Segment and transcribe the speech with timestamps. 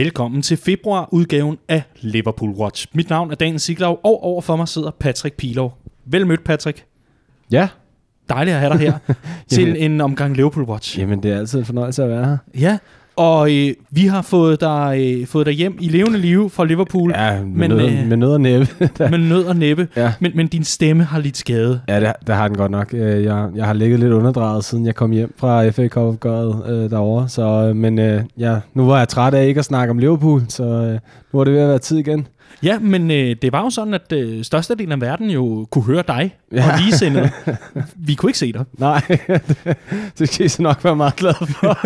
[0.00, 2.86] Velkommen til februar-udgaven af Liverpool Watch.
[2.94, 5.78] Mit navn er Daniel Siglov, og overfor mig sidder Patrick Pilov.
[6.04, 6.84] Vel mødt, Patrick.
[7.50, 7.68] Ja.
[8.28, 8.98] Dejligt at have dig her
[9.56, 10.98] til en omgang Liverpool Watch.
[10.98, 12.38] Jamen, det er altid en fornøjelse at være her.
[12.60, 12.78] Ja,
[13.16, 17.10] og øh, vi har fået dig, øh, fået dig hjem i levende liv fra Liverpool.
[17.16, 18.68] Ja, med, Men, nød, øh, med nød og næppe.
[19.10, 19.88] med nød og næppe.
[19.96, 20.12] ja.
[20.20, 21.80] Men, men din stemme har lidt skade.
[21.88, 22.94] ja, det, det har den godt nok.
[22.94, 26.90] Øh, Jeg, jeg har ligget lidt underdrejet, siden jeg kom hjem fra FA Cup-opgøret øh,
[26.90, 27.28] derovre.
[27.28, 30.42] Så, øh, men øh, ja, nu var jeg træt af ikke at snakke om Liverpool,
[30.48, 30.98] så øh,
[31.32, 32.26] nu er det ved at være tid igen.
[32.62, 36.02] Ja, men øh, det var jo sådan, at øh, størstedelen af verden jo kunne høre
[36.08, 36.72] dig ja.
[36.72, 37.30] Og ligesindede.
[37.96, 38.64] Vi kunne ikke se dig.
[38.78, 39.76] Nej, det,
[40.18, 41.78] det skal I så nok være meget glad for.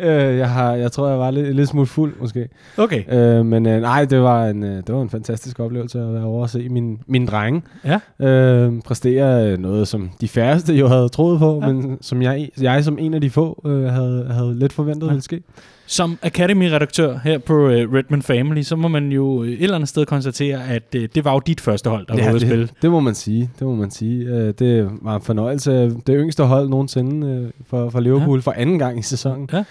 [0.06, 2.48] øh, jeg, har, jeg tror, jeg var lidt, lidt smule fuld, måske.
[2.76, 3.14] Okay.
[3.14, 6.24] Øh, men øh, nej, det var, en, øh, det var en fantastisk oplevelse at være
[6.24, 8.26] over og se min, min drenge Ja.
[8.26, 11.72] øh, præstere noget, som de færreste jo havde troet på, Ja.
[11.72, 15.06] men som jeg, jeg som en af de få øh, havde, havde lidt forventet Ja.
[15.06, 15.12] ja.
[15.12, 15.42] ville ske.
[15.86, 19.88] Som Academy-redaktør her på uh, Redmond Family, så må man jo øh, et eller andet
[19.88, 22.68] sted konstatere, at uh, det var jo dit første hold, der var ude at spille.
[22.82, 23.50] det, må man sige.
[23.58, 24.24] Det må man sige.
[24.24, 25.72] Øh, det var en fornøjelse.
[25.90, 28.42] Det yngste hold nogensinde øh, for, for Liverpool ja.
[28.42, 29.48] for anden gang i sæsonen.
[29.52, 29.64] Ja.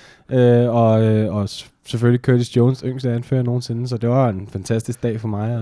[0.64, 1.50] Øh, og, øh, og
[1.86, 3.88] selvfølgelig Curtis Jones, yngste anfører nogensinde.
[3.88, 5.61] Så det var en fantastisk dag for mig at,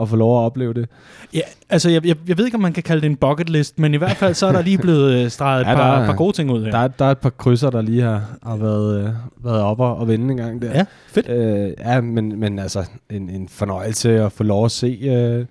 [0.00, 0.88] at få lov at opleve det.
[1.34, 3.78] Ja, altså jeg, jeg, jeg ved ikke, om man kan kalde det en bucket list,
[3.78, 6.02] men i hvert fald så er der lige blevet øh, streget et Ja, par, der
[6.02, 6.70] er- par gode ting ud her.
[6.70, 9.10] Der, er, der er et par krydser, der lige har, har været, øh,
[9.44, 10.70] været oppe og og vende en gang der.
[10.70, 11.28] Ja, fedt.
[11.28, 15.44] Øh, ja, men, men altså en, en fornøjelse at få lov at se, øh,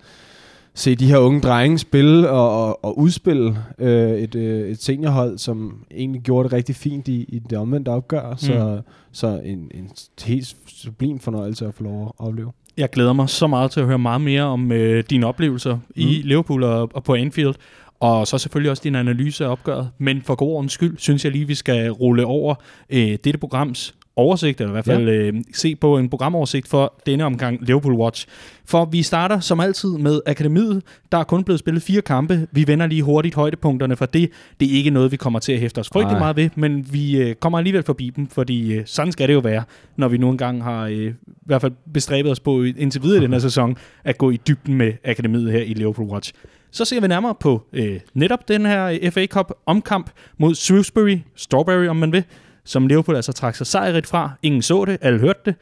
[0.77, 5.37] se de her unge drenge spille og, og, og udspille øh, et, øh, et seniorhold,
[5.37, 8.31] som egentlig gjorde det rigtig fint i, i det omvendte opgør.
[8.31, 8.37] Mm.
[8.37, 9.89] Så, så en, en
[10.25, 12.51] helt sublim fornøjelse at få lov at opleve.
[12.77, 15.81] Jeg glæder mig så meget til at høre meget mere om øh, dine oplevelser mm.
[15.95, 17.55] i Liverpool og, og på Anfield.
[17.99, 19.89] Og så selvfølgelig også din analyse af opgøret.
[19.97, 22.55] Men for god ordens skyld, synes jeg lige, vi skal rulle over
[22.89, 27.25] øh, dette programs oversigt, eller i hvert fald øh, se på en programoversigt for denne
[27.25, 28.27] omgang Liverpool Watch.
[28.65, 30.81] For vi starter som altid med akademiet.
[31.11, 32.47] Der er kun blevet spillet fire kampe.
[32.51, 34.29] Vi vender lige hurtigt højdepunkterne for det.
[34.59, 36.19] Det er ikke noget, vi kommer til at hæfte os frygtelig Nej.
[36.19, 39.39] meget ved, men vi øh, kommer alligevel forbi dem, fordi øh, sådan skal det jo
[39.39, 39.63] være,
[39.95, 41.13] når vi nu engang har øh, i
[41.45, 44.75] hvert fald bestræbet os på indtil videre i den her sæson, at gå i dybden
[44.75, 46.33] med akademiet her i Liverpool Watch.
[46.71, 51.17] Så ser vi nærmere på øh, netop den her øh, FA Cup omkamp mod Shrewsbury,
[51.35, 52.23] Strawberry om man vil,
[52.67, 54.31] som Liverpool altså trak sig sejrigt fra.
[54.43, 55.55] Ingen så det, alle hørte det.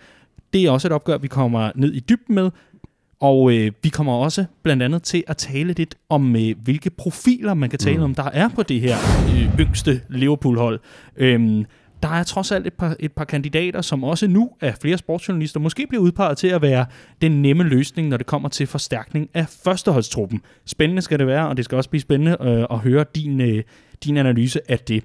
[0.53, 2.51] Det er også et opgør, vi kommer ned i dybden med.
[3.19, 7.53] Og øh, vi kommer også blandt andet til at tale lidt om, øh, hvilke profiler
[7.53, 8.03] man kan tale mm.
[8.03, 8.95] om, der er på det her
[9.29, 10.79] øh, yngste Liverpool-hold.
[11.17, 11.65] Øhm,
[12.03, 15.59] der er trods alt et par, et par kandidater, som også nu af flere sportsjournalister
[15.59, 16.85] måske bliver udpeget til at være
[17.21, 20.41] den nemme løsning, når det kommer til forstærkning af førsteholdstruppen.
[20.65, 23.63] Spændende skal det være, og det skal også blive spændende øh, at høre din, øh,
[24.03, 25.03] din analyse af det.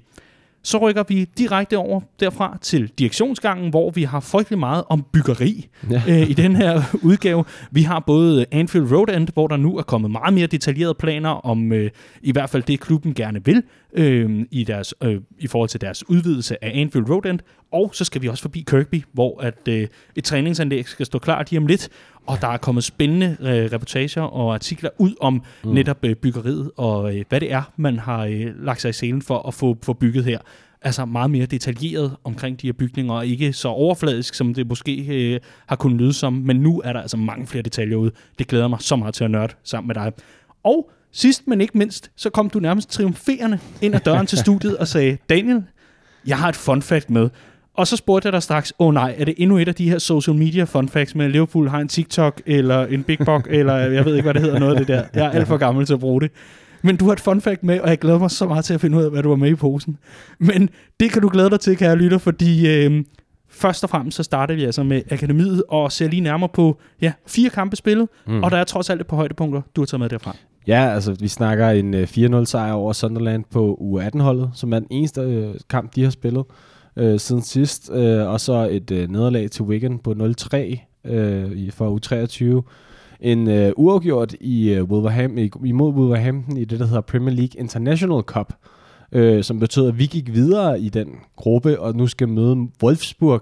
[0.63, 5.67] Så rykker vi direkte over derfra til direktionsgangen, hvor vi har frygtelig meget om byggeri
[5.89, 6.01] Ja.
[6.21, 7.43] øh, i den her udgave.
[7.71, 11.29] Vi har både Anfield Road End, hvor der nu er kommet meget mere detaljerede planer
[11.29, 11.89] om øh,
[12.21, 13.63] i hvert fald det, klubben gerne vil
[13.93, 17.39] øh, i, deres, øh, i forhold til deres udvidelse af Anfield Road End.
[17.71, 21.45] Og så skal vi også forbi Kirkby, hvor at, øh, et træningsanlæg skal stå klar
[21.49, 21.89] lige om lidt.
[22.27, 25.71] Og der er kommet spændende øh, reportager og artikler ud om mm.
[25.71, 29.21] netop øh, byggeriet og øh, hvad det er, man har øh, lagt sig i selen
[29.21, 30.39] for at få, få bygget her
[30.81, 35.05] altså meget mere detaljeret omkring de her bygninger, og ikke så overfladisk, som det måske
[35.07, 38.11] øh, har kunnet lyde som, men nu er der altså mange flere detaljer ude.
[38.39, 40.11] Det glæder mig så meget til at nørde sammen med dig.
[40.63, 44.77] Og sidst, men ikke mindst, så kom du nærmest triumferende ind ad døren til studiet
[44.77, 45.63] og sagde, Daniel,
[46.27, 47.29] jeg har et fun fact med.
[47.81, 49.89] Og så spurgte jeg dig straks, åh oh, nej, er det endnu et af de
[49.89, 53.75] her social media fun facts med, Liverpool har en TikTok, eller en Big Bok, eller
[53.75, 55.03] jeg ved ikke, hvad det hedder, noget af det der.
[55.13, 56.31] Jeg er alt for gammel til at bruge det.
[56.81, 58.81] Men du har et fun fact med, og jeg glæder mig så meget til at
[58.81, 59.97] finde ud af, hvad du har med i posen.
[60.39, 63.03] Men det kan du glæde dig til, kære lytter, fordi øh,
[63.49, 67.11] først og fremmest så starter vi altså med akademiet, og ser lige nærmere på ja,
[67.27, 68.43] fire kampe spillet, mm.
[68.43, 70.35] og der er trods alt et par højdepunkter, du har taget med derfra.
[70.67, 74.87] Ja, altså vi snakker en øh, 4-0 sejr over Sunderland på U18-holdet, som er den
[74.91, 76.43] eneste øh, kamp, de har spillet
[76.97, 77.91] øh, siden sidst.
[77.93, 80.57] Øh, og så et øh, nederlag til Wigan på 0-3
[81.11, 82.61] øh, i- for U23.
[83.21, 88.21] En øh, uafgjort i, øh, Wolverhampton, imod Wolverhampton i det, der hedder Premier League International
[88.21, 88.53] Cup,
[89.11, 93.41] øh, som betød, at vi gik videre i den gruppe, og nu skal møde Wolfsburg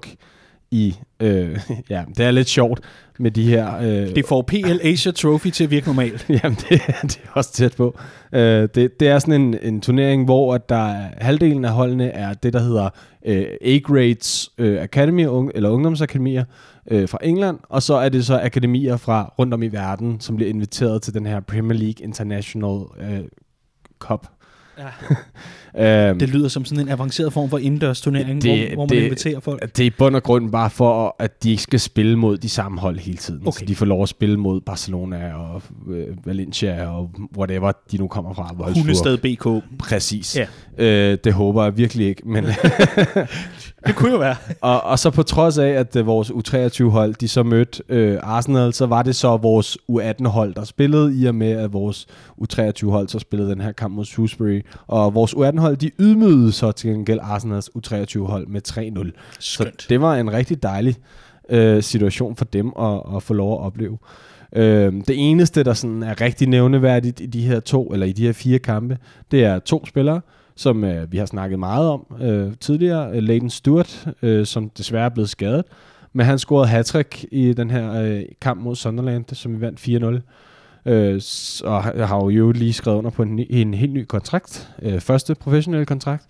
[0.71, 0.95] i...
[1.19, 2.79] Øh, ja, det er lidt sjovt
[3.19, 3.77] med de her...
[3.77, 6.25] Øh, Det får PL Asia Trophy til at virke normalt.
[6.43, 7.99] Jamen, det, det er også tæt på.
[8.33, 12.09] Uh, det, det er sådan en, en turnering, hvor at der er, halvdelen af holdene
[12.09, 12.89] er det, der hedder
[13.27, 16.43] uh, A-grades uh, Academy, ung, eller ungdomsakademier
[16.91, 20.35] uh, fra England, og så er det så akademier fra rundt om i verden, som
[20.35, 23.25] bliver inviteret til den her Premier League International uh,
[23.99, 24.27] Cup.
[25.77, 28.89] øhm, Det lyder som sådan en avanceret form for indendørs turnering, Det- hvor, hvor man
[28.97, 29.77] det- inviterer folk.
[29.77, 32.49] det er i bund og grund bare for, at de ikke skal spille mod de
[32.49, 33.41] samme hold hele tiden.
[33.47, 33.59] Okay.
[33.59, 38.07] Så de får lov at spille mod Barcelona og øh, Valencia og whatever de nu
[38.07, 38.55] kommer fra.
[38.59, 38.81] Wolfsburg.
[38.83, 39.47] Hundested BK.
[39.79, 40.37] Præcis.
[40.37, 40.45] Ja.
[41.11, 42.21] Øh, det håber jeg virkelig ikke.
[42.25, 42.45] Men
[43.87, 44.35] Det kunne jo være.
[44.61, 48.73] og, og så på trods af, at øh, vores U23-hold, de så mødte øh, Arsenal,
[48.73, 52.07] så var det så vores U18-hold, der spillede, i og med, at vores
[52.41, 54.61] U23-hold så spillede den her kamp mod Shrewsbury.
[54.87, 59.11] Og vores U18-hold, de ydmygede så til gengæld Arsenals U23-hold med 3-0.
[59.39, 59.81] Skønt.
[59.81, 60.95] Så det var en rigtig dejlig
[61.49, 63.97] øh, situation for dem at, at få lov at opleve.
[64.55, 68.25] Øh, det eneste, der sådan er rigtig nævneværdigt i de her to, eller i de
[68.25, 68.97] her fire kampe,
[69.31, 70.21] det er to spillere,
[70.55, 73.11] som øh, vi har snakket meget om øh, tidligere.
[73.11, 75.63] Øh, Leighton Stewart, øh, som desværre er blevet skadet,
[76.13, 76.95] men han scorede hat
[77.31, 80.21] i den her øh, kamp mod Sunderland, som vi vandt 4-0.
[80.89, 81.21] Øh,
[81.63, 84.69] og har jo lige skrevet under på en, en helt ny kontrakt.
[84.81, 86.23] Øh, første professionelle kontrakt.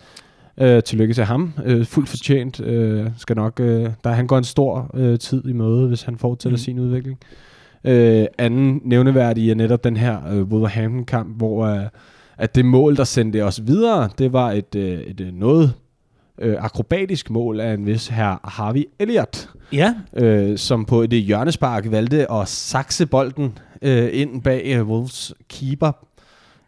[0.61, 1.53] Øh, tillykke til ham.
[1.65, 2.59] Øh, fuldt fortjent.
[2.59, 6.17] Øh, skal nok, øh, der han går en stor øh, tid i møde, hvis han
[6.17, 6.61] fortsætter Mm.
[6.61, 7.19] sin udvikling.
[7.83, 11.83] Øh, anden nævneværdig er netop den her øh, Wolverhampton-kamp, hvor øh,
[12.37, 15.73] at det mål, der sendte os videre, det var et, øh, et øh, noget
[16.41, 21.91] øh, akrobatisk mål af en vis her Harvey Elliott, Ja, øh, som på et hjørnespark
[21.91, 25.91] valgte at sakse bolden øh, ind bag øh, Wolves keeper.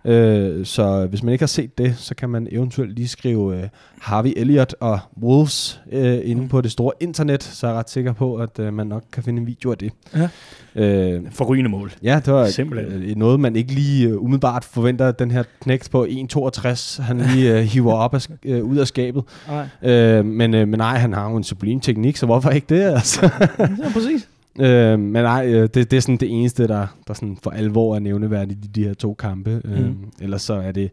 [0.05, 3.67] Øh, så hvis man ikke har set det, så kan man eventuelt lige skrive øh,
[4.01, 8.13] Harvey Elliott og Wolves øh, inde på det store internet, så er jeg ret sikker
[8.13, 9.91] på, at øh, man nok kan finde en video af det.
[10.15, 10.29] Ja.
[10.75, 11.91] Øh, forrygende mål.
[12.03, 13.03] Ja, det var Simpelthen.
[13.03, 17.17] øh, noget, man ikke lige øh, umiddelbart forventer, at den her knægt på 1,62, han
[17.21, 19.23] lige øh, hiver op af, øh, ud af skabet.
[19.47, 19.91] Nej.
[19.91, 22.81] Øh, men, øh, men nej, han har jo en sublim teknik, så hvorfor ikke det?
[22.83, 23.29] Altså?
[23.59, 24.27] Ja, præcis.
[24.59, 27.95] Øh, men nej, øh, det, det er sådan det eneste, der, der sådan for alvor
[27.95, 29.61] er nævneværdigt i de her to kampe.
[29.65, 29.95] Øh, Mm.
[30.21, 30.91] ellers så er det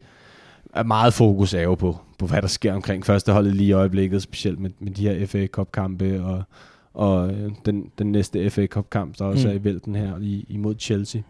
[0.74, 4.22] er meget fokus er jo på, på, hvad der sker omkring førsteholdet lige i øjeblikket,
[4.22, 6.42] specielt med, med de her FA Cup-kampe og,
[6.94, 9.54] og øh, den, den næste FA Cup-kamp, der også mm.
[9.54, 11.20] er i vælten her i, imod Chelsea.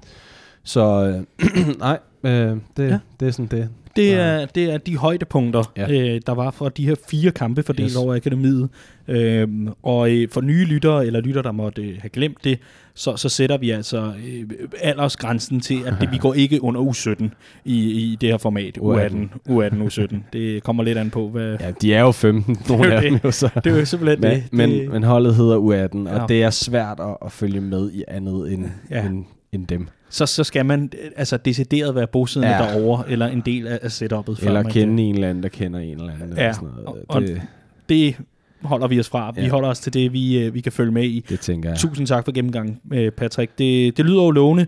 [0.69, 1.05] Så
[1.41, 2.31] øh, nej, øh,
[2.77, 2.99] det, Ja.
[3.21, 3.69] det er sådan det.
[3.97, 5.91] Det er, det er de højdepunkter, ja.
[5.91, 7.97] Øh, der var for de her fire kampe fordelt yes.
[7.97, 8.69] Over akademiet.
[9.09, 12.59] Øhm, og øh, for nye lyttere, eller lyttere, der måtte øh, have glemt det,
[12.95, 14.51] så, så sætter vi altså øh,
[14.81, 17.29] aldersgrænsen til, at det, vi går ikke under U17
[17.65, 18.79] i, i det her format.
[18.79, 19.17] U18,
[19.49, 20.17] U18, U17.
[20.33, 21.57] Det kommer lidt an på, hvad...
[21.61, 23.11] Ja, de er jo 15, nogle af det.
[23.13, 23.51] dem jo så.
[23.65, 24.45] Det er jo simpelthen Men, det.
[24.53, 26.25] men, det men holdet hedder U18, og Ja.
[26.29, 29.07] det er svært at, at følge med i andet end, ja.
[29.07, 29.89] end, end dem.
[30.11, 32.63] Så, så skal man øh, altså decideret være bosiddende ja.
[32.63, 34.47] Derovre, eller en del af, af setup'et.
[34.47, 36.33] Eller kende en eller anden, der kender en eller anden.
[36.37, 37.05] Ja, Eller sådan og- noget.
[37.09, 37.41] og- Det,
[37.89, 38.17] Det
[38.63, 39.33] holder vi os fra.
[39.37, 39.49] Vi Ja.
[39.49, 41.25] holder os til det, vi, øh, vi kan følge med i.
[41.29, 41.79] det tænker jeg.
[41.79, 43.59] Tusind tak for gennemgangen, øh, Patrick.
[43.59, 44.67] Det, det lyder jo lovende,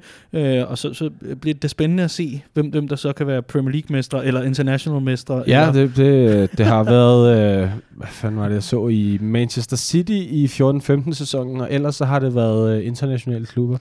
[0.68, 1.10] og så, så
[1.40, 5.44] bliver det spændende at se, hvem, hvem der så kan være Premier League-mestre eller International-mestre.
[5.46, 9.18] Ja, eller, det, det, det har været, øh, hvad fanden var det, jeg så i
[9.20, 13.76] Manchester City i 14-15 sæsonen, og ellers så har det været øh, internationale klubber.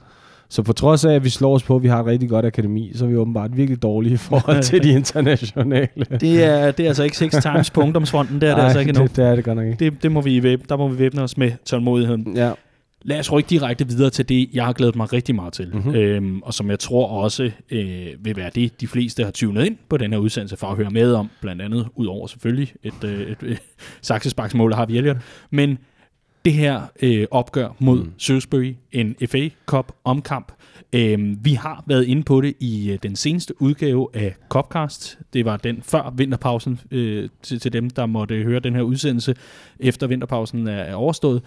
[0.52, 2.46] Så på trods af, at vi slår os på, at vi har et rigtig godt
[2.46, 5.88] akademi, så er vi åbenbart virkelig dårlige i forhold til de internationale.
[6.22, 8.80] det, er, det er altså ikke seks times på ungdomsfronten, det er det Ej, altså
[8.80, 9.04] ikke endnu.
[9.04, 9.86] det, det er det godt nok ikke.
[9.86, 12.36] Det, det må vi, væb- der må vi væbne os med tålmodigheden.
[12.36, 12.52] Ja.
[13.02, 15.70] Lad os rykke direkte videre til det, jeg har glædet mig rigtig meget til.
[15.74, 15.88] Mm-hmm.
[15.92, 15.96] Mhm.
[15.96, 19.78] Øhm, og som jeg tror også øh, vil være det, de fleste har tunet ind
[19.90, 21.30] på den her udsendelse for at høre med om.
[21.42, 23.60] Blandt andet, udover selvfølgelig et, øh, et, et
[24.02, 25.18] saksesparksmål, har vi Elliot.
[25.52, 25.78] Men
[26.46, 28.12] det her øh, opgør mod mm.
[28.18, 30.52] Shrewsbury, en FA Cup omkamp.
[30.94, 35.20] Øhm, vi har været inde på det i øh, den seneste udgave af Copcast.
[35.34, 39.36] Det var den før vinterpausen øh, til, til dem, der måtte høre den her udsendelse,
[39.80, 41.42] efter vinterpausen er, er overstået.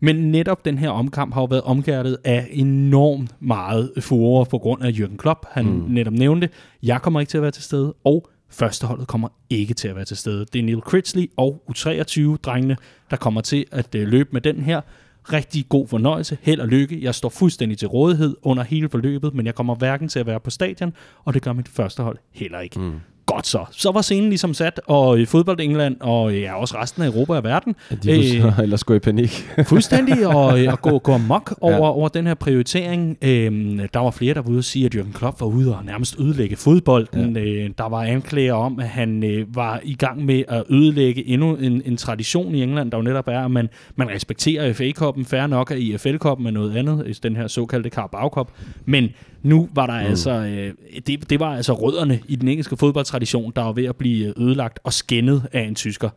[0.00, 4.82] Men netop den her omkamp har jo været omgærdet af enormt meget furore på grund
[4.82, 5.46] af Jürgen Klopp.
[5.50, 5.64] Han.
[5.64, 5.84] Mm.
[5.88, 6.48] netop nævnte,
[6.82, 10.04] jeg kommer ikke til at være til stede, og førsteholdet kommer ikke til at være
[10.04, 10.46] til stede.
[10.52, 12.76] Det er Neil Critchley og U23-drengene,
[13.10, 14.80] der kommer til at øh, løbe med den her.
[15.32, 17.02] Rigtig god fornøjelse, held og lykke.
[17.02, 20.40] Jeg står fuldstændig til rådighed under hele forløbet, men jeg kommer hverken til at være
[20.40, 20.92] på stadion,
[21.24, 22.80] og det gør mit førstehold heller ikke.
[22.80, 23.00] Mm.
[23.34, 23.64] Godt så.
[23.70, 27.06] Så var scenen ligesom sat, og øh, fodbold England, og øh, ja, også resten af
[27.06, 29.48] Europa og verden, De kunne så ellers gå i panik.
[29.66, 31.80] fuldstændig og, øh, og gå, gå amok over, ja.
[31.80, 33.18] Over den her prioritering.
[33.22, 35.84] Øhm, der var flere, der var ude og sige, at Jürgen Klopp var ude og
[35.84, 37.36] nærmest ødelægge fodbolden.
[37.36, 37.42] Ja.
[37.42, 41.56] Øh, der var anklager om, at han øh, var i gang med at ødelægge endnu
[41.56, 45.24] en, en tradition i England, der jo netop er, at man, man respekterer FA-koppen.
[45.24, 48.50] Færre nok, at IFL-koppen er noget andet, øh, den her såkaldte Carabao Cup.
[48.84, 49.08] Men
[49.42, 50.06] nu var der mm.
[50.06, 50.74] altså, øh,
[51.06, 54.78] det, det var altså rødderne i den engelske fodboldtradition, der var ved at blive ødelagt
[54.84, 56.10] og skændet af en tysker.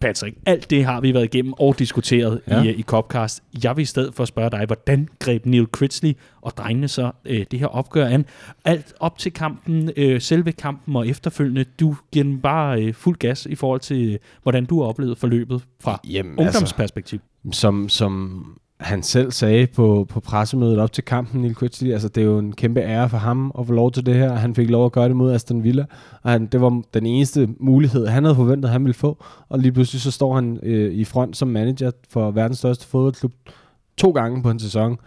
[0.00, 2.62] Patrick, alt det har vi været igennem og diskuteret Ja.
[2.62, 3.42] i, i Copcast.
[3.64, 7.46] Jeg vil i stedet for spørge dig, hvordan greb Neil Critchley og drengene så øh,
[7.50, 8.24] det her opgør an?
[8.64, 13.16] Alt op til kampen, øh, selve kampen og efterfølgende, du giver den bare øh, fuld
[13.18, 17.18] gas i forhold til, øh, hvordan du har oplevet forløbet fra Jamen, ungdomsperspektiv.
[17.52, 18.44] som, som
[18.80, 22.38] han selv sagde på, på pressemødet op til kampen, Neil Critchley, altså det er jo
[22.38, 24.32] en kæmpe ære for ham at få lov til det her.
[24.32, 25.84] Han fik lov at gøre det mod Aston Villa,
[26.22, 29.24] og han, det var den eneste mulighed, han havde forventet, at han ville få.
[29.48, 33.32] Og lige pludselig så står han øh, i front som manager for verdens største fodboldklub
[33.96, 34.98] to gange på en sæson.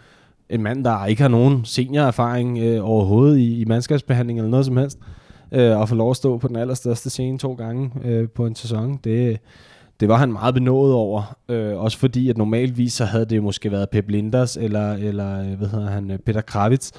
[0.50, 4.76] En mand, der ikke har nogen seniorerfaring øh, overhovedet i, i mandskabsbehandling eller noget som
[4.76, 4.98] helst,
[5.52, 8.54] øh, og få lov at stå på den allerstørste scene to gange øh, på en
[8.54, 9.40] sæson, det,
[10.00, 11.36] det var han meget benået over.
[11.48, 15.58] Øh, også fordi, at normalvis så havde det måske været Pep Linders eller, eller øh,
[15.58, 16.90] hvad hedder han, øh, Peter Kravitz,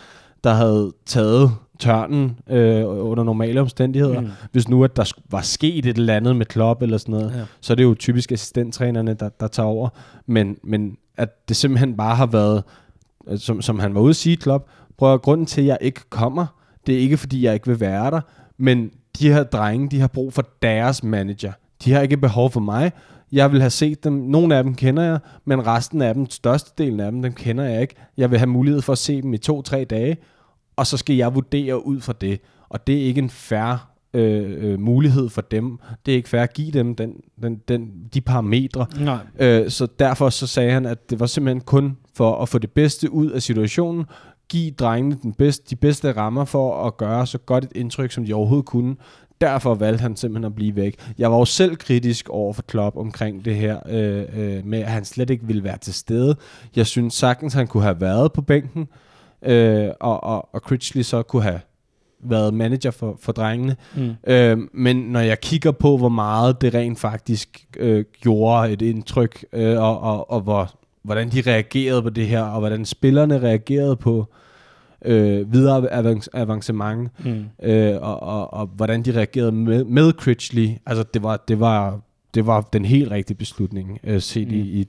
[0.44, 4.22] der havde taget tørnen øh, under normale omstændigheder.
[4.22, 4.28] Mm.
[4.52, 7.42] Hvis nu, at der var sket et eller andet med Klopp eller sådan noget, Ja.
[7.62, 9.90] så er det jo typisk assistenttrænerne, der, der tager over.
[10.26, 12.64] Men, men at det simpelthen bare har været,
[13.28, 15.78] øh, som, som han var ude at sige, Klopp, prøv at grunden til, at jeg
[15.82, 16.46] ikke kommer,
[16.88, 18.22] det er ikke, fordi jeg ikke vil være der,
[18.58, 21.52] men de her drenge, de har brug for deres manager.
[21.84, 22.92] De har ikke behov for mig.
[23.32, 24.14] Jeg vil have set dem.
[24.14, 27.82] Nogle af dem kender jeg, men resten af dem, størstedelen af dem, dem kender jeg
[27.82, 27.96] ikke.
[28.18, 30.18] Jeg vil have mulighed for at se dem i to-tre dage,
[30.76, 32.40] og så skal jeg vurdere ud fra det.
[32.70, 33.80] Og det er ikke en færre
[34.14, 35.80] øh, øh, mulighed for dem.
[36.06, 38.86] Det er ikke fair at give dem den, den, den, de parametre.
[39.00, 39.18] Nej.
[39.40, 42.72] Øh, så derfor så sagde han, at det var simpelthen kun for at få det
[42.72, 44.06] bedste ud af situationen,
[44.50, 48.26] give drengene den bedste, de bedste rammer for at gøre så godt et indtryk, som
[48.26, 48.96] de overhovedet kunne.
[49.42, 51.14] Derfor valgte han simpelthen at blive væk.
[51.18, 54.92] Jeg var jo selv kritisk over for Klopp omkring det her, øh, øh, med at
[54.92, 56.36] han slet ikke ville være til stede.
[56.76, 58.88] Jeg synes sagtens, han kunne have været på bænken,
[59.42, 61.60] øh, og, og, og Critchley så kunne have
[62.24, 63.76] været manager for, for drengene.
[63.96, 64.14] Mm.
[64.28, 69.46] Øh, men når jeg kigger på, hvor meget det rent faktisk øh, gjorde et indtryk,
[69.54, 70.72] øh, og, og, og hvor,
[71.04, 74.26] hvordan de reagerede på det her, og hvordan spillerne reagerede på øh,
[75.52, 77.46] videre avan- avancement, Mm.
[77.64, 82.00] øh, og, og, og hvordan de reagerede med, med Critchley, altså det var, det var,
[82.34, 84.54] det var den helt rigtige beslutning, øh, set mm.
[84.54, 84.88] i, i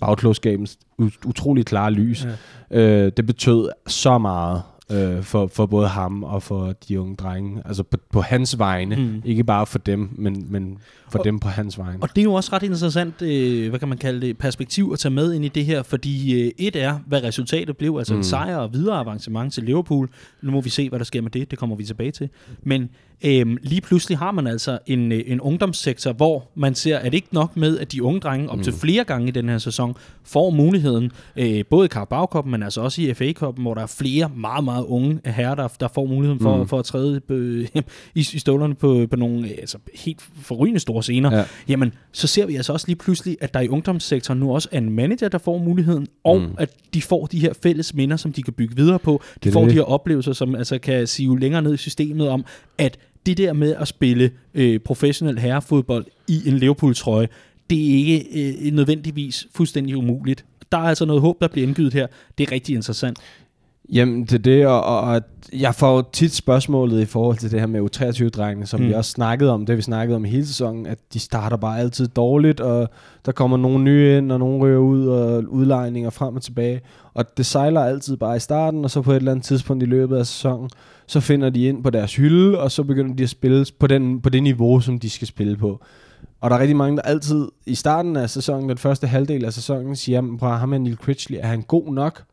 [0.00, 2.26] bagklogskabens ut- utrolig klare lys.
[2.70, 3.06] Ja.
[3.06, 7.62] Øh, det betød så meget øh, for, for både ham og for de unge drenge.
[7.64, 8.96] Altså på, på hans vegne.
[8.96, 9.22] Mm.
[9.24, 10.78] Ikke bare for dem, men, men
[11.10, 12.02] for Og- dem på hans vegne.
[12.02, 14.98] Og det er jo også ret interessant, øh, hvad kan man kalde det, perspektiv at
[14.98, 18.20] tage med ind i det her, fordi øh, et er, hvad resultatet blev, altså mm.
[18.20, 20.08] en sejr og videre avancement til Liverpool.
[20.42, 22.28] Nu må vi se, hvad der sker med det, det kommer vi tilbage til.
[22.62, 22.88] Men
[23.24, 27.28] øh, lige pludselig har man altså en, øh, en ungdomssektor, hvor man ser, at ikke
[27.32, 28.78] nok med, at de unge drenge op til Mm.
[28.78, 29.94] flere gange i den her sæson
[30.24, 33.86] får muligheden, øh, både i Carabao men altså også i FA Cup'en, hvor der er
[33.86, 36.68] flere meget, meget unge herrer, der, der får muligheden for, mm.
[36.68, 37.68] For at træde øh,
[38.14, 41.36] i, i stålerne på, på nogle øh, altså, helt forrygende store scener.
[41.36, 41.44] Ja.
[41.68, 44.78] Jamen, så ser vi altså også lige pludselig, at der i ungdomssektoren nu også er
[44.78, 46.48] en manager, der får muligheden, og mm.
[46.58, 49.22] At de får de her fælles minder, som de kan bygge videre på.
[49.34, 49.70] De Det får det.
[49.70, 52.44] de her oplevelser, som altså kan sive længere ned i systemet om,
[52.78, 57.28] at det der med at spille øh, professionel herrefodbold i en Liverpool-trøje,
[57.70, 58.26] det er ikke
[58.66, 60.44] øh, nødvendigvis fuldstændig umuligt.
[60.72, 62.06] Der er altså noget håb, der bliver indgydet her.
[62.38, 63.18] Det er rigtig interessant.
[63.92, 67.60] Jamen, det er det, og, og, jeg får jo tit spørgsmålet i forhold til det
[67.60, 68.84] her med U23-drengene, som Mm.
[68.84, 68.88] mm.
[68.88, 72.08] vi også snakkede om, det vi snakkede om hele sæsonen, at de starter bare altid
[72.08, 72.88] dårligt, og
[73.26, 76.80] der kommer nogle nye ind, og nogle ryger ud, og udlejninger frem og tilbage.
[77.14, 79.86] Og det sejler altid bare i starten, og så på et eller andet tidspunkt i
[79.86, 80.70] løbet af sæsonen,
[81.08, 84.20] så finder de ind på deres hylde, og så begynder de at spille på, den,
[84.20, 85.80] på det niveau, som de skal spille på.
[86.40, 89.52] Og der er rigtig mange, der altid i starten af sæsonen, den første halvdel af
[89.52, 92.24] sæsonen, siger, "Jamen, prøv at ham her Neil Critchley, er han god nok?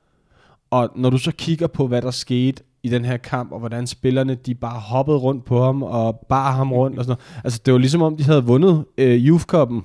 [0.70, 3.88] Og når du så kigger på, hvad der skete i den her kamp, og hvordan
[3.88, 7.42] spillerne, de bare hoppede rundt på ham, og bar ham rundt og sådan noget.
[7.44, 9.82] Altså, det var ligesom om, de havde vundet øh, Youth Cup'en,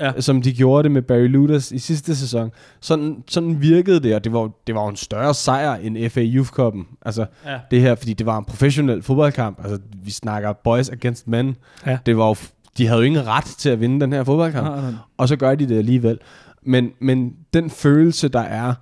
[0.00, 0.20] Ja.
[0.20, 2.50] som de gjorde det med Barry Luthers i sidste sæson.
[2.80, 6.50] Sådan, sådan virkede det, og det var, det var en større sejr end FA Youth
[6.60, 6.98] Cup'en.
[7.06, 7.58] Altså, Ja.
[7.70, 9.58] det her, fordi det var en professionel fodboldkamp.
[9.64, 11.56] Altså, vi snakker boys against men.
[11.86, 11.98] Ja.
[12.06, 12.36] Det var jo,
[12.78, 14.92] de havde jo ingen ret til at vinde den her fodboldkamp Nej, nej.
[15.18, 16.18] og så gør de det alligevel.
[16.62, 18.74] Men, men den følelse, der er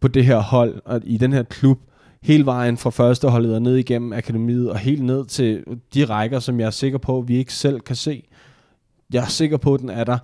[0.00, 1.78] på det her hold, og i den her klub,
[2.26, 5.64] hele vejen fra første holdet og ned igennem akademiet, og helt ned til
[5.94, 8.22] de rækker, som jeg er sikker på, vi ikke selv kan se.
[9.12, 10.18] Jeg er sikker på, at den er der.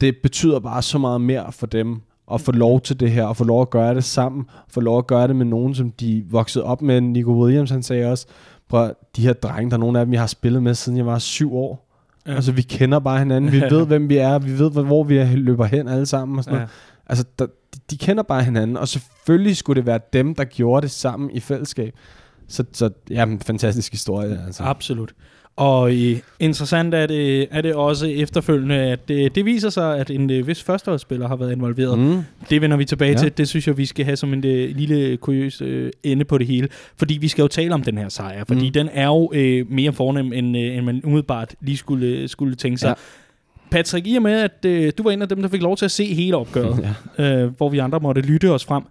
[0.00, 2.00] Det betyder bare så meget mere for dem,
[2.32, 4.98] at få lov til det her, og få lov at gøre det sammen, få lov
[4.98, 7.00] at gøre det med nogen, som de voksede op med.
[7.00, 8.26] Nico Williams, han sagde også,
[8.68, 11.06] prøv, de her drenge, der er nogle af dem, jeg har spillet med, siden jeg
[11.06, 11.82] var syv år.
[12.26, 12.34] Ja.
[12.34, 13.52] Altså, vi kender bare hinanden.
[13.52, 14.38] Vi ved, hvem vi er.
[14.38, 16.38] Vi ved, hvor vi løber hen alle sammen.
[16.38, 16.58] Og sådan Ja.
[16.58, 16.70] noget.
[17.06, 18.76] Altså, der, de, de kender bare hinanden.
[18.76, 21.94] Og selvfølgelig skulle det være dem, der gjorde det sammen i fællesskab.
[22.48, 24.40] Så, så ja, en fantastisk historie.
[24.46, 24.62] Altså.
[24.62, 25.12] Absolut.
[25.56, 30.10] Og øh, interessant er det, er det også efterfølgende, at det, det viser sig, at
[30.10, 31.98] en øh, vis førsteholdsspiller har været involveret.
[31.98, 32.22] Mm.
[32.50, 33.16] Det vender vi tilbage Ja.
[33.18, 33.38] til.
[33.38, 36.46] Det synes jeg, vi skal have som en øh, lille kuriøs øh, ende på det
[36.46, 36.68] hele.
[36.96, 38.44] Fordi vi skal jo tale om den her sejr.
[38.44, 38.72] Fordi mm.
[38.72, 42.78] den er jo øh, mere fornem, end, øh, end man umiddelbart lige skulle, skulle tænke
[42.78, 42.88] sig.
[42.88, 42.94] Ja.
[43.70, 45.84] Patrick, i og med, at øh, du var en af dem, der fik lov til
[45.84, 46.78] at se hele opgøret,
[47.18, 47.42] Ja.
[47.44, 48.82] øh, hvor vi andre måtte lytte os frem.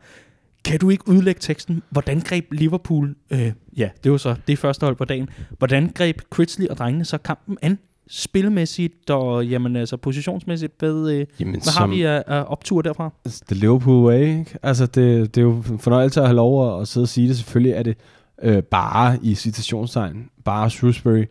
[0.66, 1.84] Kan du ikke udlægge teksten?
[1.90, 6.22] Hvordan greb Liverpool, øh, ja, det var så det første hold på dagen, hvordan greb
[6.30, 7.80] Critsley og drengene så kampen an?
[8.10, 13.14] Spilmæssigt og jamen, altså, positionsmæssigt, hvad, øh, Jamen, hvad har vi af, af optur derfra?
[13.26, 14.58] Altså, Det er Liverpool way, ikke?
[14.64, 17.28] Altså, det, det er jo en fornøjelse at have lov at, at sidde og sige
[17.28, 17.38] det.
[17.38, 17.98] Selvfølgelig er det
[18.44, 21.24] øh, bare i citationstegn, bare Shrewsbury,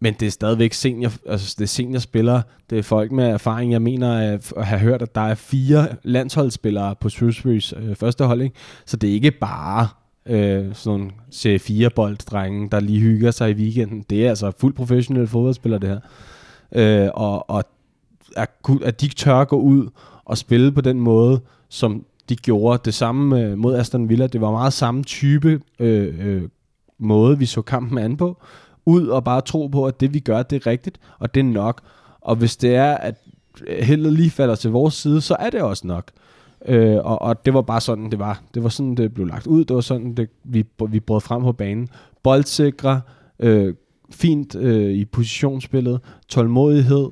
[0.00, 3.72] men det er stadigvæk senior, altså det er seniorspillere, det er folk med erfaring.
[3.72, 8.42] Jeg mener at, have hørt, at der er fire landsholdsspillere på Shrewsburys øh, første hold,
[8.42, 8.56] ikke?
[8.86, 9.88] Så det er ikke bare
[10.26, 14.04] øh, sådan nogle C4-bolddrenge, der lige hygger sig i weekenden.
[14.10, 16.00] Det er altså fuldt professionelle fodboldspillere, det her.
[16.72, 17.64] Øh, og, og
[18.36, 18.50] at,
[18.84, 19.88] at de tør at gå ud
[20.24, 22.80] og spille på den måde, som de gjorde.
[22.84, 24.26] Det samme øh, mod Aston Villa.
[24.26, 26.42] Det var meget samme type øh, øh,
[26.98, 28.42] måde, vi så kampen an på.
[28.86, 31.44] Ud og bare tro på, at det vi gør, det er rigtigt, og det er
[31.44, 31.80] nok.
[32.20, 33.14] Og hvis det er, at
[33.66, 36.04] øh, heldet lige falder til vores side, så er det også nok.
[36.66, 38.42] Øh, og, og det var bare sådan, det var.
[38.54, 39.64] Det var sådan, det blev lagt ud.
[39.64, 41.88] Det var sådan, det, vi, vi brød frem på banen.
[42.22, 43.00] Boldsikre,
[43.38, 43.74] øh,
[44.10, 47.08] fint øh, i positionsspillet, tålmodighed,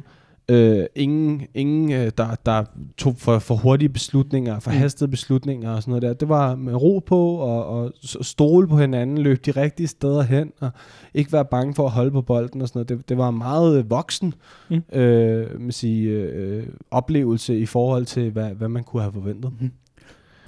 [0.48, 2.64] øh, ingen, ingen øh, der, der
[2.96, 6.12] tog for, for hurtige beslutninger, for hastede beslutninger og sådan noget der.
[6.12, 10.52] Det var med ro på og, og stole på hinanden, løbe de rigtige steder hen
[10.60, 10.70] og
[11.14, 12.88] ikke være bange for at holde på bolden og sådan noget.
[12.88, 14.34] Det, det var meget øh, voksen
[14.70, 14.82] Mm.
[14.92, 19.52] øh, man sige, øh, oplevelse i forhold til, hvad, hvad man kunne have forventet.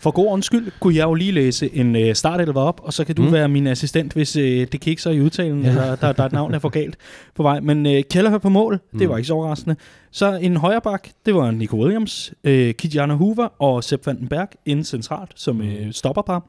[0.00, 3.04] For god ordens skyld kunne jeg jo lige læse en øh, startelver op, og så
[3.04, 3.28] kan du Mm.
[3.28, 3.33] mm.
[3.35, 5.69] være min assistent, hvis øh, det kikser i udtalen, Ja.
[5.69, 6.97] eller der, der er et navn, der er for galt
[7.35, 7.61] på vej.
[7.61, 9.09] Men øh, Kelleher på mål, det Mm.
[9.09, 9.76] var ikke så overraskende.
[10.11, 14.85] Så en højre bak, det var Nico Williams, øh, Kijana Hoover og Sepp Vandenberg inden
[14.85, 16.47] centralt som øh, stopperpar.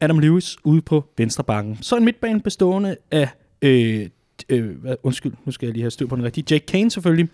[0.00, 1.78] Adam Lewis ude på venstre bakken.
[1.80, 3.28] Så en midtbane bestående af,
[3.62, 4.06] øh,
[4.48, 4.70] øh,
[5.02, 7.28] undskyld, nu skal jeg lige have styr på den rigtige, Jake Kane selvfølgelig,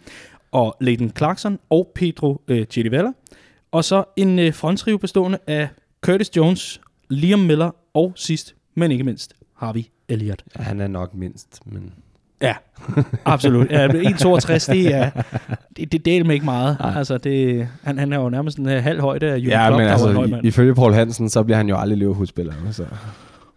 [0.53, 3.11] og Leighton Clarkson og Pedro øh, Chirivella.
[3.73, 5.69] Og så en øh, fronttrio bestående af
[6.01, 6.81] Curtis Jones,
[7.11, 10.43] Liam Miller og sidst, men ikke mindst, Harvey Elliott.
[10.59, 11.93] Ja, han er nok mindst, men...
[12.43, 12.55] Ja,
[13.25, 13.71] absolut.
[13.71, 15.11] Ja, 1,62, det er
[15.77, 16.77] det, det deler mig ikke meget.
[16.81, 16.93] Nej.
[16.99, 19.81] Altså, det, han, han er jo nærmest en uh, halv højde af Jürgen Ja, Klopp,
[19.81, 20.45] men altså, mand.
[20.45, 22.53] i- ifølge Paul Hansen, så bliver han jo aldrig Liverpool-spiller.
[22.73, 22.85] Så.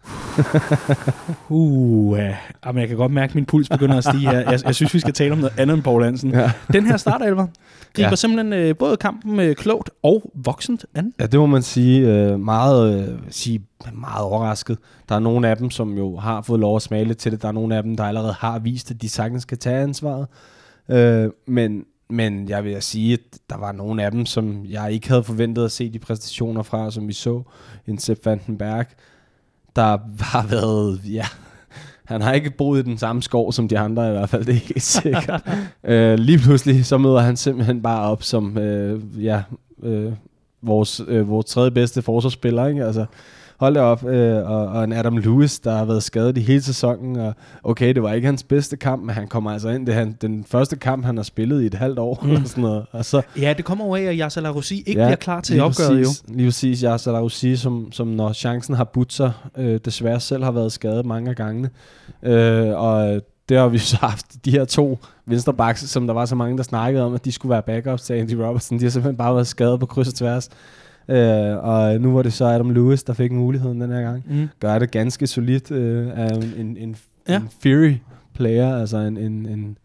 [1.48, 2.18] Uh.
[2.66, 4.50] Jamen, jeg kan godt mærke, at min puls begynder at stige her.
[4.50, 6.30] Jeg, jeg synes, vi skal tale om noget andet end Paul Hansen.
[6.30, 6.52] Ja.
[6.72, 7.46] Den her startelver
[7.94, 8.10] griber Ja.
[8.10, 8.16] ja.
[8.16, 11.12] simpelthen øh, både kampen øh, klogt og voksent an.
[11.20, 12.08] Ja, det må man sige.
[12.08, 13.62] Øh, meget, øh, sige
[13.92, 14.78] meget overrasket.
[15.08, 17.42] Der er nogle af dem, som jo har fået lov at smage lidt til det.
[17.42, 20.26] Der er nogle af dem, der allerede har vist, at de sagtens kan tage ansvaret.
[20.88, 25.08] Øh, men, men jeg vil sige, at der var nogle af dem, som jeg ikke
[25.08, 27.42] havde forventet at se de præstationer fra, som vi så.
[27.86, 28.86] En Sepp Vandenberg,
[29.76, 31.26] der har været, ja,
[32.04, 34.54] han har ikke boet i den samme skov som de andre i hvert fald, det
[34.54, 35.42] er helt sikkert.
[35.84, 39.42] øh, lige pludselig, så møder han simpelthen bare op som, øh, ja,
[39.82, 40.12] øh,
[40.62, 42.84] vores, øh, vores tredje bedste forsvarsspiller, ikke?
[42.84, 43.06] Altså,
[43.60, 46.62] hold da op, øh, og, og en Adam Lewis, der har været skadet i hele
[46.62, 49.94] sæsonen, og okay, det var ikke hans bedste kamp, men han kommer altså ind, det
[49.94, 52.30] er han, den første kamp, han har spillet i et halvt år, mm.
[52.30, 55.06] og sådan noget, og så Ja, det kommer jo af, at Yasser Larossi ikke ja,
[55.06, 56.08] bliver klar til opgøret jo.
[56.28, 56.82] Lige præcis,
[57.20, 61.06] jo sige, som, som når chancen har budt sig, øh, desværre selv har været skadet
[61.06, 61.70] mange af gangene.
[62.22, 66.34] Øh, og det har vi så haft de her to venstrebacks, som der var så
[66.34, 68.78] mange, der snakkede om, at de skulle være backups til Andy Robertson.
[68.78, 70.50] De har simpelthen bare været skadet på kryds og tværs.
[71.08, 74.24] Øh, og nu var det så Adam Lewis, der fik muligheden den her gang.
[74.30, 74.48] Mm.
[74.60, 76.96] Gør det ganske solidt øh, af en, en, en,
[77.28, 77.36] Ja.
[77.36, 77.92] en Fury
[78.34, 79.78] player, altså en, en, en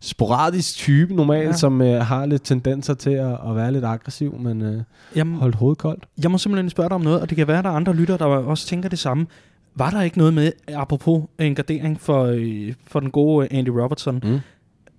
[0.00, 1.52] sporadisk type normalt, Ja.
[1.52, 4.82] som øh, har lidt tendenser til at, at være lidt aggressiv, men øh,
[5.16, 6.04] Jamen, holdt hovedet koldt.
[6.22, 7.94] Jeg må simpelthen spørge dig om noget, og det kan være, at der er andre
[7.94, 9.26] lyttere, der også tænker det samme.
[9.74, 14.20] Var der ikke noget med, apropos en gardering for, øh, for den gode Andy Robertson?
[14.24, 14.38] Mm.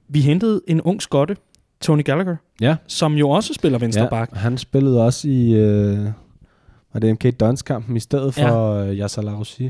[0.08, 1.36] Vi hentede en ung skotte,
[1.82, 2.76] Tony Gallagher, Ja.
[2.88, 4.34] som jo også spiller venstre ja, bak.
[4.34, 6.00] han spillede også i øh,
[6.94, 8.86] var det MK Dons-kampen i stedet for ja.
[8.88, 9.70] øh, Yasser Larossi.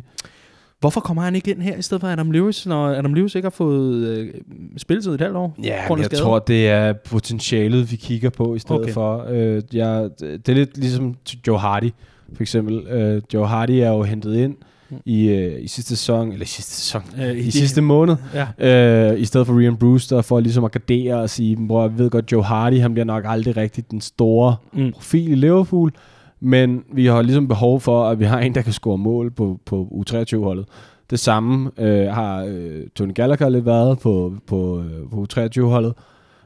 [0.79, 3.45] Hvorfor kommer han ikke ind her i stedet for Adam Lewis, når Adam Lewis ikke
[3.45, 4.33] har fået øh,
[4.77, 5.55] spilletid i et halvt år?
[5.63, 6.21] Ja, af jeg skade?
[6.21, 8.93] tror, det er potentialet, vi kigger på i stedet Okay.
[8.93, 9.25] for.
[9.29, 11.15] Øh, jeg, det er lidt ligesom
[11.47, 11.89] Joe Hardy,
[12.33, 12.87] for eksempel.
[12.87, 14.55] Øh, Joe Hardy er jo hentet ind
[14.89, 14.97] Mm.
[15.05, 18.15] i, øh, i sidste sæson, eller i sidste sæson, Øh, i sidste måned,
[18.59, 19.11] Ja.
[19.13, 22.09] øh, i stedet for Rian Brewster, for ligesom at gardere og sige, bror, jeg ved
[22.09, 24.91] godt, Joe Hardy, han bliver nok aldrig rigtig den store Mm.
[24.91, 25.91] profil i Liverpool,
[26.39, 29.59] men vi har ligesom behov for, at vi har en, der kan score mål på,
[29.65, 30.65] på U23-holdet.
[31.09, 35.93] Det samme øh, har øh, Tony Gallagher lidt været på, på, øh, på U23-holdet,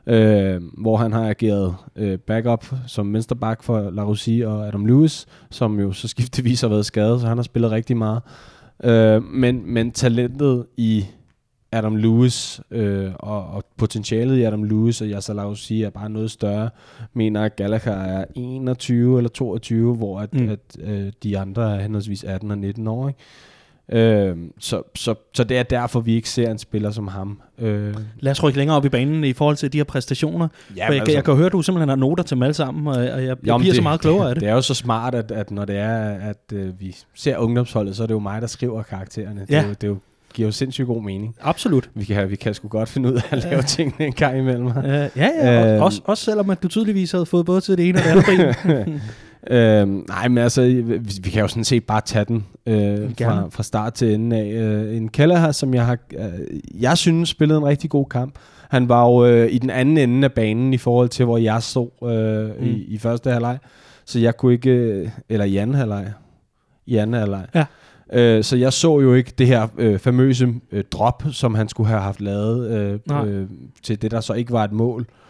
[0.10, 5.26] øh, hvor han har ageret øh, backup som venstreback for La Russie og Adam Lewis,
[5.52, 8.22] som jo så skiftevis har været skadet, så han har spillet rigtig meget.
[8.84, 11.06] Øh, men, men talentet i
[11.72, 16.32] Adam Lewis øh, og, og potentialet i Adam Lewis og Yasser Laussi er bare noget
[16.32, 16.70] større.
[17.14, 20.50] Mener at Gallagher er 21 eller 22, hvor at, mm.
[20.50, 23.08] at øh, de andre er henholdsvis 18 og 19 år.
[23.08, 23.20] Ikke?
[23.92, 27.42] Øh, så, så, så det er derfor, vi ikke ser en spiller som ham.
[27.60, 27.96] Øh.
[28.20, 30.48] Lad os rykke længere op i banen i forhold til de her præstationer.
[30.78, 32.88] Ja, jeg, altså, jeg kan høre, at du simpelthen har noter til dem alle sammen,
[32.88, 34.42] og jeg, jeg jo, bliver det, så meget klogere af det.
[34.42, 37.96] Det er jo så smart, at, at når det er, at øh, vi ser ungdomsholdet,
[37.96, 39.46] så er det jo mig, der skriver karaktererne.
[39.50, 39.58] Ja.
[39.58, 39.98] Det, er jo, det er jo
[40.34, 41.36] giver jo sindssygt god mening.
[41.42, 41.90] Absolut.
[41.96, 43.62] Vi kan, vi kan sgu godt finde ud af at lave ja.
[43.62, 44.66] tingene en gang imellem.
[44.66, 45.76] Uh, ja, ja.
[45.78, 48.30] Uh, også, også selvom at du tydeligvis havde fået både til det ene og det
[48.30, 49.02] andet
[49.52, 52.74] uh, nej, men altså, vi, vi kan jo sådan set bare tage den uh,
[53.18, 54.80] fra, fra start til ende af.
[54.88, 58.36] Uh, en Keller her, som jeg har, uh, jeg synes spillede en rigtig god kamp.
[58.70, 61.64] Han var jo uh, i den anden ende af banen i forhold til, hvor jeg
[61.64, 62.68] stod uh, mm.
[62.68, 63.58] i, i første halvleg.
[64.06, 66.14] Så jeg kunne ikke, uh, eller i anden halvleg.
[66.86, 67.46] I anden halvleg.
[67.56, 67.66] Ja.
[68.14, 71.90] Øh, så jeg så jo ikke det her øh, famøse øh, drop, som han skulle
[71.90, 73.48] have haft lavet øh, øh,
[73.84, 75.02] til det, der så ikke var et mål.
[75.02, 75.29] Øh,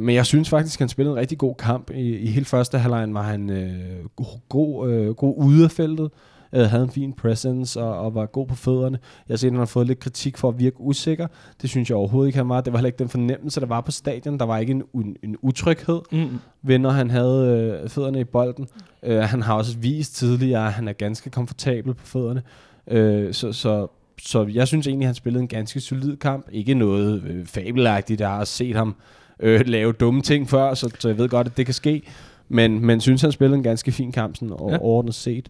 [0.00, 1.90] men jeg synes faktisk, at han spillede en rigtig god kamp.
[1.90, 6.10] I, i hele første halvleg var han øh, god, god, øh, god ude af feltet
[6.52, 8.98] øh, havde en fin presence og, og var god på fødderne.
[9.28, 11.26] Jeg har set, at han har fået lidt kritik for at virke usikker.
[11.62, 12.60] Det synes jeg overhovedet ikke, han var.
[12.60, 14.38] Det var heller ikke den fornemmelse, der var på stadion.
[14.38, 16.38] Der var ikke en, en, en utryghed mm.
[16.62, 18.68] ved, når han havde øh, fødderne i bolden.
[19.02, 22.42] Øh, han har også vist tidligere, at han er ganske komfortabel på fødderne.
[22.86, 23.86] Øh, så, så
[24.22, 26.48] så jeg synes egentlig, at han spillede en ganske solid kamp.
[26.52, 28.20] Ikke noget øh, fabelagtigt.
[28.20, 28.94] Jeg har set ham øh,
[29.42, 32.02] lave dumme ting før, så, så jeg ved godt, at det kan ske.
[32.48, 34.54] Men, men synes, han spillede en ganske fin kamp sådan ja.
[34.54, 35.48] overordnet set.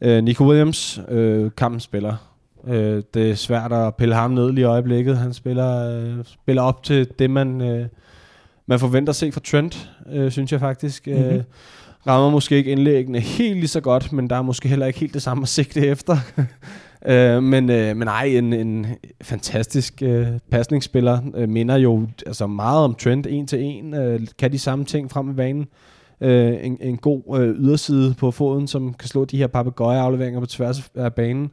[0.00, 2.16] Øh, Nico Williams, øh, kampspiller.
[2.66, 5.18] Øh, det er svært at pille ham ned lige i øjeblikket.
[5.18, 7.86] Han spiller, øh, spiller op til det, man, øh,
[8.66, 11.06] man forventer at se fra Trent, øh, synes jeg faktisk.
[11.06, 11.22] Mm-hmm.
[11.24, 11.42] Øh,
[12.06, 15.14] rammer måske ikke indlæggene helt lige så godt, men der er måske heller ikke helt
[15.14, 16.16] det samme at sigte efter.
[17.04, 18.86] øh, men, øh, men ej, en, en
[19.22, 23.94] fantastisk øh, pasningsspiller øh, minder jo altså meget om Trent en til en.
[23.94, 25.66] Øh, kan de samme ting frem i banen
[26.20, 30.46] øh, en, en god øh, yderside på foden, som kan slå de her papegøjeafleveringer på
[30.46, 31.50] tværs af banen.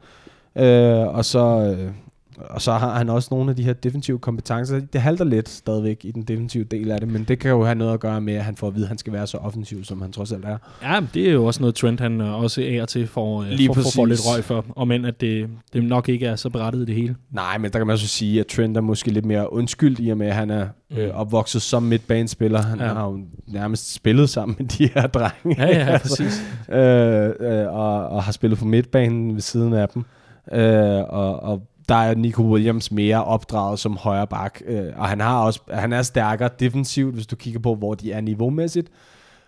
[0.55, 1.91] Øh, og så øh,
[2.37, 4.79] og så har han også nogle af de her defensive kompetencer.
[4.93, 7.75] Det halter lidt stadigvæk i den defensive del af det, men det kan jo have
[7.75, 9.83] noget at gøre med, at han får at vide, at han skal være så offensiv,
[9.83, 10.57] som han trods alt er.
[10.83, 13.67] Ja, det er jo også noget trend, han øh, også er til for, øh, Lige
[13.67, 16.49] for, for, for lidt røg for, og men at det, det nok ikke er så
[16.49, 17.15] berettiget det hele.
[17.31, 20.09] Nej, men der kan man også sige, at Trent er måske lidt mere undskyld i
[20.09, 20.67] og med, at han er
[20.97, 21.11] øh, mm.
[21.13, 22.61] opvokset som midtbanespiller.
[22.61, 22.93] Han ja.
[22.93, 25.55] har jo nærmest spillet sammen med de her drenge.
[25.57, 26.41] Ja, ja, præcis.
[26.69, 30.05] øh, øh, og, og har spillet på midtbanen ved siden af dem.
[30.53, 35.19] Øh, og, og der er Nico Williams mere opdraget som højre bak, øh, og han
[35.19, 38.87] har også han er stærkere defensivt, hvis du kigger på, hvor de er niveaumæssigt.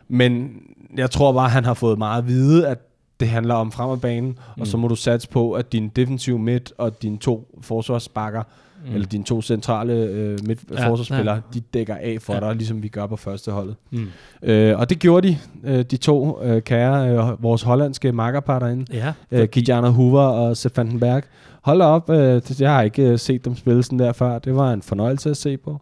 [0.07, 0.61] Men
[0.97, 2.79] jeg tror bare, han har fået meget at vide, at
[3.19, 4.61] det handler om fremadbanen, mm.
[4.61, 8.43] og så må du satse på, at din defensive midt og dine to forsvarsbakker,
[8.85, 8.93] mm.
[8.93, 11.41] eller dine to centrale øh, midt ja, forsvarsspillere, ja.
[11.53, 12.39] de dækker af for ja.
[12.39, 13.75] dig, ligesom vi gør på første holdet.
[13.91, 14.07] Mm.
[14.43, 18.85] Øh, og det gjorde de, øh, de to øh, kære, øh, vores hollandske makkerpar derinde,
[18.93, 21.23] ja, øh, Kijana Hoover og Sepp Vandenberg.
[21.61, 24.39] Hold op, øh, jeg har ikke øh, set dem spille sådan der før.
[24.39, 25.81] Det var en fornøjelse at se på.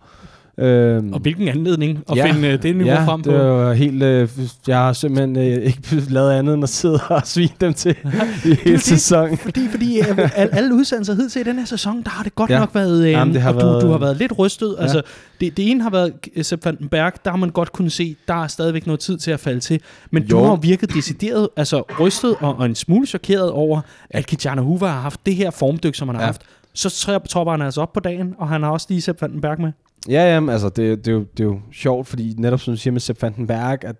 [0.62, 3.32] Øhm, og hvilken anledning at ja, finde uh, det niveau ja, frem på?
[3.32, 4.04] det var helt...
[4.04, 4.30] Øh,
[4.68, 7.96] jeg har simpelthen øh, ikke lavet andet end at sidde og svine dem til
[8.46, 9.38] i hele sæsonen.
[9.38, 12.36] Fordi, fordi øh, alle, alle udsendelser hed til i den her sæson, der har det
[12.36, 12.60] godt ja.
[12.60, 13.04] nok været...
[13.04, 14.76] Øh, Jamen, det har og været, du, du har været lidt rystet.
[14.78, 14.84] Ja.
[14.84, 15.02] Altså,
[15.42, 18.48] det, det ene har været Sepp Vandenberg, der har man godt kunne se, der er
[18.48, 19.82] stadigvæk noget tid til at falde til.
[20.12, 20.40] Men jo.
[20.40, 24.88] du har virket decideret, altså rystet og, og en smule chokeret over, at Kijana Hoover
[24.88, 26.26] har haft det her formdyk, som han har ja.
[26.26, 26.42] haft.
[26.74, 29.72] Så tropper han altså op på dagen, og han har også lige Sepp Vandenberg med.
[30.10, 32.78] Ja, ja, altså det, det, er jo, det er jo sjovt, fordi netop som du
[32.78, 33.96] siger med Sepp Vandenberg, at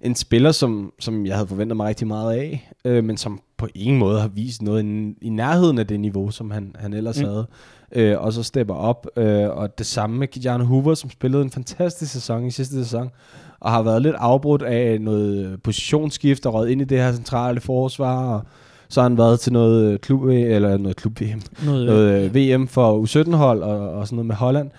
[0.00, 3.68] en spiller, som, som jeg havde forventet mig rigtig meget af, øh, men som på
[3.74, 7.20] ingen måde har vist noget i, i nærheden af det niveau, som han, han ellers
[7.20, 7.26] mm.
[7.26, 7.46] havde.
[7.92, 9.06] Øh, og så stepper op.
[9.16, 13.10] Øh, og det samme med Kijana Hoover, som spillede en fantastisk sæson i sidste sæson,
[13.60, 17.60] og har været lidt afbrudt af noget positionsskift og røget ind i det her centrale
[17.60, 18.42] forsvar, og
[18.90, 22.68] så har han været til noget klub eller noget klub VM, noget, noget øh, VM
[22.68, 24.70] for U17-hold og, og sådan noget med Holland.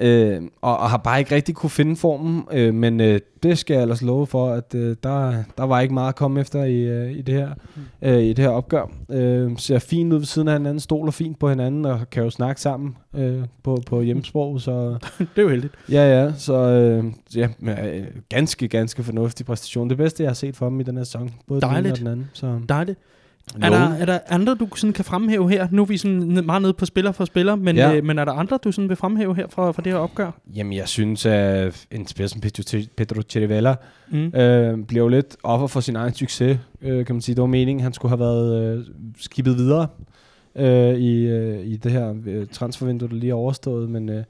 [0.00, 3.74] Øh, og, og har bare ikke rigtig kunne finde formen, øh, men øh, det skal
[3.74, 6.74] jeg ellers love for, at øh, der, der var ikke meget at komme efter i,
[6.74, 7.50] øh, i, det, her,
[8.02, 8.90] øh, i det her opgør.
[9.10, 12.30] Øh, ser fint ud ved siden af hinanden, stoler fint på hinanden, og kan jo
[12.30, 14.60] snakke sammen øh, på, på hjemmesprog.
[14.60, 15.74] Så, det er jo heldigt.
[15.90, 17.04] Ja, ja, så øh,
[17.36, 19.88] ja, øh, ganske, ganske fornuftig præstation.
[19.88, 21.84] Det bedste, jeg har set for dem i den her sæson, både Dejligt.
[21.84, 22.30] den og den anden.
[22.32, 22.60] Så.
[22.68, 22.98] Dejligt.
[23.62, 25.68] Er der, er der andre, du sådan kan fremhæve her?
[25.70, 27.94] Nu er vi sådan meget nede på spiller for spiller, men, Ja.
[27.96, 30.30] øh, men er der andre, du sådan vil fremhæve her fra, fra det her opgør?
[30.56, 32.62] Jamen, jeg synes, at en spiller som Pedro,
[32.96, 33.74] Pedro Chirivella
[34.10, 34.26] Mm.
[34.34, 37.34] øh, bliver jo lidt offer for sin egen succes, øh, kan man sige.
[37.34, 38.84] Det var meningen, han skulle have været øh,
[39.18, 39.86] skibet videre
[40.56, 44.24] øh, i, øh, i det her øh, transfervindue, der lige er overstået, men øh,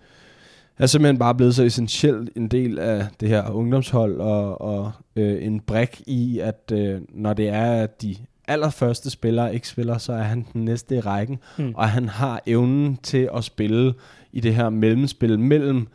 [0.79, 5.47] er simpelthen bare blevet så essentielt en del af det her ungdomshold, og, og øh,
[5.47, 8.17] en brik i, at øh, når det er, at de
[8.49, 11.73] allerførste spillere ikke spiller, så er han den næste i rækken, Mm.
[11.77, 13.95] og han har evnen til at spille
[14.33, 15.89] i det her mellemspil mellem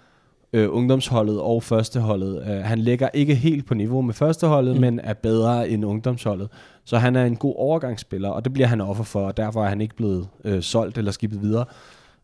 [0.53, 2.41] øh, ungdomsholdet og førsteholdet.
[2.41, 4.81] Uh, han ligger ikke helt på niveau med førsteholdet, Mm.
[4.81, 6.47] men er bedre end ungdomsholdet.
[6.85, 9.69] Så han er en god overgangsspiller, og det bliver han offer for, og derfor er
[9.69, 11.65] han ikke blevet øh, solgt eller skibet videre.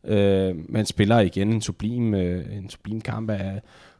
[0.03, 3.59] Øh, men spiller igen en sublim, øh, en sublim kamp er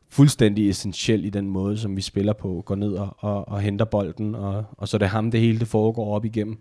[0.10, 2.64] fuldstændig essentiel i den måde, som vi spiller på.
[2.66, 5.60] Går ned og, og, og henter bolden, og, og så er det ham, det hele
[5.60, 6.58] det foregår op igennem.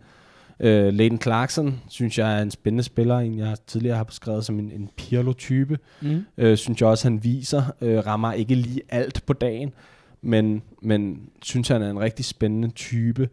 [0.60, 4.58] Øh, Leighton Clarkson, synes jeg er en spændende spiller, en jeg tidligere har beskrevet som
[4.58, 5.78] en, en Pirlo-type.
[6.00, 6.24] Mm.
[6.38, 7.62] Øh, synes jeg også, han viser.
[7.80, 9.72] Øh, rammer ikke lige alt på dagen,
[10.22, 13.28] men, men synes han er en rigtig spændende type.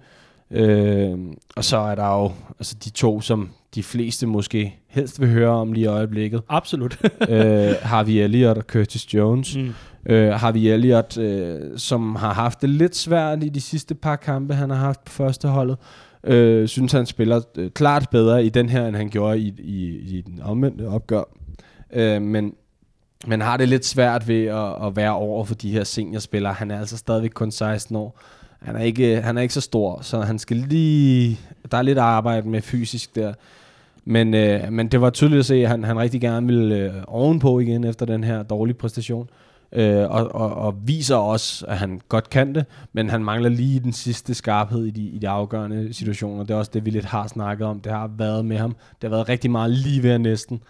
[0.52, 1.20] Øh,
[1.56, 5.50] og så er der jo altså de to, som de fleste måske helst vil høre
[5.50, 6.42] om lige i øjeblikket.
[6.50, 7.00] Absolut.
[7.30, 9.56] øh, Harvey Elliott og Curtis Jones.
[9.58, 9.74] mm.
[10.06, 14.54] Øh, Harvey Elliott, øh, som har haft det lidt svært i de sidste par kampe,
[14.54, 15.78] han har haft på første holdet.
[16.24, 20.18] Øh, synes han spiller øh, klart bedre i den her, end han gjorde i, i,
[20.18, 21.24] i den omvendte opgør.
[21.94, 22.54] Øh, men
[23.28, 26.54] men har det lidt svært ved at, at være over for de her seniorspillere.
[26.54, 28.20] Han er altså stadigvæk kun 16 år.
[28.62, 31.40] Han er ikke, han er ikke så stor, så han skal lige...
[31.72, 33.34] Der er lidt arbejde med fysisk der.
[34.06, 36.94] Men, øh, men det var tydeligt at se, at han, han rigtig gerne ville øh,
[37.08, 39.30] ovenpå igen efter den her dårlige præstation.
[39.30, 39.55] Øh,
[40.10, 43.94] og, og, og viser også, at han godt kan det, men han mangler lige den
[43.94, 46.44] sidste skarphed i de, i de afgørende situationer.
[46.44, 47.80] Det er også det, vi lidt har snakket om.
[47.80, 48.72] Det har været med ham.
[48.72, 50.62] Det har været rigtig meget lige ved næsten.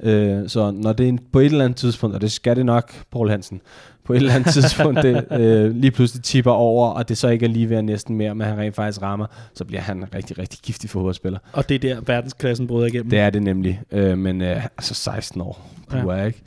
[0.00, 2.66] Øh, så når det er en, på et eller andet tidspunkt, og det skal det
[2.66, 3.60] nok, Paul Hansen,
[4.04, 7.46] på et eller andet tidspunkt det, øh, lige pludselig tipper over, og det så ikke
[7.46, 10.58] er lige ved næsten mere, men han rent faktisk rammer, så bliver han rigtig, rigtig
[10.62, 11.38] giftig fodboldspiller.
[11.52, 13.10] Og det er der, verdensklassen bryder igennem.
[13.10, 16.00] Det er det nemlig, øh, men øh, altså 16 år, Ja.
[16.02, 16.42] du er ikke.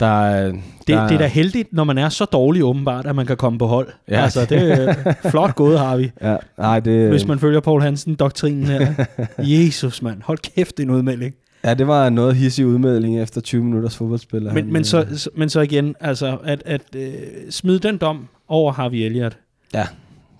[0.00, 3.16] Der, er- Det, der, det er da heldigt, når man er så dårlig åbenbart, at
[3.16, 3.88] man kan komme på hold.
[4.08, 4.22] Ja.
[4.22, 4.94] Altså, det er
[5.30, 6.10] flot gået, har vi.
[6.22, 8.94] Ja, nej, det, Hvis man følger Paul Hansen-doktrinen her.
[9.38, 10.22] Jesus, mand.
[10.22, 11.34] Hold kæft, det er en udmelding.
[11.64, 14.42] ja, det var noget hissig udmelding efter 20 minutters fodboldspil.
[14.42, 17.12] Men, Han, men, øh, så, så- men så igen, altså, at, at øh,
[17.50, 19.36] smide den dom over Harvey Elliott
[19.74, 19.86] Ja.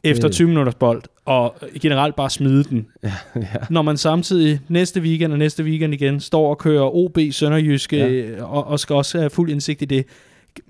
[0.05, 3.43] efter Det- 20 minutters bold, og generelt bare smide den, ja, ja.
[3.71, 8.09] når man samtidig næste weekend og næste weekend igen står og kører OB Sønderjyske, Ja.
[8.09, 8.45] ja.
[8.45, 10.05] og, og skal også have fuld indsigt i det.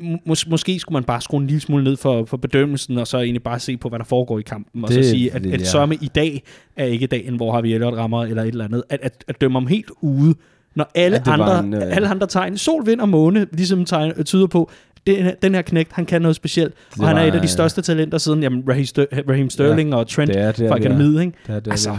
[0.00, 3.18] Mås- måske skulle man bare skrue en lille smule ned for, for bedømmelsen, og så
[3.18, 5.60] egentlig bare se på, hvad der foregår i kampen, og Det så sige, at, at
[5.60, 6.42] jeg- sørme i dag
[6.76, 8.82] er ikke dagen, hvor Harvey Elliott rammer, eller et eller andet.
[8.90, 10.34] At, at, at dømme ham helt ude,
[10.74, 14.24] når alle, Ja, andre, en, øh, alle andre tegn, sol, vind og måne, ligesom tegn,
[14.24, 14.70] tyder på,
[15.06, 17.38] den, den her knægt, han kan noget specielt, Det og han er et af de
[17.38, 20.56] øh, største talenter siden jamen, Raheem, Stør- Raheem Sterling ja, og Trent det er det,
[20.56, 20.80] fra er.
[20.80, 21.32] Akademiet, ikke?
[21.46, 21.96] Det er det, Altså, er.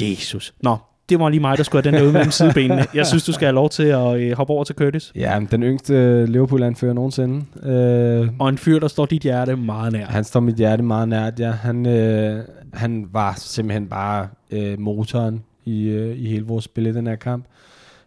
[0.00, 0.54] Jesus.
[0.62, 0.76] Nå,
[1.08, 2.84] det var lige mig, der skulle have den der ud mellem sidebenene.
[2.94, 5.12] Jeg synes, du skal have lov til at øh, hoppe over til Curtis.
[5.14, 7.44] Ja, den yngste Liverpool-anfører nogensinde.
[7.62, 10.06] Øh, Og en fyr, der står dit hjerte meget nær.
[10.06, 11.50] han står mit hjerte meget nært, ja.
[11.50, 12.40] Han, øh,
[12.74, 17.16] han var simpelthen bare øh, motoren i, øh, i hele vores spil i den her
[17.16, 17.44] kamp.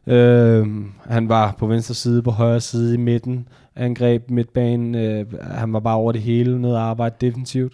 [0.08, 0.68] Øh,
[1.08, 4.96] han var på venstre side, på højre side, i midten, angreb midtbanen.
[4.96, 7.74] Øh, han var bare over det hele, noget arbejde defensivt.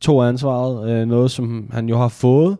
[0.00, 2.56] To ansvaret, øh, noget som han jo har fået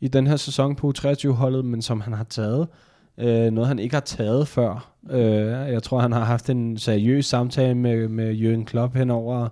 [0.00, 2.68] i den her sæson på U23-holdet, men som han har taget.
[3.18, 4.90] Øh, noget han ikke har taget før.
[5.10, 9.48] Øh, jeg tror, han har haft en seriøs samtale med, med Jürgen Klopp henover,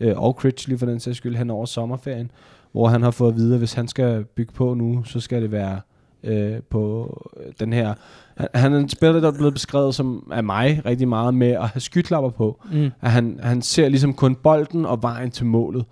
[0.00, 2.30] øh, og Critchley for den sags skyld, henover sommerferien,
[2.72, 5.42] hvor han har fået at vide, at hvis han skal bygge på nu, så skal
[5.42, 5.80] det være
[6.22, 7.94] øh, på øh, den her...
[8.36, 11.50] Han, han er en spiller, der er blevet beskrevet som af mig rigtig meget med
[11.50, 12.62] at have skyklapper på.
[12.72, 12.90] Mm.
[13.00, 15.84] At han, han ser ligesom kun bolden og vejen til målet.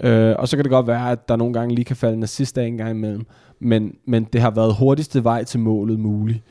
[0.00, 2.22] Øh, og så kan det godt være, at der nogle gange lige kan falde en
[2.22, 3.26] assist af en gang imellem.
[3.60, 6.42] Men, men det har været hurtigste vej til målet muligt.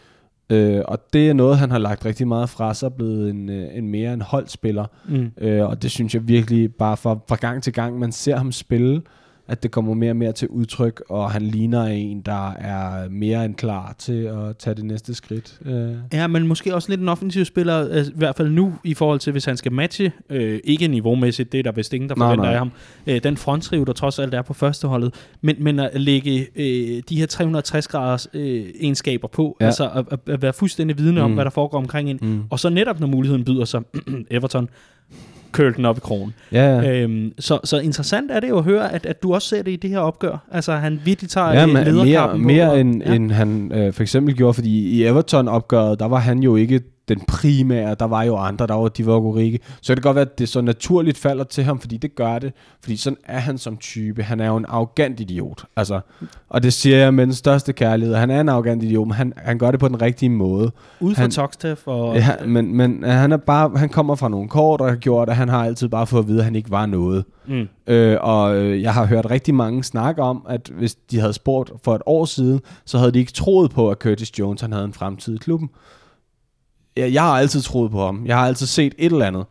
[0.49, 3.77] Øh, og det er noget, han har lagt rigtig meget fra sig, blevet en, øh,
[3.77, 4.85] en mere en holdspiller.
[5.07, 5.31] Mm.
[5.37, 8.51] Øh, og det synes jeg virkelig, bare fra, fra gang til gang, man ser ham
[8.51, 9.01] spille,
[9.47, 13.45] at det kommer mere og mere til udtryk, og han ligner en, der er mere
[13.45, 15.59] end klar til at tage det næste skridt.
[15.65, 15.91] Øh.
[16.13, 19.19] Ja, men måske også lidt en offensiv spiller, altså, i hvert fald nu, i forhold
[19.19, 22.25] til, hvis han skal matche, øh, ikke niveaumæssigt, det er der vist ingen, der Nej,
[22.25, 22.51] forventer nej.
[22.53, 22.71] af ham,
[23.07, 27.15] øh, den frontrive, der trods alt er på førsteholdet, men, men at lægge øh, de
[27.19, 29.65] her 360 graders øh, egenskaber på, ja.
[29.65, 31.33] Altså at, at, at være fuldstændig vidne om, Mm.
[31.35, 32.41] hvad der foregår omkring en, Mm.
[32.49, 33.81] og så netop, når muligheden byder sig,
[34.31, 34.69] Everton,
[35.53, 36.33] køle den op i krogen.
[36.51, 37.01] Ja, ja.
[37.01, 39.71] Øhm, så, så interessant er det jo at høre, at, at du også ser det
[39.71, 40.47] i det her opgør.
[40.51, 43.13] Altså, han virkelig tager Ja, men mere, lederkampen på, mere end, ja.
[43.13, 47.19] end han øh, for eksempel gjorde, fordi i Everton-opgøret, der var han jo ikke den
[47.27, 49.59] primære, der var jo andre, der var Divock Origi.
[49.81, 52.39] Så kan det godt være, at det så naturligt falder til ham, fordi det gør
[52.39, 52.53] det.
[52.81, 54.23] Fordi sådan er han som type.
[54.23, 55.63] Han er jo en arrogant idiot.
[55.75, 55.99] Altså,
[56.49, 58.15] og det siger jeg med den største kærlighed.
[58.15, 60.71] Han er en arrogant idiot, men han, han gør det på den rigtige måde.
[60.99, 62.15] Ude for Toxtef og...
[62.15, 65.35] Ja, men, men han, er bare, han kommer fra nogle kort, der har gjort, at
[65.35, 67.25] han har altid bare fået at vide, at han ikke var noget.
[67.47, 67.67] Mm.
[67.87, 71.71] Øh, og øh, jeg har hørt rigtig mange snakke om, at hvis de havde spurgt
[71.83, 74.85] for et år siden, så havde de ikke troet på, at Curtis Jones han havde
[74.85, 75.69] en fremtid i klubben.
[76.97, 78.25] Jeg, jeg har altid troet på ham.
[78.25, 79.45] Jeg har altid set et eller andet.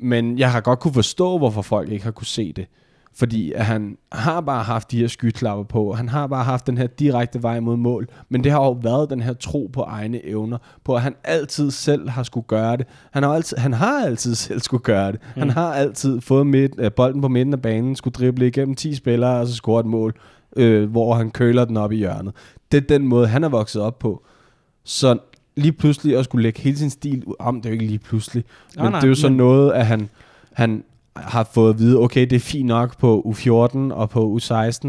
[0.00, 2.66] Men jeg har godt kunne forstå, hvorfor folk ikke har kunne se det.
[3.14, 5.92] Fordi at han har bare haft de her skyklapper på.
[5.92, 8.08] Han har bare haft den her direkte vej mod mål.
[8.28, 10.58] Men det har jo været den her tro på egne evner.
[10.84, 12.86] På at han altid selv har skulle gøre det.
[13.12, 15.20] Han har altid, han har altid selv skulle gøre det.
[15.36, 15.40] Mm.
[15.40, 18.94] Han har altid fået midt, øh, bolden på midten af banen, skulle drible igennem 10
[18.94, 20.14] spillere, og så score et mål,
[20.56, 22.34] øh, hvor han køler den op i hjørnet.
[22.72, 24.24] Det er den måde, han er vokset op på.
[24.84, 25.18] Så
[25.58, 27.98] lige pludselig at skulle lægge hele sin stil ud, om det er jo ikke lige
[27.98, 28.44] pludselig,
[28.76, 30.08] men nej, det er jo så men- noget, at han,
[30.52, 30.84] han
[31.16, 34.88] har fået at vide, okay, det er fint nok på U14 og på U16.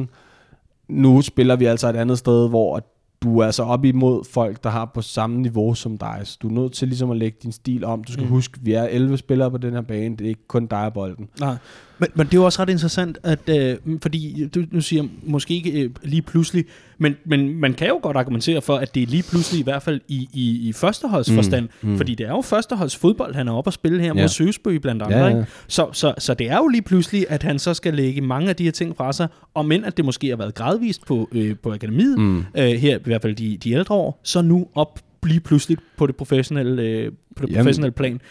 [0.87, 2.83] Nu spiller vi altså et andet sted, hvor
[3.23, 6.21] du er altså op imod folk, der har på samme niveau som dig.
[6.23, 8.03] Så du er nødt til ligesom at lægge din stil om.
[8.03, 8.29] Du skal mm.
[8.29, 10.15] huske, vi er 11 spillere på den her bane.
[10.17, 11.29] Det er ikke kun dig og bolden.
[11.39, 11.55] Nej.
[11.99, 15.53] Men, men det er jo også ret interessant, at øh, fordi du nu siger måske
[15.53, 16.65] ikke øh, lige pludselig,
[16.97, 19.83] men, men man kan jo godt argumentere for, at det er lige pludselig i hvert
[19.83, 23.51] fald i, i, i førsteholdsforstand, mm, Mm, fordi det er jo førsteholds fodbold, han er
[23.53, 24.13] oppe at spille her Ja.
[24.13, 25.17] mod Søsbø blandt andre.
[25.17, 25.43] Ja, Ja, ja.
[25.67, 28.55] Så, så, så det er jo lige pludselig, at han så skal lægge mange af
[28.55, 31.55] de her ting fra sig, og men at det måske har været gradvist på, øh,
[31.63, 32.37] på akademiet, mm.
[32.57, 36.07] Øh, her i hvert fald de, de ældre år, så nu op lige pludselig på
[36.07, 37.63] det professionelle, øh, på det Jamen.
[37.63, 38.21] professionelle plan.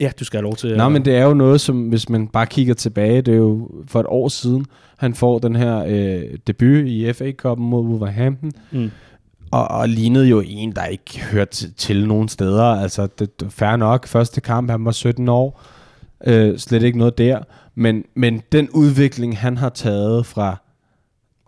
[0.00, 2.08] Ja, du skal have lov til Nå, at- men det er jo noget, som hvis
[2.08, 4.66] man bare kigger tilbage, det er jo for et år siden,
[4.98, 8.90] han får den her øh, debut i FA-koppen mod Wolverhampton, Mm.
[9.50, 12.64] og, og lignede jo en, der ikke hørte til, til nogen steder.
[12.64, 14.06] Altså, det, det fair nok.
[14.06, 15.62] Første kamp, han var 17 år.
[16.26, 17.38] Øh, slet ikke noget der.
[17.74, 20.56] Men, men den udvikling, han har taget fra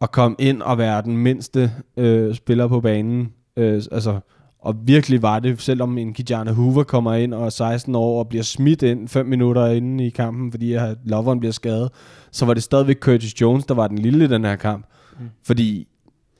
[0.03, 4.21] at komme ind og være den mindste øh, spiller på banen, øh, altså,
[4.61, 8.29] og virkelig var det, selvom en Kijana Hoover kommer ind og er 16 år og
[8.29, 11.90] bliver smidt ind 5 minutter inde i kampen, fordi loveren bliver skadet,
[12.31, 14.87] så var det stadigvæk Curtis Jones, der var den lille i den her kamp.
[15.18, 15.27] Mm.
[15.42, 15.88] Fordi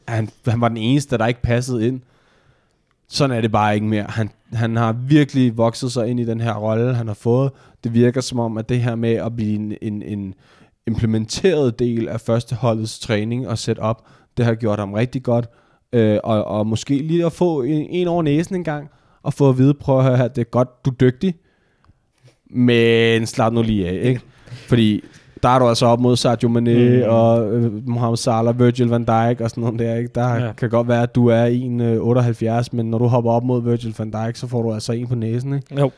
[0.09, 2.01] han, han var den eneste, der ikke passede ind.
[3.09, 4.05] Sådan er det bare ikke mere.
[4.09, 7.51] Han, han har virkelig vokset sig ind i den her rolle, han har fået.
[7.85, 10.35] Det virker som om, at det her med at blive en, en, en
[10.87, 14.03] implementeret del af førsteholdets træning og setup,
[14.37, 15.49] det har gjort ham rigtig godt.
[15.93, 18.89] Øh, og, og måske lige at få en, en over næsen en gang,
[19.23, 21.35] og få at vide, prøv at høre her, det er godt, du er dygtig,
[22.51, 24.21] men slap nu lige af, ikke?
[24.69, 25.05] Fordi
[25.43, 27.03] der er du altså op mod Sadio Mane Mm.
[27.09, 30.11] og øh, Mohamed Salah, Virgil van Dijk og sådan noget der, ikke?
[30.15, 30.45] Der Ja.
[30.47, 30.53] ja.
[30.53, 31.47] kan godt være, at du er
[32.65, 35.07] 1,78, men når du hopper op mod Virgil van Dijk, så får du altså en
[35.07, 35.81] på næsen, ikke?
[35.81, 35.91] Jo.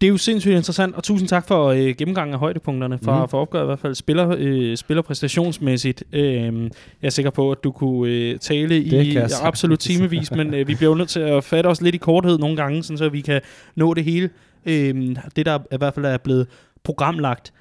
[0.00, 3.28] Det er jo sindssygt interessant, og tusind tak for øh, gennemgangen af højdepunkterne fra, mm.
[3.28, 3.94] For opgøret i hvert fald.
[3.94, 6.04] Spiller, øh, spiller præstationsmæssigt.
[6.12, 6.70] Øh, jeg
[7.02, 9.40] er sikker på, at du kunne øh, tale i ja, sagtens.
[9.40, 12.38] absolut timevis, men øh, vi bliver jo nødt til at fatte os lidt i korthed
[12.38, 13.40] nogle gange, sådan så vi kan
[13.74, 14.30] nå det hele.
[14.66, 16.46] Øh, det, der i hvert fald er blevet
[16.84, 17.52] programlagt.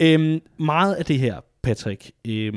[0.00, 2.52] Øh, meget af det her, Patrick, øh,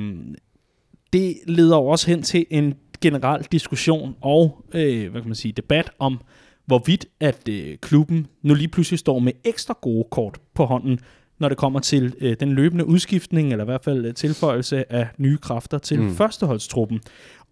[1.13, 5.51] det leder jo også hen til en generel diskussion og øh, hvad kan man sige,
[5.51, 6.21] debat om,
[6.67, 10.99] hvorvidt at øh, klubben nu lige pludselig står med ekstra gode kort på hånden,
[11.39, 15.07] når det kommer til øh, den løbende udskiftning, eller i hvert fald øh, tilføjelse af
[15.17, 16.15] nye kræfter til mm.
[16.15, 16.99] Førsteholdstruppen.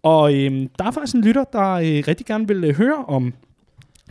[0.02, 3.34] Og øh, der er faktisk en lytter, der øh, rigtig gerne vil øh, høre om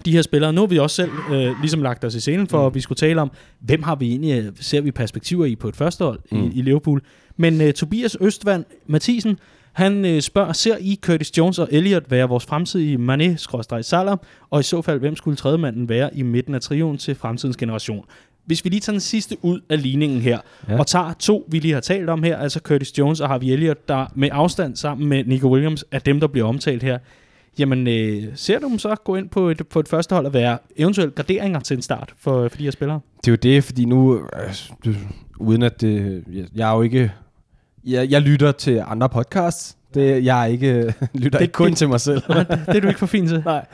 [0.05, 0.53] de her spillere.
[0.53, 2.67] Nu har vi også selv øh, ligesom lagt os i scenen for, mm.
[2.67, 5.67] at vi skulle tale om, hvem har vi egentlig, øh, ser vi perspektiver i på
[5.67, 6.19] et førstehold.
[6.31, 6.43] Mm.
[6.43, 7.01] i, i Liverpool.
[7.37, 9.39] Men øh, Tobias Østvand Mathisen,
[9.75, 14.17] han øh, spørger, ser I Curtis Jones og Elliot være vores fremtidige Mané-Salah,
[14.49, 18.05] og i så fald, hvem skulle tredjemanden være i midten af trioen til fremtidens generation?
[18.45, 20.79] Hvis vi lige tager den sidste ud af ligningen her, ja.
[20.79, 23.87] Og tager to, vi lige har talt om her, altså Curtis Jones og Harvey Elliott,
[23.87, 26.97] der med afstand sammen med Nico Williams er dem, der bliver omtalt her.
[27.59, 30.33] Jamen, øh, ser du dem så gå ind på et, på et første hold og
[30.33, 32.99] være eventuelt graderinger til en start for, for de her spillere?
[33.25, 34.15] Det er jo det, fordi nu,
[34.85, 34.95] øh,
[35.37, 37.11] uden at det, jeg, jeg er jo ikke,
[37.85, 41.77] jeg, jeg lytter til andre podcasts, det, jeg er ikke, lytter Det- ikke kun det-
[41.77, 42.21] til mig selv.
[42.29, 43.41] Nej, det, er du ikke for fin til.
[43.45, 43.65] Nej.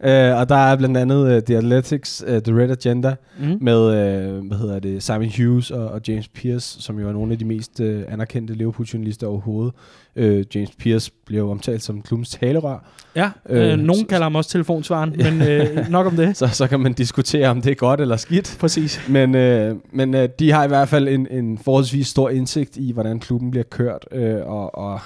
[0.00, 3.58] Uh, og der er blandt andet uh, The Athletics, uh, The Red Agenda, Mm.
[3.60, 7.32] med, uh, hvad hedder det, Simon Hughes og, og James Pierce, som jo er nogle
[7.32, 9.72] af de mest uh, anerkendte Liverpool-journalister overhovedet.
[10.16, 12.84] Uh, James Pierce bliver jo omtalt som klubbens talerør,
[13.16, 16.36] Ja, øh, Øh, nogen så- kalder ham også telefonsvaren, men øh, nok om det.
[16.36, 18.56] så, så kan man diskutere, om det er godt eller skidt.
[18.60, 19.00] Præcis.
[19.08, 22.92] Men, øh, men øh, de har i hvert fald en, en forholdsvis stor indsigt i,
[22.92, 25.00] hvordan klubben bliver kørt, øh, og, og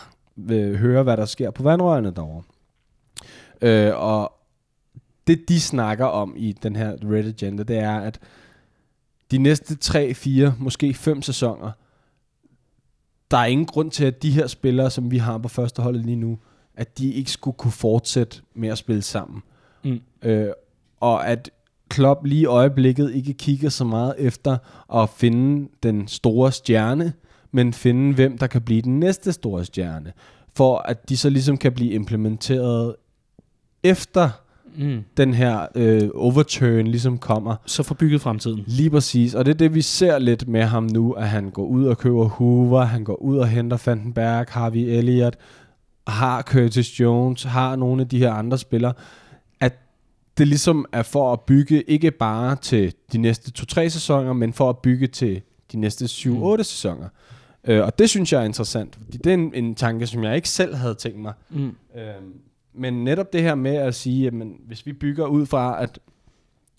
[0.77, 2.43] høre, hvad der sker på vandrørene derovre.
[3.63, 4.33] Øh, og
[5.27, 8.21] det, de snakker om i den her Red Agenda, det er, at
[9.31, 11.71] de næste 3, 4, måske 5 sæsoner,
[13.31, 16.07] der er ingen grund til, at de her spillere, som vi har på første holdet
[16.07, 16.39] lige nu,
[16.75, 19.43] at de ikke skulle kunne fortsætte med at spille sammen.
[19.85, 20.01] Mm.
[20.23, 20.51] Øh,
[21.01, 21.51] og at
[21.89, 24.59] Klopp lige i øjeblikket ikke kigger så meget efter
[24.95, 27.13] at finde den store stjerne,
[27.53, 30.13] men finde hvem der kan blive den næste store stjerne,
[30.57, 32.95] for at de så ligesom kan blive implementeret
[33.83, 34.29] efter
[34.77, 35.05] Mm.
[35.17, 37.57] den her øh, overturn ligesom kommer.
[37.67, 38.65] Så forbygget fremtiden.
[38.67, 41.65] Lige præcis, og det er det, vi ser lidt med ham nu, at han går
[41.65, 45.37] ud og køber Hoover, han går ud og henter Vandenberg, Harvey Elliott,
[46.07, 48.93] har Curtis Jones, har nogle af de her andre spillere,
[49.61, 49.79] at
[50.39, 54.69] det ligesom er for at bygge ikke bare til de næste 2-3 sæsoner, men for
[54.71, 55.43] at bygge til
[55.73, 56.63] de næste 7-8 Mm.
[56.63, 57.09] sæsoner.
[57.69, 60.37] Øh, og det synes jeg er interessant, fordi det er en, en tanke, som jeg
[60.37, 61.33] ikke selv havde tænkt mig.
[61.51, 61.77] Mm.
[61.97, 62.33] Øhm,
[62.75, 64.33] men netop det her med at sige, at
[64.67, 65.99] hvis vi bygger ud fra, at,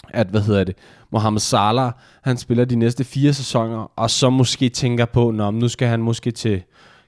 [0.09, 0.75] at hvad hedder det,
[1.11, 5.67] Mohamed Salah, han spiller de næste fire sæsoner, og så måske tænker på, Nå, nu
[5.67, 6.63] skal han måske til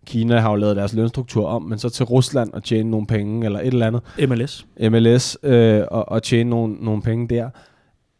[0.05, 3.45] Kina, har jo lavet deres lønstruktur om, men så til Rusland og tjene nogle penge,
[3.45, 4.65] eller et eller andet, MLS.
[4.79, 7.49] MLS, øh, og, og tjene nogle, nogle penge der,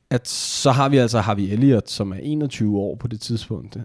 [0.10, 3.78] at så har vi altså Harvey Elliott, som er 21 år på det tidspunkt.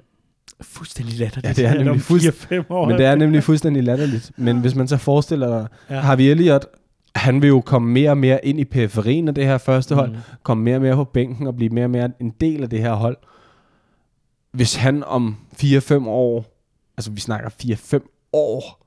[0.62, 1.58] Fuldstændig latterligt.
[1.58, 2.86] Ja, det er nemlig om fuldst- 4-5 år.
[2.88, 4.30] Men det er nemlig fuldstændig latterligt.
[4.36, 6.00] Men hvis man så forestiller dig, Ja.
[6.00, 6.66] Harvey Elliott,
[7.14, 10.10] han vil jo komme mere og mere ind i periferien af det her første hold,
[10.10, 10.16] Mm.
[10.42, 12.78] komme mere og mere på bænken og blive mere og mere en del af det
[12.80, 13.16] her hold.
[14.52, 16.44] Hvis han om 4-5 år,
[16.96, 18.86] altså vi snakker 4-5 år,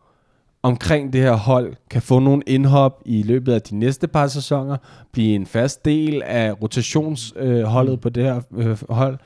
[0.64, 4.78] omkring det her hold, kan få nogle indhop i løbet af de næste par sæsoner,
[5.12, 8.00] blive en fast del af rotationsholdet øh, Mm.
[8.02, 9.18] på det her øh, hold,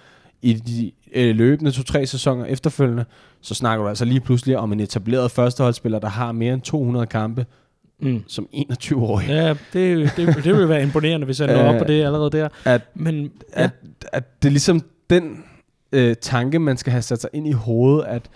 [0.41, 3.05] i de øh, løbende to-tre sæsoner efterfølgende,
[3.41, 7.05] så snakker du altså lige pludselig om en etableret førsteholdsspiller, der har mere end 200
[7.05, 7.45] kampe
[7.99, 8.23] Mm.
[8.27, 9.27] som 21-årig.
[9.27, 12.31] Ja, det, det, det vil være imponerende, hvis han når op Øh, på det allerede
[12.31, 12.49] der.
[12.65, 13.71] At, Men ja, at,
[14.11, 15.43] at det er ligesom den
[15.91, 18.29] øh, tanke, man skal have sat sig ind i hovedet, at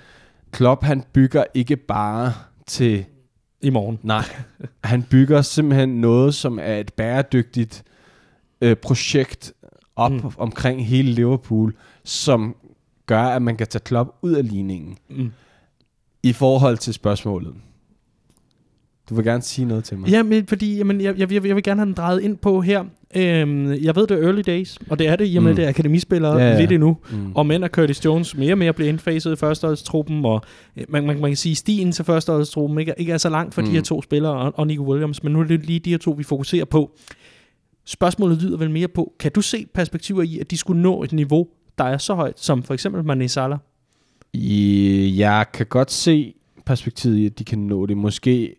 [0.52, 2.34] Klopp han bygger ikke bare
[2.68, 3.06] til,
[3.62, 4.00] i morgen.
[4.04, 4.24] nej,
[4.84, 7.84] han bygger simpelthen noget, som er et bæredygtigt
[8.62, 9.54] øh, projekt
[9.96, 10.32] op mm.
[10.38, 12.56] omkring hele Liverpool, som
[13.12, 14.98] gør, at man kan tage Klopp ud af ligningen.
[15.10, 15.32] Mm.
[16.24, 17.54] I forhold til spørgsmålet.
[19.10, 20.10] Du vil gerne sige noget til mig.
[20.10, 22.84] Ja, men fordi jamen, jeg, jeg, jeg vil gerne have den drejet ind på her.
[23.16, 25.48] Øhm, jeg ved, det er early days, og det er det, med, mm.
[25.48, 25.56] Mm.
[25.56, 26.98] det er akademispillere Ja, ja, lidt endnu.
[27.12, 27.32] Mm.
[27.36, 30.42] Og mænd og Curtis Jones mere og mere bliver indfaset i førsteholdstruppen, og
[30.78, 33.54] øh, man, man, man kan sige, at stien til førsteholdstruppen ikke, ikke er så langt
[33.54, 33.66] for mm.
[33.66, 33.76] de Mm.
[33.76, 36.12] her to spillere og, og Nico Williams, men nu er det lige de her to,
[36.12, 36.92] vi fokuserer på.
[37.86, 41.12] Spørgsmålet lyder vel mere på, kan du se perspektiver i, at de skulle nå et
[41.14, 41.48] niveau,
[41.78, 43.58] der er så højt, som for eksempel Mané Salah?
[44.34, 46.34] I- Jeg kan godt se
[46.66, 47.98] perspektivet i, at de kan nå det.
[47.98, 48.56] Måske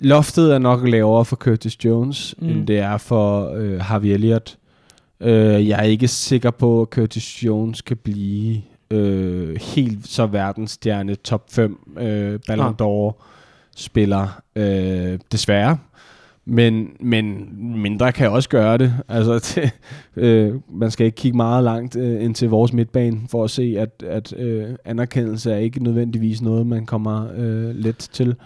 [0.00, 2.48] loftet er nok lavere for Curtis Jones, mm.
[2.48, 4.58] end det er for øh, Harvey Elliott.
[5.20, 11.14] Øh, jeg er ikke sikker på, at Curtis Jones kan blive øh, helt så verdensstjerne
[11.14, 13.22] top 5 øh, Ballon d'Or
[13.76, 14.40] spiller.
[14.56, 15.78] Øh, desværre.
[16.50, 17.48] Men, men
[17.82, 18.94] mindre kan også gøre det.
[19.08, 19.70] Altså, det,
[20.16, 23.74] øh, man skal ikke kigge meget langt øh, ind til vores midtbane for at se,
[23.78, 28.36] at, at øh, anerkendelse er ikke nødvendigvis noget, man kommer øh, let til.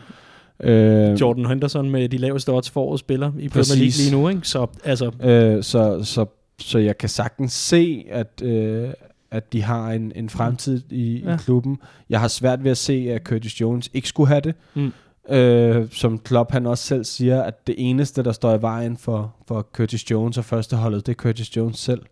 [0.61, 3.77] Øh, Jordan Henderson med de laveste odds for årets spiller i Premier.
[3.77, 4.49] League lige nu, ikke?
[4.49, 6.27] Så altså, øh, så, så,
[6.59, 8.89] så jeg kan sagtens se, at, øh,
[9.31, 11.23] at de har en, en fremtid i.
[11.25, 11.35] Ja.
[11.35, 11.79] i klubben.
[12.11, 14.55] Jeg har svært ved at se, at Curtis Jones ikke skulle have det.
[14.75, 14.93] Mm.
[15.29, 19.35] Øh, som Klopp han også selv siger, at det eneste, der står i vejen for,
[19.49, 22.03] for Curtis Jones og førsteholdet, det er Curtis Jones selv.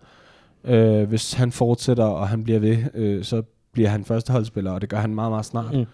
[0.64, 3.42] Øh, hvis han fortsætter, og han bliver ved, øh, så
[3.72, 5.72] bliver han førsteholdsspiller, og det gør han meget, meget snart.
[5.74, 5.86] mm.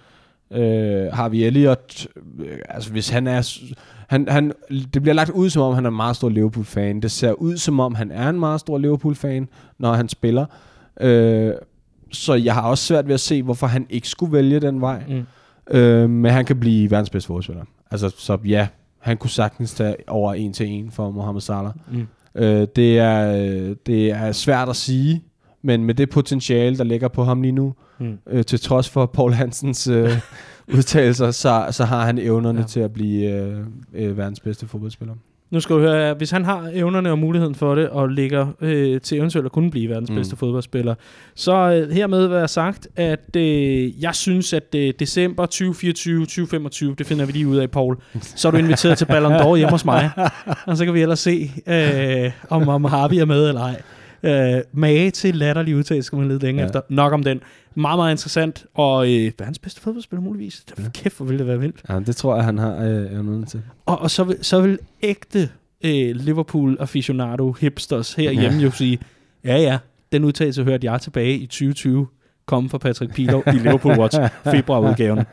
[0.50, 2.08] Øh, Harvey Elliott,
[2.38, 3.58] øh, altså hvis han er...
[4.08, 4.52] Han, han,
[4.94, 7.00] det bliver lagt ud som om, han er en meget stor Liverpool-fan.
[7.00, 9.48] Det ser ud som om, han er en meget stor Liverpool-fan,
[9.78, 10.46] når han spiller.
[11.00, 11.52] Øh,
[12.12, 15.02] så jeg har også svært ved at se, hvorfor han ikke skulle vælge den vej.
[15.08, 15.26] Mm.
[15.70, 17.64] Øh, men han kan blive verdens bedste fodspiller.
[17.90, 21.72] Altså, så ja, han kunne sagtens tage over en til en for Mohamed Salah.
[21.92, 22.06] Mm.
[22.34, 25.22] Øh, det, er, det er svært at sige,
[25.62, 28.18] Men med det potentiale, der ligger på ham lige nu, Mm.
[28.26, 30.10] øh, til trods for Paul Hansens øh,
[30.76, 32.66] udtalelser, så, så har han evnerne ja.
[32.66, 33.58] til at blive øh,
[33.94, 35.14] øh, verdens bedste fodboldspiller.
[35.50, 39.00] Nu skal du høre, hvis han har evnerne og muligheden for det, og ligger øh,
[39.00, 40.16] til eventuelt at kunne blive verdens Mm.
[40.16, 40.94] bedste fodboldspiller,
[41.34, 45.46] så øh, hermed være sagt, at øh, jeg synes, at øh, december
[46.90, 49.54] 2024-2025, det finder vi lige ud af, Paul, så er du inviteret til Ballon d'Or
[49.56, 50.10] hjemme hos mig,
[50.66, 53.82] og så kan vi ellers se, øh, om, om Harvey er med eller ej.
[54.22, 56.66] Øh, mage til latterlig udtale, skal man lede længe ja.
[56.66, 56.80] Efter.
[56.88, 57.40] Nok om den.
[57.74, 60.64] Meget, meget interessant, og øh, verdens bedste fodboldspiller muligvis.
[60.78, 60.82] Ja.
[60.94, 61.76] Kæft, hvor ville det være vildt.
[61.88, 63.62] Ja, det tror jeg, han har øh, evnerne til.
[63.86, 65.48] Og, og så, vil, så vil ægte
[65.84, 68.64] øh, Liverpool aficionado hipsters herhjemme ja.
[68.64, 68.98] jo sige,
[69.44, 69.78] ja ja,
[70.12, 72.06] den udtalelse hørte jeg tilbage i 2020
[72.46, 74.18] komme fra Patrick Pilov i Liverpool Watch
[74.54, 75.24] februarudgaven.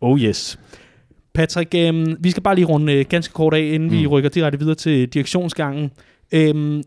[0.00, 0.58] Oh yes.
[1.34, 3.98] Patrick, øh, vi skal bare lige runde øh, ganske kort af, inden mm.
[3.98, 5.90] vi rykker direkte videre til direktionsgangen.
[6.32, 6.82] Øh,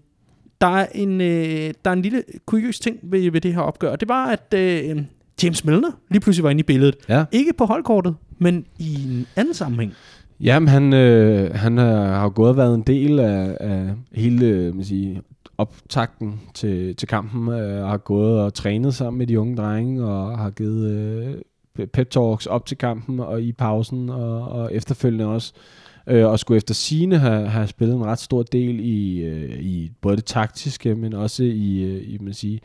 [0.62, 3.96] der, er en, øh, der er en lille kuriøs ting ved, ved det her opgør,
[3.96, 5.04] det var, at øh,
[5.44, 6.96] James Milner lige pludselig var inde i billedet.
[7.10, 7.26] Ja.
[7.32, 9.94] Ikke på holdkortet, men i en anden sammenhæng.
[10.40, 14.46] Jamen, han, øh, han øh, har jo gået og været en del af, af hele
[14.46, 15.22] øh, man siger,
[15.58, 20.06] optakten til, til kampen, øh, og har gået og trænet sammen med de unge drenge,
[20.06, 25.26] og har givet øh, pep talks op til kampen og i pausen, og, og efterfølgende
[25.26, 25.54] også.
[25.56, 29.92] Øh, og skulle efter sine have, have spillet en ret stor del i, øh, i
[30.02, 32.60] både det taktiske, men også i, øh, i man siger,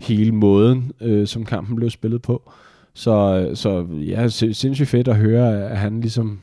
[0.00, 2.52] hele måden, øh, som kampen blev spillet på.
[2.94, 6.40] Så, så ja, sin- sindssygt fedt at høre, at han ligesom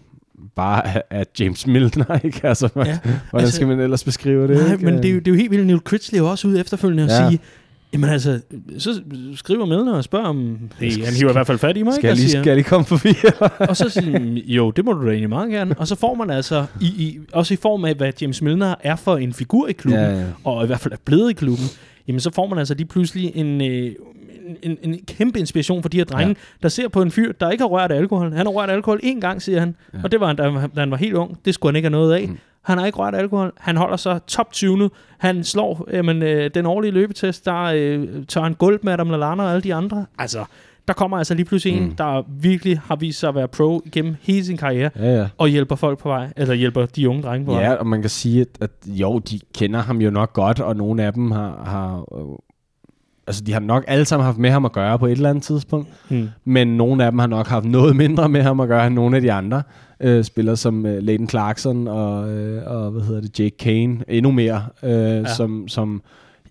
[0.56, 2.48] bare er, James Milner, ikke?
[2.48, 4.58] Altså, ja, hvordan altså- skal man ellers beskrive det?
[4.58, 4.86] Nej, ikke?
[4.86, 5.66] men det er, jo, det er jo helt vildt.
[5.68, 7.30] Neil Critchley også ude efterfølgende og Ja.
[7.30, 7.40] sige,
[7.94, 8.40] jamen altså,
[8.78, 9.02] så
[9.36, 12.00] skriver Milner og spørger om, hey, han hiver i hvert fald fat i mig, skal,
[12.00, 12.08] ikke?
[12.08, 13.10] jeg lige, siger- skal jeg lige komme forbi?
[13.70, 15.76] og så siger han, jo, det må du da egentlig meget gerne.
[15.78, 18.96] Og så får man altså, i, i, også i form af, hvad James Milner er
[18.96, 20.26] for en figur i klubben, ja, ja.
[20.44, 21.66] og i hvert fald er blevet i klubben,
[22.08, 23.92] jamen så får man altså lige pludselig en, øh,
[24.64, 26.34] en, en kæmpe inspiration for de her drenge, ja.
[26.64, 28.32] der ser på en fyr, der ikke har rørt alkohol.
[28.34, 29.76] Han har rørt alkohol én gang, siger han.
[29.94, 30.00] Ja.
[30.04, 31.38] Og det var han, da, han- da han var helt ung.
[31.46, 32.28] Det skulle han ikke have noget af.
[32.28, 32.38] Mm.
[32.68, 32.72] Mm.
[32.72, 33.52] Han har ikke rørt alkohol.
[33.58, 34.90] Han holder sig top 20.
[35.18, 37.46] Han slår jamen, øh, den årlige løbetest.
[37.46, 40.06] Der øh, tager han gulv med Adam Lallana og alle de andre.
[40.20, 40.46] Altså,
[40.88, 41.84] der kommer altså lige pludselig mm.
[41.84, 41.96] en, Mm.
[41.96, 45.28] der virkelig har vist sig at være pro igennem hele sin karriere, ja, ja.
[45.38, 47.62] og hjælper folk på vej, eller hjælper de unge drenge på vej.
[47.64, 50.76] Ja, og man kan sige, at, at jo, de kender ham jo nok godt, og
[50.76, 52.26] nogle af dem har, har øh,
[53.28, 55.44] altså de har nok alle sammen haft med ham at gøre på et eller andet
[55.44, 56.30] tidspunkt, Hmm.
[56.46, 59.16] men nogle af dem har nok haft noget mindre med ham at gøre end nogle
[59.16, 59.64] af de andre
[60.00, 64.32] øh, spillere, som øh, Leighton Clarkson og, øh, og hvad hedder det, Jake Kane, endnu
[64.32, 65.26] mere, øh, ja.
[65.26, 66.02] som, som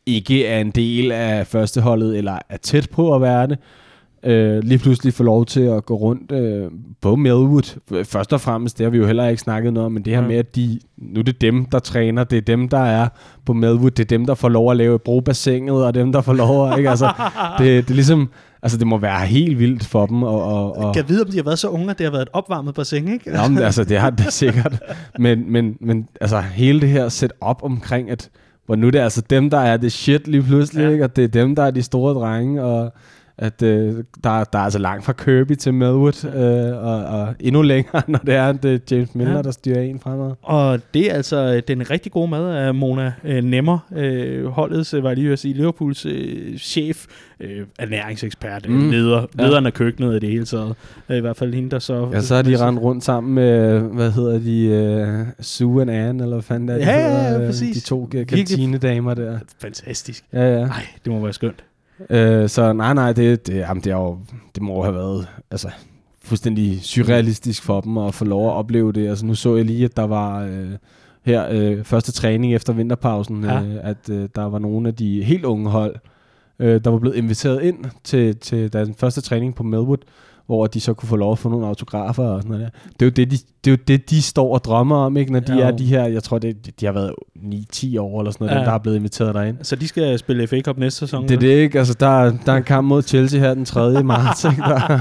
[0.07, 3.59] ikke er en del af førsteholdet, eller er tæt på at være det,
[4.22, 6.70] øh, lige pludselig får lov til at gå rundt øh,
[7.01, 7.78] på Melwood.
[8.05, 10.20] Først og fremmest, det har vi jo heller ikke snakket noget om, men det her
[10.22, 10.28] Ja.
[10.28, 13.09] med, at de, nu er det dem, der træner, det er dem, der er
[13.47, 16.20] på Melwood, det er dem, der får lov at lave bruge bassinet, og dem, der
[16.20, 16.90] får lov at, ikke?
[16.90, 17.07] Altså,
[17.59, 18.28] det, det er ligesom,
[18.63, 21.31] altså det må være helt vildt for dem, og, og, og Kan jeg vide, om
[21.31, 23.31] de har været så unge, at det har været et opvarmet bassin, ikke?
[23.31, 24.83] Nå, men, altså, det har det sikkert.
[25.19, 28.31] Men, men, men altså, hele det her setup omkring, at
[28.67, 30.87] hvor nu er det altså dem, der er det shit lige pludselig, Ja.
[30.87, 30.93] ja.
[30.93, 31.05] ikke?
[31.05, 32.93] og det er dem, der er de store drenge, og
[33.39, 37.62] at øh, der, der er altså langt fra Kirby til Melwood, øh, og, og endnu
[37.62, 39.37] længere, når det er, det er James Milner, Ja.
[39.37, 39.43] ja.
[39.43, 40.32] der styrer en fremad.
[40.43, 45.03] Og det er altså den rigtig gode mad af Mona øh, Nemmer, øh, holdets, øh,
[45.03, 47.07] var jeg lige at sige, Liverpools øh, chef,
[47.41, 48.74] øh, ernæringsekspert, mm.
[48.74, 48.91] Mm.
[48.91, 49.45] leder, Ja.
[49.45, 50.74] lederen af køkkenet i det hele taget.
[51.09, 52.09] Øh, I hvert fald hende, der så...
[52.12, 56.22] Ja, så har de rendt rundt sammen med, hvad hedder de, uh, Sue and Anne,
[56.22, 57.76] eller hvad fanden er det, Ja, ja, hedder, ja, øh, præcis.
[57.82, 59.39] De to øh, kantinedamer der.
[59.61, 60.24] Fantastisk.
[60.32, 60.66] Ja, ja.
[60.66, 61.64] Nej, det må være skønt.
[62.11, 64.18] Øh, så nej, nej, det, det, jamen, det, er jo,
[64.55, 65.68] det må have været altså,
[66.24, 69.09] fuldstændig surrealistisk for dem at få lov at opleve det.
[69.09, 70.70] Altså, nu så jeg lige, at der var øh,
[71.24, 73.62] her øh, første træning efter vinterpausen, Ja.
[73.62, 75.97] øh, at øh, der var nogle af de helt unge hold,
[76.59, 79.99] øh, der var blevet inviteret ind til, til den første træning på Melwood,
[80.47, 82.78] hvor de så kunne få lov at få nogle autografer og sådan noget der.
[82.92, 85.32] Det er jo det, de, det er jo det, de står og drømmer om, ikke?
[85.32, 85.76] når de Ja, er jo.
[85.76, 88.59] de her, jeg tror, det, de har været 9-10 år eller sådan noget, Ja.
[88.59, 89.57] dem, der er blevet inviteret derind.
[89.62, 91.22] Så de skal spille FA Cup næste sæson?
[91.28, 91.78] Det er det ikke.
[91.78, 94.03] Altså, der, der er en kamp mod Chelsea her den 3.
[94.03, 94.44] marts.
[94.44, 94.62] Ikke?
[94.62, 95.01] Der,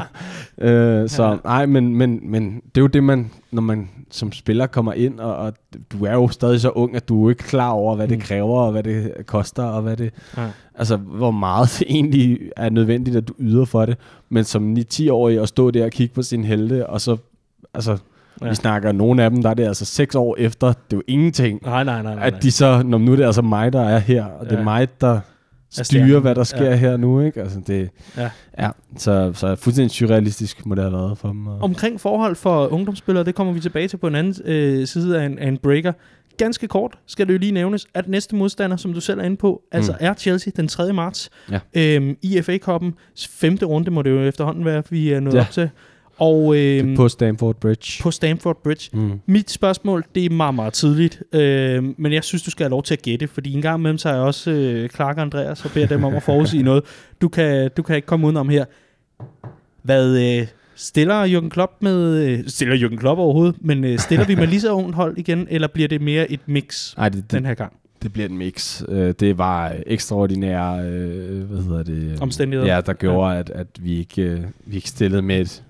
[0.57, 4.67] øh, så nej, men, men, men det er jo det, man, når man som spiller
[4.67, 5.53] kommer ind, og, og
[5.91, 8.21] du er jo stadig så ung, at du er ikke klar over, hvad det Mm.
[8.21, 10.47] kræver, og hvad det koster, og hvad det, Ja.
[10.75, 13.97] altså, hvor meget det egentlig er nødvendigt, at du yder for det.
[14.29, 17.17] Men som 9-10-årig at stå der og kigge på sin helte, og så,
[17.73, 17.97] altså,
[18.41, 18.49] Ja.
[18.49, 21.01] vi snakker nogle af dem, der er det altså seks år efter, det er jo
[21.07, 21.59] ingenting.
[21.63, 22.15] Nej, nej, nej.
[22.15, 24.51] nej, At de så, når nu er det altså mig, der er her, og det
[24.51, 24.57] Ja.
[24.59, 25.19] er mig, der
[25.83, 26.75] styrer, hvad der sker Ja.
[26.75, 27.41] her nu, ikke?
[27.41, 28.29] Altså, det, Ja.
[28.59, 28.69] ja.
[28.97, 31.47] Så, så fuldstændig surrealistisk må det have været for dem.
[31.47, 35.21] Og, Omkring forhold for ungdomsspillere, det kommer vi tilbage til på en anden øh, side
[35.21, 35.93] af en, af en breaker.
[36.37, 39.37] ganske kort skal det jo lige nævnes, at næste modstander, som du selv er inde
[39.37, 39.97] på, altså Mm.
[39.99, 40.93] er Chelsea den 3.
[40.93, 41.29] marts.
[41.51, 41.59] Ja.
[41.73, 42.93] Øhm, I FA-koppen,
[43.29, 45.41] femte runde må det jo efterhånden være, vi er nået Ja.
[45.41, 45.69] op til.
[46.17, 48.03] Og øhm, På Stamford Bridge.
[48.03, 48.89] på Stamford Bridge.
[48.93, 49.19] Mm.
[49.25, 52.83] Mit spørgsmål, det er meget, meget tidligt, øh, men jeg synes, du skal have lov
[52.83, 55.65] til at gætte, fordi en gang imellem så er jeg også øh, Clark og Andreas
[55.65, 56.83] og beder dem om at forudsige noget.
[57.21, 58.65] Du kan, du kan ikke komme udenom her.
[59.81, 64.35] Hvad øh, stiller Jürgen Klopp med, øh, stiller Jürgen Klopp overhovedet, men øh, stiller vi
[64.35, 67.53] med lige så hold igen, eller bliver det mere et mix Ej, det, den her
[67.53, 67.73] gang?
[68.03, 68.83] det bliver et mix.
[68.89, 72.21] Øh, det var ekstraordinære, øh, hvad hedder det?
[72.21, 72.75] Omstændigheder.
[72.75, 73.39] Ja, der gjorde, ja.
[73.39, 75.63] at, at vi, ikke, øh, vi ikke stillede med et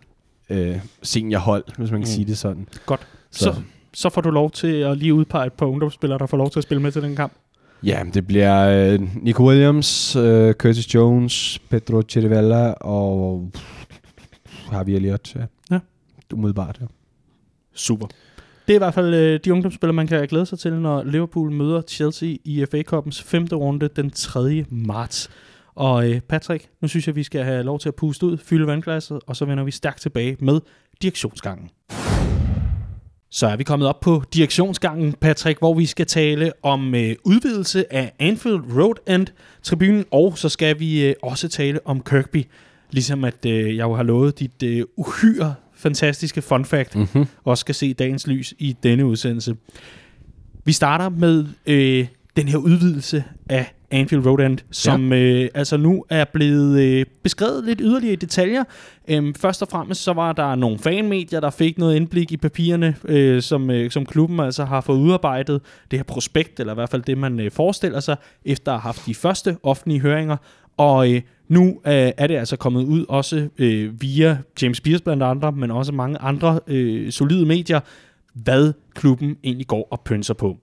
[0.50, 2.14] øh, seniorhold, hvis man kan Mm.
[2.14, 2.68] sige det sådan.
[2.86, 3.08] Godt.
[3.32, 3.56] Så,
[3.93, 6.60] så får du lov til at lige udpege et par ungdomsspillere, der får lov til
[6.60, 7.34] at spille med til den kamp.
[7.84, 13.52] Ja, det bliver øh, Nico Williams, øh, Curtis Jones, Pedro Chirivella og
[14.72, 15.36] Javier Elliott.
[15.36, 15.46] Ja.
[15.72, 15.80] Ja.
[16.34, 16.86] Umiddelbart, ja.
[17.74, 18.08] Super.
[18.68, 21.52] Det er i hvert fald øh, de ungdomsspillere, man kan glæde sig til, når Liverpool
[21.52, 24.66] møder Chelsea i FA Cup'ens femte runde den 3.
[24.70, 25.30] marts.
[25.76, 28.67] Og øh, Patrick, nu synes jeg, vi skal have lov til at puste ud, fylde
[28.67, 30.59] vandglasset, og så vender vi stærkt tilbage med
[31.01, 31.69] direktionsgangen.
[33.32, 37.93] Så er vi kommet op på direktionsgangen, Patrick, hvor vi skal tale om øh, udvidelse
[37.93, 39.28] af Anfield Road End
[39.63, 42.45] tribunen, og så skal vi øh, også tale om Kirkby,
[42.91, 47.26] ligesom at øh, jeg jo har lovet dit øh, uhyre fantastiske fun fact, Mm-hmm.
[47.43, 49.55] også skal se dagens lys i denne udsendelse.
[50.65, 52.07] Vi starter med øh,
[52.38, 55.20] den her udvidelse af Anfield Road End, som ja.
[55.20, 58.64] øh, altså nu er blevet øh, beskrevet lidt yderligere i detaljer.
[59.08, 62.96] Øhm, først og fremmest så var der nogle fanmedier, der fik noget indblik i papirerne,
[63.06, 65.62] øh, som, øh, som klubben altså har fået udarbejdet.
[65.92, 68.16] Det her prospekt, eller i hvert fald det, man øh, forestiller sig,
[68.46, 70.38] efter at have haft de første offentlige høringer.
[70.78, 75.24] Og øh, nu øh, er det altså kommet ud også øh, via James Spears blandt
[75.24, 77.80] andre, men også mange andre øh, solide medier,
[78.34, 80.58] hvad klubben egentlig går og pønser på.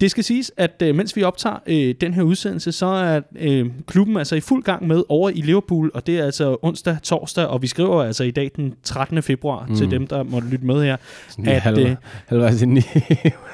[0.00, 3.66] Det skal siges, at øh, mens vi optager øh, den her udsendelse, så er øh,
[3.86, 7.46] klubben altså i fuld gang med over i Liverpool, og det er altså onsdag, torsdag,
[7.46, 9.22] og vi skriver altså i dag den 13.
[9.22, 9.76] februar mm.
[9.76, 10.96] til dem, der måtte lytte med her.
[11.28, 12.82] Sådan At, halv, øh, halvvejs ind i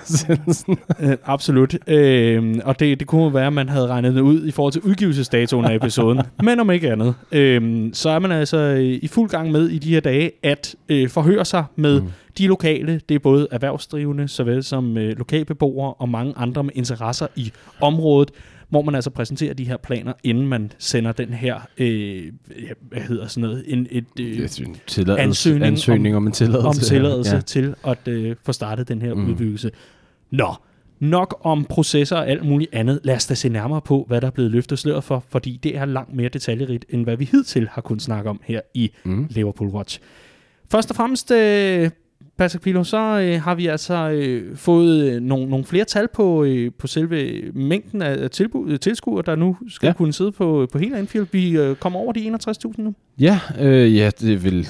[0.03, 0.79] udsendelsen.
[1.01, 1.89] Øh, absolut.
[1.89, 4.83] Øh, og det, det kunne være, at man havde regnet det ud i forhold til
[4.83, 6.21] udgivelsesdatoen af episoden.
[6.45, 9.79] Men om ikke andet, øh, så er man altså øh, i fuld gang med i
[9.79, 12.09] de her dage at øh, forhøre sig med mm.
[12.39, 13.01] de lokale.
[13.09, 18.31] Det er både erhvervsdrivende, såvel som øh, lokalbeboere og mange andre med interesser i området
[18.69, 22.33] hvor man altså præsenterer de her planer, inden man sender den her, øh,
[22.89, 24.49] hvad hedder sådan noget, en, et, øh,
[24.87, 26.67] tilladelse, ansøgning ansøgning, om- om, en tilladelse.
[26.69, 27.41] om tilladelse ja.
[27.41, 29.15] Til at øh, få startet den her.
[29.15, 29.29] Mm.
[29.31, 29.71] udbyggelse.
[30.31, 30.55] Nå,
[31.01, 33.01] nok om processer og alt muligt andet.
[33.05, 35.77] Lad os da se nærmere på, hvad der er blevet løftet sløret for, fordi det
[35.77, 39.27] er langt mere detaljerigt, end hvad vi hidtil har kunnet snakke om her i Mm.
[39.31, 40.01] Liverpool Watch.
[40.71, 41.91] Først og fremmest, øh,
[42.37, 46.45] Patrick Pilo, så øh, har vi altså øh, fået øh, nogle, nogle flere tal på,
[46.45, 49.93] øh, på selve mængden af tilbud, tilskuere, der nu skal ja.
[49.93, 51.27] Kunne sidde på, på hele Anfield.
[51.33, 52.95] Vi øh, kommer over de 61.000 nu.
[53.19, 54.69] Ja, øh, ja, det er vel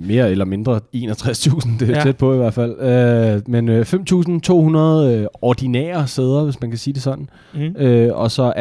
[0.00, 2.02] mere eller mindre 61.000, det er ja.
[2.02, 2.80] tæt på i hvert fald.
[2.80, 7.28] Øh, men øh, 5.200 øh, ordinære sæder, hvis man kan sige det sådan.
[7.54, 7.76] Mm.
[7.76, 8.52] Øh, og så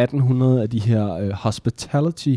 [0.58, 2.36] 1.800 af de her øh, hospitality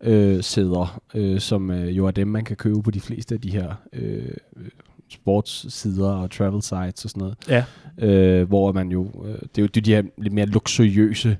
[0.00, 3.40] øh, sæder, øh, som øh, jo er dem, man kan købe på de fleste af
[3.40, 4.22] de her øh,
[5.08, 7.36] sportssider og travel sites og sådan noget.
[7.48, 7.64] Ja.
[7.98, 11.36] Øh, hvor man jo, øh, det er jo de her lidt mere luksuriøse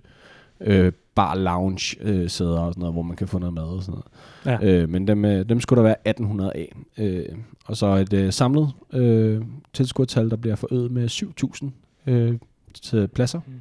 [0.60, 3.82] øh, bar lounge øh, sæder og sådan noget, hvor man kan få noget mad og
[3.82, 4.00] sådan
[4.44, 4.62] noget.
[4.62, 4.82] Ja.
[4.82, 6.72] Øh, men dem, øh, dem skulle der være 1800 af.
[6.98, 7.24] Øh,
[7.66, 9.42] og så et øh, samlet øh,
[9.72, 11.72] tilskuertal, der bliver forøget med 7000
[12.06, 12.38] øh,
[12.82, 13.40] til pladser.
[13.46, 13.52] Mm.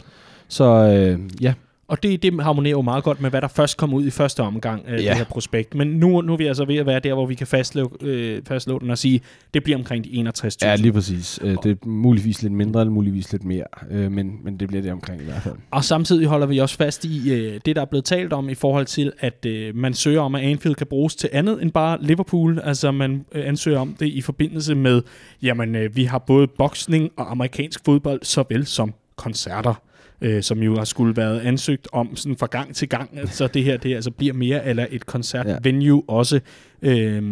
[0.47, 1.53] Så øh, ja,
[1.87, 4.39] Og det, det harmonerer jo meget godt med, hvad der først kom ud i første
[4.43, 5.09] omgang af ja.
[5.09, 5.75] Det her prospekt.
[5.75, 8.41] Men nu, nu er vi altså ved at være der, hvor vi kan fastslå, øh,
[8.47, 9.21] fastslå den og sige,
[9.53, 10.57] det bliver omkring de 61.000.
[10.61, 11.39] ja lige præcis.
[11.41, 13.63] Øh, det er muligvis lidt mindre, eller muligvis lidt mere.
[13.91, 15.55] Øh, men, men det bliver det omkring i hvert fald.
[15.71, 18.55] Og samtidig holder vi også fast i øh, det, der er blevet talt om i
[18.55, 21.97] forhold til, at øh, man søger om, at Anfield kan bruges til andet end bare
[22.01, 22.59] Liverpool.
[22.63, 25.01] Altså man øh, ansøger om det i forbindelse med,
[25.41, 29.81] jamen øh, vi har både boksning og amerikansk fodbold, såvel som koncerter.
[30.25, 33.09] Øh, som jo har skulle været ansøgt om sådan fra gang til gang.
[33.25, 36.13] Så det her det altså bliver mere eller et koncertvenue ja.
[36.13, 36.39] også
[36.81, 37.23] øh,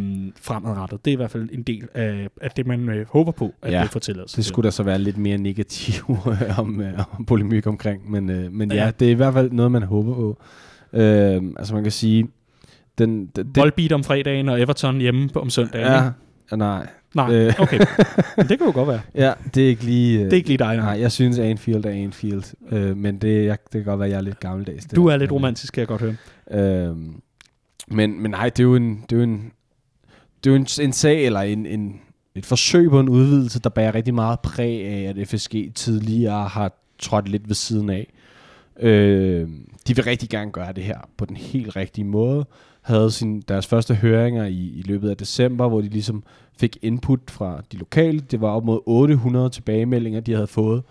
[0.41, 1.05] fremadrettet.
[1.05, 3.71] Det er i hvert fald en del af, af det, man øh, håber på, at
[3.73, 3.81] ja.
[3.81, 5.93] Det får tilladelse Det skulle der så være lidt mere negativ
[6.57, 8.11] om, øh, om polemik omkring.
[8.11, 8.83] Men, øh, men ja.
[8.85, 8.91] Ja.
[8.99, 10.41] det er i hvert fald noget, man håber på.
[10.93, 12.27] Øh, altså man kan sige,
[12.97, 15.87] den, den, den Volbeat om fredagen og Everton hjemme på- om søndagen.
[15.87, 16.57] ja, ikke?
[16.57, 16.87] nej.
[17.15, 17.53] Nej, Øh.
[17.59, 17.79] okay.
[18.37, 19.01] Men det kan jo godt være.
[19.25, 20.19] Ja, det er ikke lige...
[20.19, 20.85] Øh, Det er ikke lige dig, nej.
[20.85, 22.43] Nej, jeg synes Anfield er Anfield.
[22.71, 24.85] Øh, men det, jeg, det kan godt være, at jeg er lidt gammeldags.
[24.85, 24.95] Der.
[24.95, 26.15] Du er lidt romantisk, kan jeg godt høre.
[26.89, 26.95] Øh,
[27.87, 29.01] men, men nej, det er jo en...
[29.09, 29.51] Det er jo en
[30.43, 32.01] det er jo en, en sag, eller en, en,
[32.35, 36.71] et forsøg på en udvidelse, der bærer rigtig meget præg af, at FSG tidligere har
[36.99, 38.13] trådt lidt ved siden af.
[38.79, 39.47] Øh,
[39.87, 42.45] de vil rigtig gerne gøre det her på den helt rigtige måde.
[42.83, 46.23] Havde sin, deres første høringer i, i løbet af december, hvor de ligesom
[46.59, 48.19] fik input fra de lokale.
[48.19, 50.83] Det var op mod 800 tilbagemeldinger, de havde fået,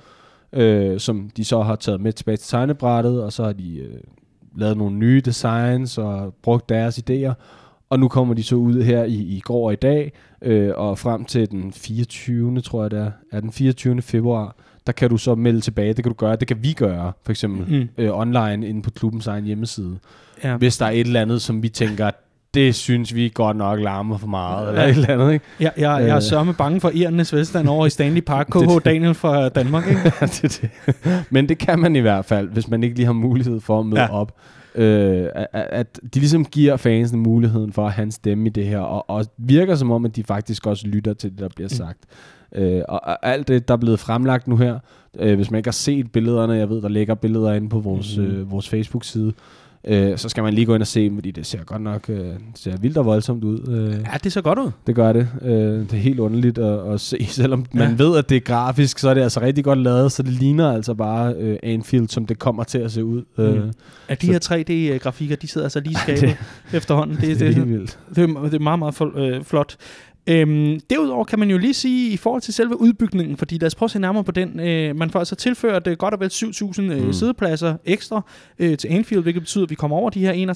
[0.53, 4.01] øh, som de så har taget med tilbage til tegnebrættet, og så har de øh,
[4.57, 7.32] lavet nogle nye designs og brugt deres idéer.
[7.90, 10.12] Og nu kommer de så ud her i, i går og i dag,
[10.43, 12.61] øh, og frem til den 24.
[12.61, 14.03] tror jeg det er, er den 24.
[14.03, 14.57] februar,
[14.87, 15.95] der kan du så melde tilbage.
[15.95, 16.37] Det kan du gøre.
[16.37, 18.05] Det kan vi gøre, for eksempel mm.
[18.05, 19.99] øh, online inde på klubbens egen hjemmeside.
[20.45, 20.57] Ja.
[20.57, 22.11] Hvis der er et eller andet, som vi tænker,
[22.55, 24.70] det synes vi godt nok larmer for meget, ja.
[24.70, 25.45] eller et eller andet, ikke?
[25.61, 26.22] Ja, jeg, jeg er øh.
[26.22, 28.47] sørme bange for Irernes Vestland over i Stanley Park.
[28.55, 30.12] KH Daniel fra Danmark, ikke?
[30.43, 30.70] det, det.
[31.30, 33.87] Men det kan man i hvert fald, hvis man ikke lige har mulighed for at
[33.87, 34.12] møde ja.
[34.12, 34.39] op.
[34.74, 38.66] Øh, at, at de ligesom giver fansene muligheden for at have en stemme i det
[38.66, 41.68] her, og, og virker som om, at de faktisk også lytter til det, der bliver
[41.72, 41.76] mm.
[41.76, 41.99] sagt.
[42.55, 44.78] Øh, og, og alt det, der er blevet fremlagt nu her,
[45.18, 48.18] øh, hvis man ikke har set billederne, jeg ved, der ligger billeder inde på vores,
[48.18, 48.24] mm.
[48.24, 49.32] øh, vores Facebook-side,
[49.84, 52.26] øh, så skal man lige gå ind og se fordi det ser godt nok øh,
[52.55, 53.68] ser vildt og voldsomt ud.
[53.68, 54.70] Øh, ja, det ser godt ud.
[54.86, 55.28] Det gør det.
[55.42, 57.78] Øh, det er helt underligt at, at se, selvom ja.
[57.78, 60.32] man ved, at det er grafisk, så er det altså rigtig godt lavet, så det
[60.32, 63.22] ligner altså bare øh, Anfield, som det kommer til at se ud.
[63.38, 63.44] Mm.
[63.44, 63.72] Øh,
[64.09, 66.36] at de her 3D-grafikker, de sidder altså lige skabet ja,
[66.76, 67.16] efterhånden.
[67.16, 67.98] Det, det, det, er helt vildt.
[68.14, 69.76] Det, er, det er meget, meget øh, flot.
[70.27, 73.75] Øhm, derudover kan man jo lige sige i forhold til selve udbygningen, fordi lad os
[73.75, 74.61] prøve at se nærmere på den.
[74.61, 77.12] Øh, man får altså tilført øh, godt og vel 7.000 øh, mm.
[77.12, 78.23] sædepladser ekstra
[78.59, 80.53] øh, til Anfield, hvilket betyder, at vi kommer over de her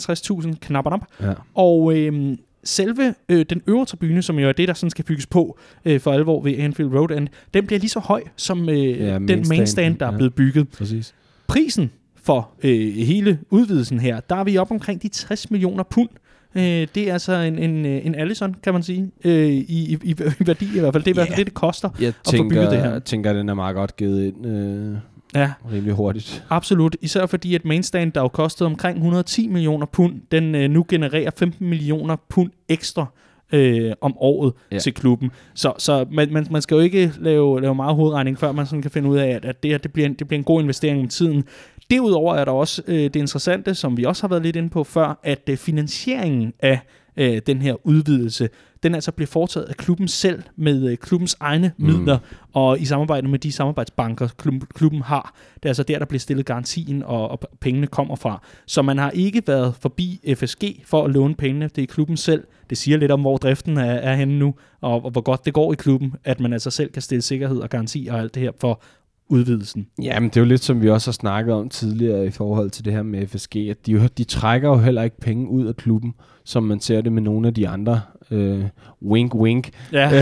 [0.47, 1.07] 61.000 knapper.
[1.21, 1.33] Ja.
[1.55, 5.27] Og øh, selve øh, den øvre tribune, som jo er det, der sådan skal bygges
[5.27, 9.01] på øh, for alvor ved Anfield Road End, den bliver lige så høj som øh,
[9.01, 10.12] ja, den mainstand, der ja.
[10.12, 10.69] er blevet bygget.
[10.69, 11.14] Præcis.
[11.47, 11.91] Prisen
[12.23, 16.09] for øh, hele udvidelsen her, der er vi op omkring de 60 millioner pund.
[16.57, 20.47] Øh, det er altså en, en, en Allison, kan man sige, øh, i, i, i
[20.47, 21.03] værdi i hvert fald.
[21.05, 22.93] Det er i hvert fald det, det koster jeg at tænker, få bygget det her.
[22.93, 24.47] Jeg tænker, at den er meget godt givet ind.
[24.47, 24.97] Øh
[25.35, 25.53] Ja.
[25.73, 26.45] Rimelig hurtigt.
[26.51, 26.97] Absolut.
[27.01, 31.31] Især fordi, at mainstand, der jo kostede omkring 110 millioner pund, den øh, nu genererer
[31.37, 33.07] 15 millioner pund ekstra
[33.53, 34.79] øh, om året ja.
[34.79, 35.31] til klubben.
[35.55, 38.83] Så, så man, man, man skal jo ikke lave, lave meget hovedregning, før man sådan
[38.83, 40.63] kan finde ud af, at, at det her det bliver, en, det bliver en god
[40.63, 41.45] investering med tiden.
[41.91, 44.84] Derudover er der også øh, det interessante, som vi også har været lidt inde på
[44.84, 46.80] før, at øh, finansieringen af
[47.16, 48.49] øh, den her udvidelse,
[48.82, 51.87] den altså bliver foretaget af klubben selv med øh, klubbens egne mm.
[51.87, 52.18] midler,
[52.53, 55.34] og i samarbejde med de samarbejdsbanker, klub, klubben har.
[55.55, 58.43] Det er altså der, der bliver stillet garantien, og, og pengene kommer fra.
[58.66, 61.70] Så man har ikke været forbi FSG for at låne pengene.
[61.76, 62.45] Det er klubben selv.
[62.70, 65.55] Det siger lidt om, hvor driften er, er henne nu, og, og hvor godt det
[65.55, 68.43] går i klubben, at man altså selv kan stille sikkerhed og garanti og alt det
[68.43, 68.82] her for
[69.29, 69.87] udvidelsen.
[70.03, 72.85] Jamen, det er jo lidt som vi også har snakket om tidligere i forhold til
[72.85, 75.77] det her med FSG, at de, jo, de trækker jo heller ikke penge ud af
[75.77, 76.14] klubben,
[76.45, 78.01] som man ser det med nogle af de andre
[78.31, 78.64] øh,
[79.03, 80.11] wink wink ja.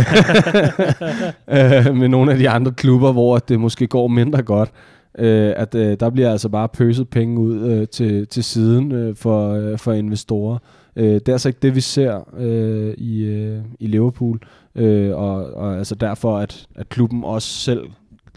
[1.48, 4.70] øh, med nogle af de andre klubber, hvor det måske går mindre godt.
[5.18, 9.16] Øh, at øh, der bliver altså bare pøset penge ud øh, til, til siden øh,
[9.16, 10.59] for, øh, for investorer.
[10.96, 14.40] Øh, det er altså ikke det, vi ser øh, i, øh, i Liverpool.
[14.74, 17.84] Øh, og, og altså derfor, at, at klubben også selv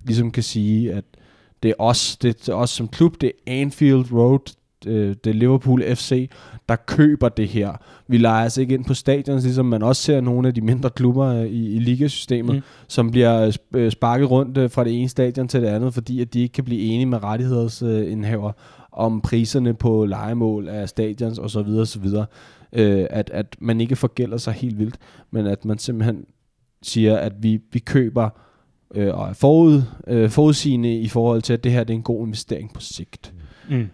[0.07, 1.05] ligesom kan sige, at
[1.63, 4.39] det er os, det er os som klub, det er Anfield Road,
[4.83, 6.29] det er Liverpool FC,
[6.69, 7.71] der køber det her.
[8.07, 10.89] Vi leger altså ikke ind på stadion, ligesom man også ser nogle af de mindre
[10.89, 12.61] klubber i, i ligasystemet, mm.
[12.87, 16.33] som bliver øh, sparket rundt øh, fra det ene stadion til det andet, fordi at
[16.33, 18.51] de ikke kan blive enige med rettighedsindhaver
[18.91, 21.57] om priserne på legemål af stadions osv.
[21.57, 22.05] osv.
[22.73, 24.97] Øh, at, at man ikke forgælder sig helt vildt,
[25.31, 26.25] men at man simpelthen
[26.81, 28.29] siger, at vi, vi køber
[28.95, 32.03] øh, og er forud, øh, forudsigende i forhold til, at det her det er en
[32.03, 33.33] god investering på sigt.
[33.69, 33.87] Mm.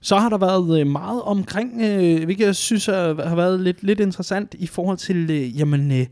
[0.00, 4.00] Så har der været øh, meget omkring, øh, hvilket jeg synes har været lidt, lidt
[4.00, 6.06] interessant i forhold til, øh, jamen, øh,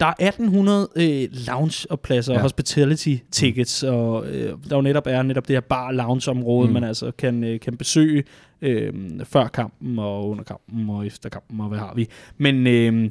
[0.00, 2.40] der er 1800 øh, lounge og pladser, ja.
[2.40, 3.94] hospitality tickets, mm.
[3.94, 6.72] og øh, der jo netop er netop det her bar lounge område, mm.
[6.74, 8.24] man altså kan, øh, kan besøge
[8.62, 8.92] øh,
[9.24, 12.08] før kampen og under kampen og efter kampen og hvad har vi.
[12.38, 13.10] Men øh,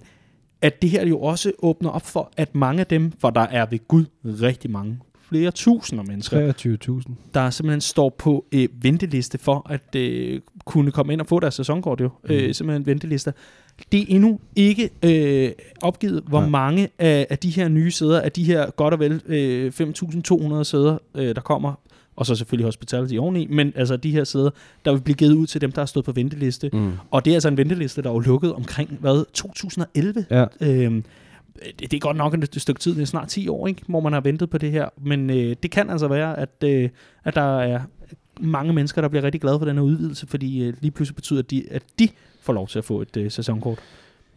[0.62, 3.66] at det her jo også åbner op for, at mange af dem, for der er
[3.66, 5.00] ved Gud rigtig mange,
[5.32, 6.54] flere tusinder mennesker,
[7.08, 11.40] 23.000, der simpelthen står på øh, venteliste for at øh, kunne komme ind og få
[11.40, 12.10] deres sæsonkort jo.
[12.24, 12.32] Mm.
[12.32, 13.32] Øh, simpelthen ventelister.
[13.92, 15.52] Det er endnu ikke øh,
[15.82, 16.48] opgivet, hvor ja.
[16.48, 19.72] mange af, af de her nye sæder, af de her godt og vel øh,
[20.58, 21.74] 5.200 sæder, øh, der kommer
[22.16, 24.50] og så selvfølgelig hospitality oveni, men altså de her sæder,
[24.86, 26.70] der vil blive givet ud til dem, der har stået på venteliste.
[26.74, 26.92] Mm.
[27.12, 30.26] Og det er altså en venteliste, der er jo lukket omkring, hvad, 2011?
[30.30, 30.46] Ja.
[30.62, 31.04] Øhm,
[31.80, 34.00] det, det er godt nok et stykke tid, det er snart 10 år, ikke, hvor
[34.00, 36.90] man har ventet på det her, men øh, det kan altså være, at, øh,
[37.24, 37.80] at der er
[38.40, 41.40] mange mennesker, der bliver rigtig glade for den her udvidelse, fordi øh, lige pludselig betyder,
[41.40, 42.10] at de, at de
[42.42, 43.80] får lov til at få et øh, sæsonkort.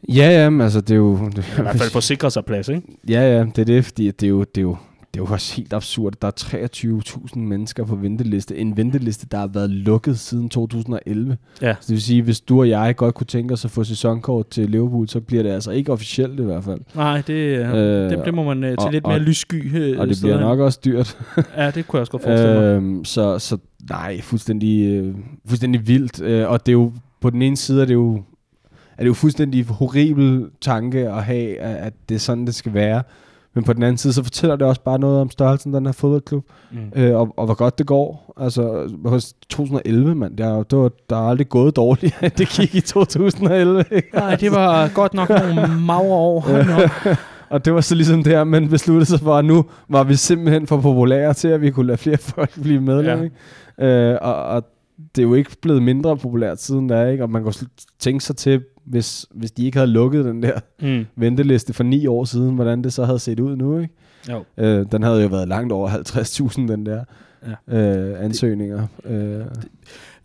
[0.08, 1.30] Ja, ja, altså det er jo...
[1.36, 2.82] Det, I hvert fald forsikre sig plads, ikke?
[3.08, 4.76] Ja, ja, det er det, fordi det er jo, det er jo,
[5.14, 6.12] det er jo også helt absurd.
[6.22, 6.32] Der er
[7.34, 8.56] 23.000 mennesker på venteliste.
[8.56, 11.36] En venteliste, der har været lukket siden 2011.
[11.62, 11.74] Ja.
[11.80, 14.48] Så det vil sige, hvis du og jeg godt kunne tænke os at få sæsonkort
[14.48, 16.80] til Liverpool, så bliver det altså ikke officielt i hvert fald.
[16.94, 19.76] Nej, det, øh, Øh, det, det må man øh, til og- lidt mere og- lyssky
[19.76, 21.18] øh, Og det bliver nok også dyrt.
[21.56, 22.64] Ja, det kunne jeg også godt forestille mig.
[22.64, 23.56] øhm, så, så
[23.90, 25.14] nej, fuldstændig, øh,
[25.46, 26.22] fuldstændig vildt.
[26.22, 28.22] Øh, og det er jo, på den ene side er det jo,
[28.98, 32.74] er det jo fuldstændig horribel tanke at have, at, at det er sådan, det skal
[32.74, 33.02] være.
[33.54, 35.86] Men på den anden side, så fortæller det også bare noget om størrelsen af den
[35.86, 36.78] her fodboldklub, Mm.
[37.02, 38.32] øh, og, og hvor godt det går.
[38.40, 42.74] Altså, hos 2011, mand, der, der, var, der er aldrig gået dårligt, at det gik
[42.74, 43.84] i 2011.
[43.90, 44.08] ikke?
[44.14, 46.46] Nej, det var godt nok nogle magre år.
[47.50, 50.66] Og det var så ligesom der, man besluttede sig for, at nu var vi simpelthen
[50.66, 53.30] for populære til, at vi kunne lade flere folk blive medlem.
[53.78, 53.86] Ja.
[53.86, 54.12] Ja.
[54.12, 54.62] Øh, og, og
[55.16, 57.24] det er jo ikke blevet mindre populært siden da, ikke?
[57.24, 61.06] Og man sl- tænke sig til, hvis, hvis de ikke havde lukket den der Mm.
[61.16, 63.94] venteliste for ni år siden, hvordan det så havde set ud nu, ikke?
[64.30, 64.44] Jo.
[64.56, 67.04] Øh, den havde jo været langt over 50.000, den der
[67.68, 67.78] Ja.
[67.78, 68.86] øh, ansøgninger.
[69.04, 69.40] Øh,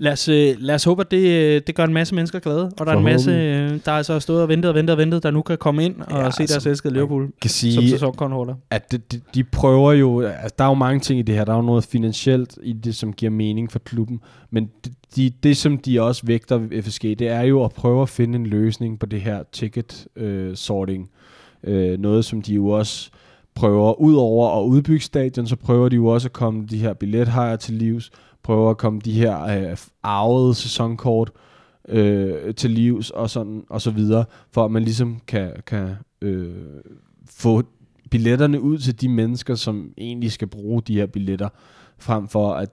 [0.02, 2.72] Lad os, øh, lad os håbe, at det, øh, det gør en masse mennesker glade.
[2.80, 4.98] Og der er en masse, øh, der er altså stået og ventet og ventet og
[4.98, 7.50] ventet, der nu kan komme ind og Ja, se deres altså, elskede Liverpool kan som
[7.50, 8.56] sige, sæsonkonholder.
[8.70, 11.46] at det, de, de prøver jo, altså der er jo mange ting i det her,
[11.46, 14.20] der er jo noget finansielt i det, som giver mening for klubben,
[14.52, 18.02] men det, de, det som de også vægter ved FSG, det er jo at prøve
[18.02, 21.10] at finde en løsning på det her ticket øh, sorting.
[21.64, 23.10] Øh, noget som de jo også
[23.56, 26.94] prøver, ud over at udbygge stadion, så prøver de jo også at komme de her
[26.94, 28.12] billethajer til livs,
[28.50, 31.32] prøver at komme de her øh, arvede sæsonkort
[31.90, 36.56] øh, til livs og sådan og så videre, for at man ligesom kan, kan øh,
[37.30, 37.64] få
[38.12, 41.50] billetterne ud til de mennesker, som egentlig skal bruge de her billetter,
[41.98, 42.70] frem for at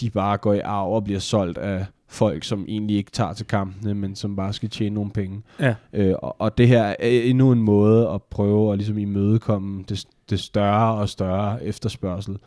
[0.00, 3.46] de bare går i arv og bliver solgt af folk, som egentlig ikke tager til
[3.46, 5.42] kampene, men som bare skal tjene nogle penge.
[5.60, 5.74] Ja.
[5.92, 10.06] Øh, og, og det her er endnu en måde at prøve at ligesom imødekomme det,
[10.30, 12.38] det større og større efterspørgsel,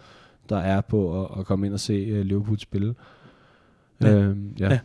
[0.49, 2.95] der er på at, at komme ind og se uh, Liverpool spille.
[4.01, 4.13] Ja.
[4.13, 4.69] Øhm, ja.
[4.69, 4.79] Ja.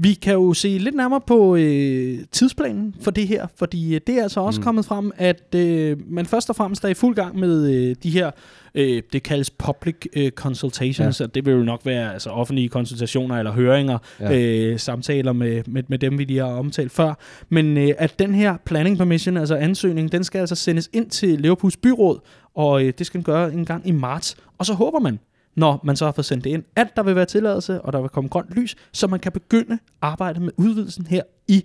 [0.00, 4.18] Vi kan jo se lidt nærmere på øh, tidsplanen for det her, fordi øh, det
[4.18, 4.62] er altså også mm.
[4.62, 4.64] Mm.
[4.64, 8.10] kommet frem, at øh, man først og fremmest er i fuld gang med øh, de
[8.10, 8.30] her,
[8.74, 11.24] øh, det kaldes public øh, consultations, ja.
[11.24, 13.98] og det vil jo nok være altså, offentlige konsultationer eller høringer.
[14.20, 14.38] Ja.
[14.38, 17.14] øh, samtaler med, med, med dem, vi lige har omtalt før.
[17.48, 21.40] Men øh, at den her planning permission, altså ansøgning, den skal altså sendes ind til
[21.40, 22.20] Liverpools byråd,
[22.54, 24.36] og øh, det skal den gøre en gang i marts.
[24.58, 25.18] Og så håber man,
[25.58, 28.00] når man så har fået sendt det ind, at der vil være tilladelse, og der
[28.00, 31.64] vil komme grønt lys, så man kan begynde arbejdet med udvidelsen her i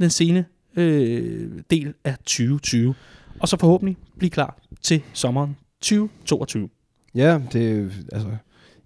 [0.00, 0.44] den sene
[0.76, 2.94] øh, del af 2020.
[3.40, 6.68] Og så forhåbentlig blive klar til sommeren 2022.
[7.14, 8.28] Ja, det er altså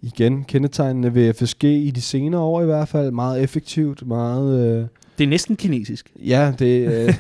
[0.03, 3.11] igen kendetegnende ved FSG i de senere år i hvert fald.
[3.11, 4.79] Meget effektivt, meget...
[4.81, 4.87] Øh,
[5.19, 6.13] Det er næsten kinesisk.
[6.27, 7.15] ja, det, øh,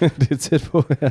[0.20, 1.10] det er tæt på, ja.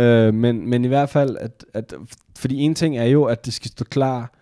[0.00, 1.94] Øh, men, men i hvert fald, at, at,
[2.36, 4.34] fordi en ting er jo, at det skal stå klar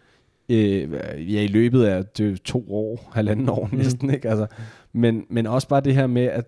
[0.53, 3.79] øh, ja, i løbet af det to år, halvanden år Mm.
[3.79, 4.29] næsten, ikke?
[4.29, 4.47] Altså,
[4.93, 6.45] men, men også bare det her med, at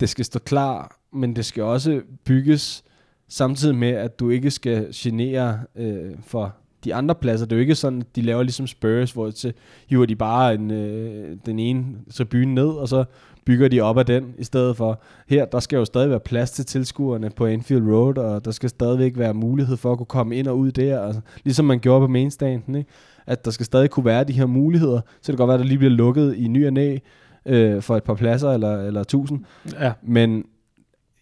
[0.00, 2.84] det skal stå klar, men det skal også bygges
[3.28, 7.46] samtidig med, at du ikke skal genere øh, for de andre pladser.
[7.46, 9.52] Det er jo ikke sådan, at de laver ligesom Spurs, hvor så
[9.88, 13.04] hiver de bare en, øh, den ene tribune ned, og så
[13.44, 16.50] bygger de op af den, i stedet for, her, der skal jo stadig være plads
[16.50, 20.36] til tilskuerne på Anfield Road, og der skal stadigvæk være mulighed for at kunne komme
[20.36, 22.90] ind og ud der, altså, ligesom man gjorde på mainstanden, ikke?
[23.26, 25.60] At der skal stadig kunne være de her muligheder, så det kan godt være, at
[25.60, 26.98] der lige bliver lukket i ny og næ,
[27.46, 29.40] øh, for et par pladser eller, eller tusind,
[29.80, 29.92] Ja.
[30.02, 30.44] men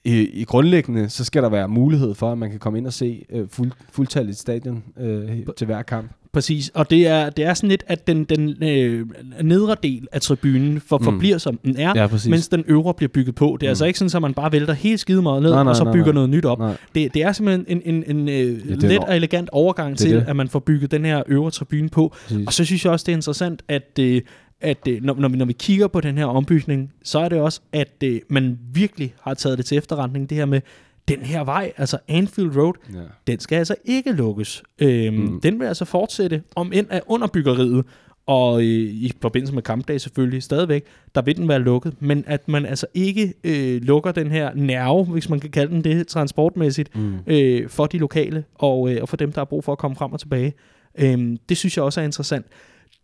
[0.05, 2.93] i, i grundlæggende, så skal der være mulighed for, at man kan komme ind og
[2.93, 6.11] se øh, fuld, fuldtalligt stadion øh, til hver kamp.
[6.39, 9.07] Præcis, og det er, det er sådan lidt, at den, den øh,
[9.43, 11.05] nedre del af tribunen for, Mm.
[11.05, 12.31] forbliver, som den er, Ja, præcis.
[12.31, 13.45] mens den øvre bliver bygget på.
[13.45, 13.59] Det er mm.
[13.61, 13.69] Mm.
[13.69, 15.85] altså ikke sådan, at man bare vælter helt skide meget ned, Nej, nej, og så
[15.85, 16.13] bygger nej.
[16.13, 16.59] noget nyt op.
[16.59, 16.77] Nej.
[16.95, 20.11] Det, det er simpelthen en, en, en øh, er let og elegant overgang det til,
[20.17, 20.25] det.
[20.29, 22.15] at man får bygget den her øvre tribune på.
[22.29, 22.47] Præcis.
[22.47, 24.23] Og så synes jeg også, det er interessant, at, øh,
[24.61, 27.41] at øh, når, når, vi, når vi kigger på den her ombygning, så er det
[27.41, 30.61] også, at øh, man virkelig har taget det til efterretning, det her med,
[31.09, 32.99] den her vej, altså Anfield Road, Ja.
[33.27, 34.63] den skal altså ikke lukkes.
[34.79, 35.41] Øhm, mm.
[35.41, 37.85] Den vil altså fortsætte, om end af under byggeriet,
[38.27, 40.85] og øh, i forbindelse med kampdag selvfølgelig stadigvæk,
[41.15, 45.05] der vil den være lukket, men at man altså ikke øh, lukker den her nerve,
[45.05, 47.15] hvis man kan kalde den det, transportmæssigt, Mm.
[47.27, 49.97] øh, for de lokale, og, øh, og for dem, der har brug for at komme
[49.97, 50.53] frem og tilbage.
[50.99, 52.47] Øhm, det synes jeg også er interessant.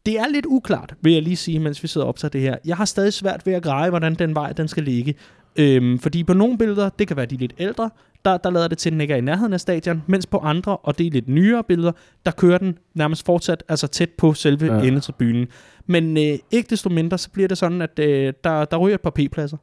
[0.07, 2.57] Det er lidt uklart, vil jeg lige sige, mens vi sidder og optager det her.
[2.65, 5.15] Jeg har stadig svært ved at greje, hvordan den vej den skal ligge.
[5.59, 7.91] Øhm, fordi på nogle billeder, det kan være de lidt ældre,
[8.25, 10.39] der, der lader det til, at den ikke er i nærheden af stadion, mens på
[10.39, 11.93] andre, og det er lidt nyere billeder,
[12.27, 14.83] der kører den nærmest fortsat altså tæt på selve ja.
[14.83, 15.47] Endetribunen.
[15.87, 19.01] Men øh, ikke desto mindre, så bliver det sådan, at øh, der, der ryger et
[19.01, 19.57] par p-pladser.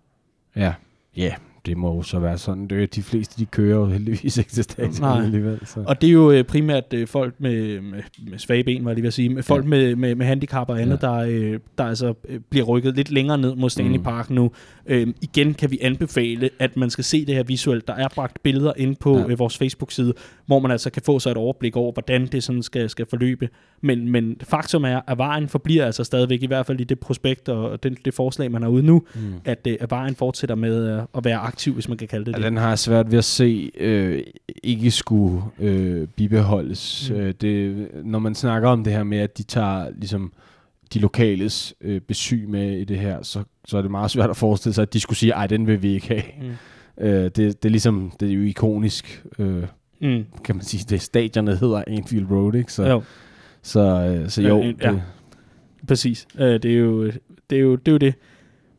[0.55, 0.73] Ja.
[1.17, 1.33] Ja,
[1.65, 2.67] det må jo så være sådan.
[2.67, 5.23] Det, de fleste, de kører jo heldigvis ikke til stadion Nej.
[5.23, 5.59] alligevel.
[5.65, 5.83] Så.
[5.87, 8.95] Og det er jo øh, primært øh, folk med, med, med svage ben, var jeg
[8.95, 9.69] lige ved at sige, med folk Ja.
[9.69, 11.07] med, med, med handicap og andet, Ja.
[11.07, 14.03] der, øh, der altså øh, bliver rykket lidt længere ned mod Stanley Mm.
[14.03, 14.51] Park nu.
[14.85, 17.87] Øh, igen kan vi anbefale, at man skal se det her visuelt.
[17.87, 19.25] Der er bragt billeder ind på Ja.
[19.29, 20.13] øh, vores Facebook-side,
[20.45, 23.49] hvor man altså kan få sig et overblik over, hvordan det sådan skal, skal forløbe.
[23.81, 27.49] Men, men faktum er, at vejen forbliver altså stadigvæk, i hvert fald i det prospekt
[27.49, 29.21] og det, det forslag, man har ude nu, Mm.
[29.45, 32.31] at, øh, at vejen fortsætter med øh, at være aktiv, hvis man kan kalde det
[32.31, 32.45] Ja, det.
[32.45, 34.23] den har svært ved at se øh,
[34.63, 37.11] ikke skulle øh, bibeholdes.
[37.11, 37.19] Mm.
[37.19, 40.33] Øh, det, når man snakker om det her med, at de tager ligesom
[40.93, 44.37] de lokales øh, besøg med i det her, så, så er det meget svært at
[44.37, 46.23] forestille sig, at de skulle sige, ej, den vil vi ikke have.
[46.99, 47.05] Mm.
[47.05, 49.63] Øh, det, det er ligesom, det er jo ikonisk, øh,
[50.03, 50.25] Mm.
[50.43, 52.73] kan man sige, det stadionet hedder Anfield Road, ikke?
[52.73, 53.01] Så, Jo.
[53.61, 54.93] så, øh, så jo, Ja, det, ja.
[55.87, 56.27] Præcis.
[56.39, 57.05] Øh, det, er jo,
[57.49, 58.13] det, er jo, det er jo det.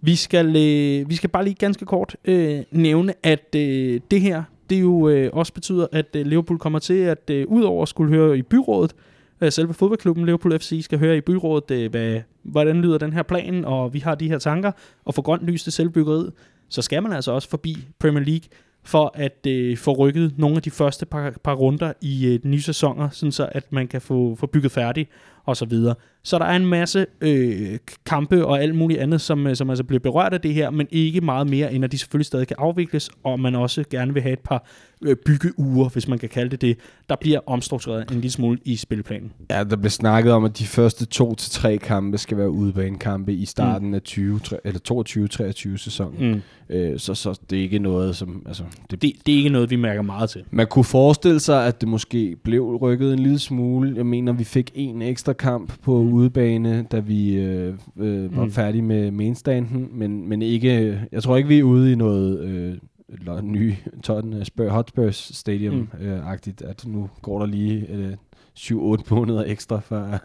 [0.01, 4.43] Vi skal, øh, vi skal bare lige ganske kort øh, nævne, at øh, det her,
[4.71, 8.15] det jo øh, også betyder, at øh, Liverpool kommer til at, øh, udover at skulle
[8.15, 9.12] høre i byrådet, øh,
[9.43, 13.23] Øh, selve fodboldklubben Liverpool FC skal høre i byrådet, øh, hvad, hvordan lyder den her
[13.23, 14.73] plan, og vi har de her tanker,
[15.05, 16.33] og få grønt lys til selvbyggeriet,
[16.69, 18.49] så skal man altså også forbi Premier League,
[18.85, 22.63] for at øh, få rykket nogle af de første par, par runder i øh, nye
[22.63, 25.11] sæsoner, sådan så at man kan få, få bygget færdigt
[25.45, 25.95] og så videre.
[26.25, 29.85] Så der er en masse øh, kampe og alt muligt andet, som, øh, som altså
[29.85, 32.57] bliver berørt af det her, men ikke meget mere, end at de selvfølgelig stadig kan
[32.59, 34.67] afvikles, og man også gerne vil have et par
[35.03, 36.79] øh, byggeuger, hvis man kan kalde det det,
[37.09, 39.33] der bliver omstruktureret en lille smule i spilplanen.
[39.51, 43.35] Ja, der blev snakket om, at de første to til tre kampe skal være udebanekampe
[43.35, 43.95] i starten mm.
[43.95, 46.33] af 20, eller 22-23 sæsonen.
[46.33, 46.43] Mm.
[46.77, 48.43] Øh, så, så det er ikke noget, som...
[48.47, 50.45] Altså, det, Det, det er ikke noget, vi mærker meget til.
[50.51, 53.93] man kunne forestille sig, at det måske blev rykket en lille smule.
[53.97, 56.13] Jeg mener, vi fik en ekstra kamp på Mm.
[56.13, 58.51] udebane, da vi øh, øh, var Mm.
[58.53, 61.01] færdige med mainstanden, men, men ikke...
[61.13, 62.41] Jeg tror ikke, vi er ude i noget...
[62.41, 62.75] Øh,
[63.19, 68.13] eller nye Tottenham Spur, Hotspurs Stadium-agtigt, at nu går der lige øh,
[68.59, 70.19] 7-8 måneder ekstra, før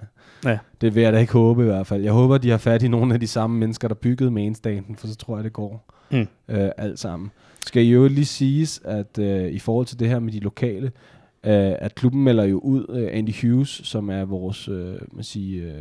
[0.45, 0.57] Ja.
[0.81, 2.03] det vil jeg da ikke håbe i hvert fald.
[2.03, 5.07] Jeg håber, de har fat i nogle af de samme mennesker, der byggede mainstanden, for
[5.07, 6.17] så tror jeg, det går Mm.
[6.49, 7.31] øh, alt sammen.
[7.65, 10.91] Skal I jo lige siges, at øh, i forhold til det her med de lokale,
[11.43, 15.73] øh, at klubben melder jo ud, øh, Andy Hughes, som er vores, øh, man siger,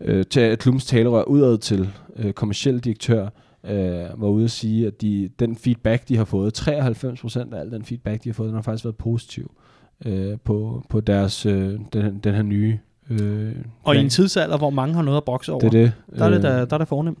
[0.00, 3.28] øh, øh, ta- klubbens talerør udad til øh, kommersiel direktør,
[3.64, 7.70] øh, var ude at sige, at de, den feedback, de har fået, 93% af al
[7.70, 9.52] den feedback, de har fået, den har faktisk været positiv
[10.06, 12.78] øh, på, på deres, øh, den, den her nye
[13.10, 13.52] øh,
[13.84, 15.92] Og i en tidsalder, hvor mange har noget at bokse over, det er det.
[16.18, 17.18] der, er det Øh, da, der er det fornemt.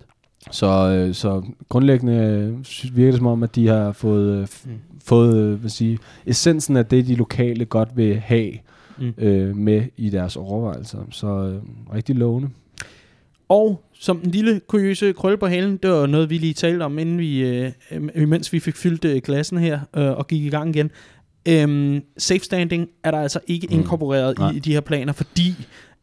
[0.50, 4.70] Så, øh, så grundlæggende øh, virker det som om, at de har fået, øh, Mm.
[5.04, 8.52] fået øh, hvad sige, essensen af det, de lokale godt vil have
[9.00, 9.14] Mm.
[9.18, 10.98] øh, med i deres overvejelser.
[11.10, 12.48] Så øh, rigtig lovende.
[13.48, 16.98] Og som en lille kuriøse krølle på halen, det var noget, vi lige talte om,
[16.98, 17.72] inden vi, øh,
[18.14, 20.90] øh, mens vi fik fyldt øh, glassen her øh, og gik i gang igen.
[21.48, 23.74] Øhm, safe standing er der altså ikke Mm.
[23.78, 24.50] inkorporeret Nej.
[24.52, 25.54] i, i de her planer, fordi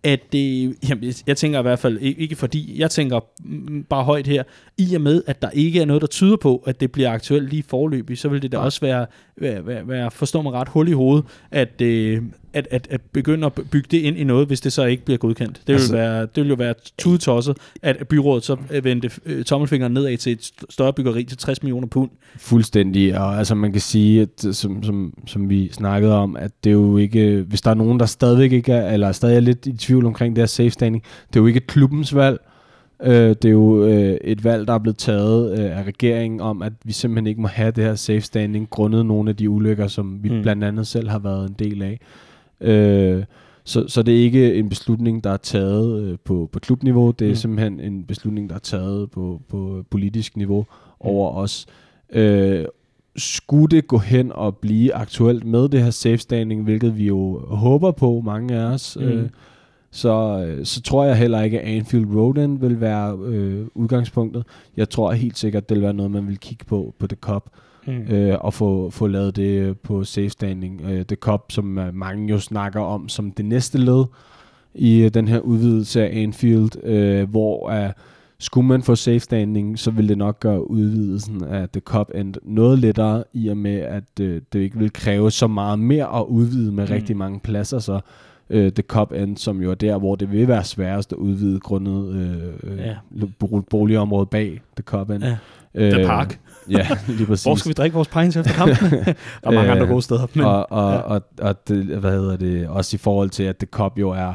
[0.06, 4.28] at det, jamen, jeg- tænker i hvert fald, ikke fordi, jeg tænker mm, bare højt
[4.28, 4.44] her,
[4.78, 7.50] i og med, at der ikke er noget, der tyder på, at det bliver aktuelt
[7.50, 8.66] lige forløbig, så vil det da Nej.
[8.66, 9.06] også være,
[9.38, 12.22] være, være, være forstå mig ret hul i hovedet, at, øh,
[12.56, 15.18] at, at, at begynde at bygge det ind i noget, hvis det så ikke bliver
[15.18, 15.56] godkendt.
[15.56, 19.44] Det vil, Altså- være, det vil jo være tudetosset, at byrådet så øh, vendte øh,
[19.44, 22.10] tommelfingeren nedad til et st- større byggeri til 60 millioner pund.
[22.38, 26.52] Fuldstændig, og altså man kan sige, at øh, som, som, som vi snakkede om, at
[26.64, 29.40] det er jo ikke, hvis der er nogen, der stadigvæk ikke er, eller stadig er
[29.40, 32.40] lidt i tvivl omkring det her safe standing, det er jo ikke klubbens valg,
[33.04, 36.62] øh, det er jo øh, et valg, der er blevet taget øh, af regeringen om,
[36.62, 39.88] at vi simpelthen ikke må have det her safe standing, grundet nogle af de ulykker,
[39.88, 40.42] som vi mm.
[40.42, 42.00] blandt andet selv har været en del af.
[42.62, 43.24] Øh,
[43.64, 47.26] så, så det er ikke en beslutning, der er taget øh, på, på klubniveau, det
[47.26, 47.32] er Mm.
[47.32, 47.36] mm.
[47.36, 50.66] simpelthen en beslutning, der er taget på, på politisk niveau
[51.00, 51.66] over os.
[52.14, 52.66] Øh,
[53.18, 57.40] skulle det gå hen og blive aktuelt med det her safe standing, hvilket vi jo
[57.48, 59.06] håber på, mange af os, Mm.
[59.06, 59.12] mm.
[59.12, 59.30] øh,
[59.92, 64.44] så, øh, så tror jeg heller ikke, at Anfield Road vil være øh, udgangspunktet.
[64.78, 67.44] Jeg tror helt sikkert, det vil være noget, man vil kigge på på The Cup,
[67.88, 67.94] Mm.
[68.16, 70.82] øh, og få, få lavet det på safe standing.
[70.82, 74.04] Øh, The Cup, som øh, mange jo snakker om som det næste led
[74.76, 77.90] i øh, den her udvidelse af Anfield, øh, hvor øh,
[78.40, 82.36] skulle man få safe standing, så vil det nok gøre udvidelsen af The Cup End
[82.44, 86.24] noget lettere, i og med, at øh, det ikke vil kræve så meget mere at
[86.28, 86.92] udvide med Mm.
[86.94, 88.00] rigtig mange pladser, så
[88.50, 91.60] øh, The Cup End, som jo er der, hvor det vil være sværest at udvide
[91.60, 92.96] grundet øh, øh, Ja.
[93.40, 95.24] bo- boligområdet bag The Cup End.
[95.24, 95.38] Ja.
[95.76, 96.40] The Park.
[96.70, 97.44] Ja, lige præcis.
[97.44, 98.92] Hvor skal vi drikke vores pints efter kampen?
[98.92, 99.14] der
[99.44, 100.28] er mange Øh, andre gode steder.
[100.34, 100.98] Men, og, og, ja.
[100.98, 101.02] ja.
[101.02, 104.34] og, og det, hvad hedder det, også i forhold til, at The Cup jo er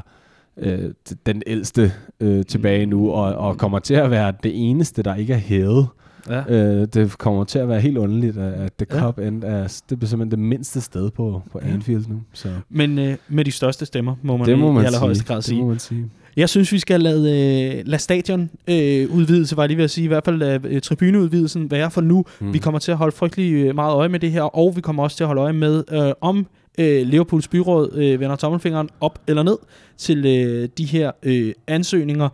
[0.57, 0.91] øh,
[1.27, 5.33] den ældste øh, tilbage nu, og, og kommer til at være det eneste, der ikke
[5.33, 5.89] er hævet
[6.29, 6.43] Ja.
[6.49, 9.27] Øh, det kommer til at være helt underligt, at The Cup ja.
[9.27, 12.23] end er, det bliver simpelthen det mindste sted på, på Anfield nu.
[12.33, 12.49] Så.
[12.69, 15.57] Men øh, med de største stemmer, må man, det må man i allerhøjeste grad sige.
[15.57, 16.11] Det må man sige.
[16.37, 19.91] Jeg synes, vi skal lade, øh, lade stadion øh, udvidelse, var jeg lige ved at
[19.91, 22.25] sige, i hvert fald lade øh, tribuneudvidelsen være for nu.
[22.41, 22.53] Mm.
[22.53, 25.03] Vi kommer til at holde frygtelig øh, meget øje med det her, og vi kommer
[25.03, 26.47] også til at holde øje med, øh, om
[26.79, 29.59] øh, Liverpools byråd øh, vender tommelfingeren op eller ned
[29.97, 32.29] til øh, de her øh, ansøgninger.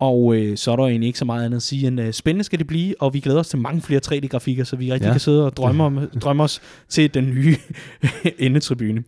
[0.00, 2.44] Og øh, så er der egentlig ikke så meget andet at sige, end øh, spændende
[2.44, 5.12] skal det blive, og vi glæder os til mange flere 3D-grafikker, så vi rigtig ja.
[5.12, 7.56] kan sidde og drømme, om, drømme os til den nye
[8.38, 9.02] endetribune.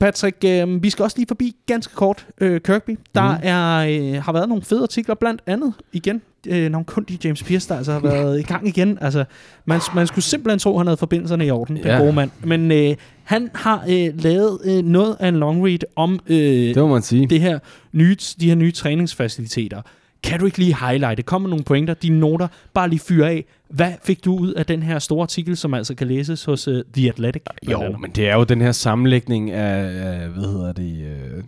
[0.00, 2.98] Patrick, øh, vi skal også lige forbi ganske kort øh, Kirkby.
[3.14, 3.40] Der mm.
[3.42, 7.68] er, øh, har været nogle fede artikler, blandt andet igen øh, nogle kundige James Pierce,
[7.68, 8.98] der altså har været i gang igen.
[9.00, 9.24] Altså,
[9.64, 11.92] man, man skulle simpelthen tro, at han havde forbindelserne i orden, ja.
[11.92, 12.30] den gode mand.
[12.44, 16.76] Men øh, han har øh, lavet øh, noget af en long read om øh, det,
[16.76, 17.26] må man sige.
[17.26, 17.58] Det her
[17.92, 19.82] nye, de her nye træningsfaciliteter.
[20.26, 21.22] Kan du ikke lige highlighte?
[21.22, 23.44] Kom med nogle pointer, dine noter, bare lige fyre af.
[23.68, 26.80] Hvad fik du ud af den her store artikel, som altså kan læses hos uh,
[26.94, 27.42] The Athletic?
[27.70, 31.06] Jo, men det er jo den her sammenlægning af, af hvad hedder det,
[31.36, 31.44] uh,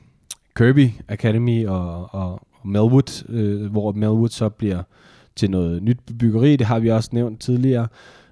[0.56, 4.82] Kirby Academy og, og Melwood, uh, hvor Melwood så bliver
[5.36, 6.56] til noget nyt byggeri.
[6.56, 7.88] Det har vi også nævnt tidligere.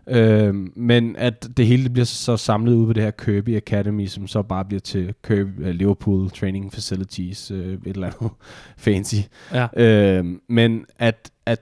[0.09, 4.27] Øh, men at det hele bliver så samlet ud på det her Kirby Academy, som
[4.27, 8.31] så bare bliver til Kirby, uh, Liverpool Training Facilities, uh, et eller andet
[8.85, 9.17] fancy.
[9.53, 9.67] Ja.
[9.77, 11.61] Øh, men at, at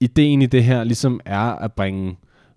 [0.00, 2.16] ideen i det her ligesom er at bringe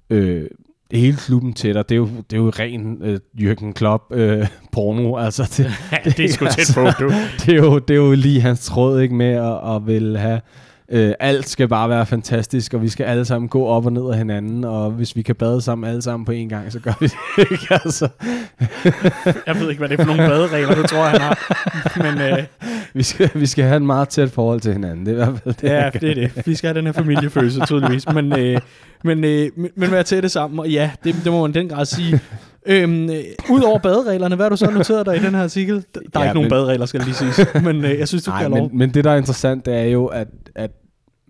[0.10, 0.48] øh,
[0.91, 1.89] hele klubben til dig.
[1.89, 5.18] Det er jo, det er jo ren øh, Jürgen Klopp øh, porno.
[5.18, 5.66] Altså, det,
[6.06, 7.12] ja, det er sgu tæt på, du.
[7.46, 10.41] det, er jo, det er jo lige hans tråd ikke, med at, at vil have
[10.94, 14.10] Øh, alt skal bare være fantastisk, og vi skal alle sammen gå op og ned
[14.12, 16.94] af hinanden, og hvis vi kan bade sammen alle sammen på en gang, så gør
[17.00, 18.08] vi det ikke, altså.
[19.48, 21.38] Jeg ved ikke, hvad det er for nogle baderegler, du tror, han har.
[22.04, 22.44] Men, øh,
[22.94, 25.41] vi, skal, vi skal have en meget tæt forhold til hinanden, det er i hvert
[25.44, 25.70] fald det.
[25.70, 26.48] Ja, det er det.
[26.48, 28.10] Vi skal have den her familiefølelse, tydeligvis.
[28.14, 28.60] Men, øh,
[29.04, 32.20] men, øh, men være tætte sammen, og ja, det, det må man den grad sige.
[32.66, 35.76] Øhm, øh, Udover badereglerne, hvad har du så noteret dig i den her artikel?
[35.76, 37.62] Der er ja, ikke men, nogen baderegler, skal jeg lige sige.
[37.64, 38.70] Men øh, jeg synes, du nej, kan lov.
[38.70, 40.72] Men, men det, der er interessant, det er jo, at, at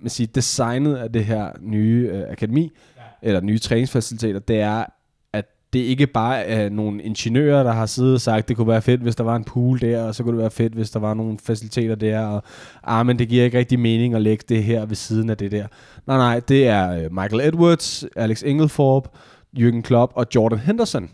[0.03, 3.01] man siger, designet af det her nye øh, akademi, ja.
[3.21, 4.85] eller nye træningsfaciliteter, det er,
[5.33, 8.81] at det ikke bare er nogle ingeniører, der har siddet og sagt, det kunne være
[8.81, 10.99] fedt, hvis der var en pool der, og så kunne det være fedt, hvis der
[10.99, 12.43] var nogle faciliteter der, og
[12.83, 15.51] ah, men det giver ikke rigtig mening at lægge det her ved siden af det
[15.51, 15.67] der.
[16.07, 19.09] Nej, nej, det er øh, Michael Edwards, Alex Ingelthorpe,
[19.57, 21.09] Jürgen Klopp og Jordan Henderson,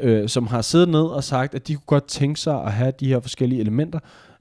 [0.00, 2.92] øh, som har siddet ned og sagt, at de kunne godt tænke sig at have
[3.00, 3.98] de her forskellige elementer,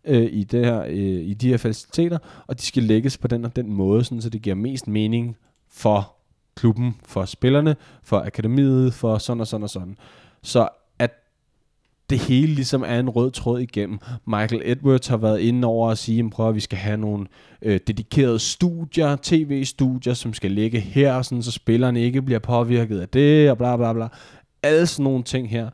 [0.07, 3.45] øh, i, det her, øh, i de her faciliteter, og de skal lægges på den
[3.45, 5.37] og den måde, sådan, så det giver mest mening
[5.69, 6.13] for
[6.55, 9.97] klubben, for spillerne, for akademiet, for sådan og sådan og sådan.
[10.41, 11.11] Så at
[12.09, 13.99] det hele ligesom er en rød tråd igennem.
[14.27, 17.27] Michael Edwards har været inde over at sige, at vi skal have nogle
[17.61, 23.09] øh, dedikerede studier, tv-studier, som skal ligge her, sådan, så spillerne ikke bliver påvirket af
[23.09, 24.07] det, og bla bla bla.
[24.63, 25.69] Alle sådan nogle ting her,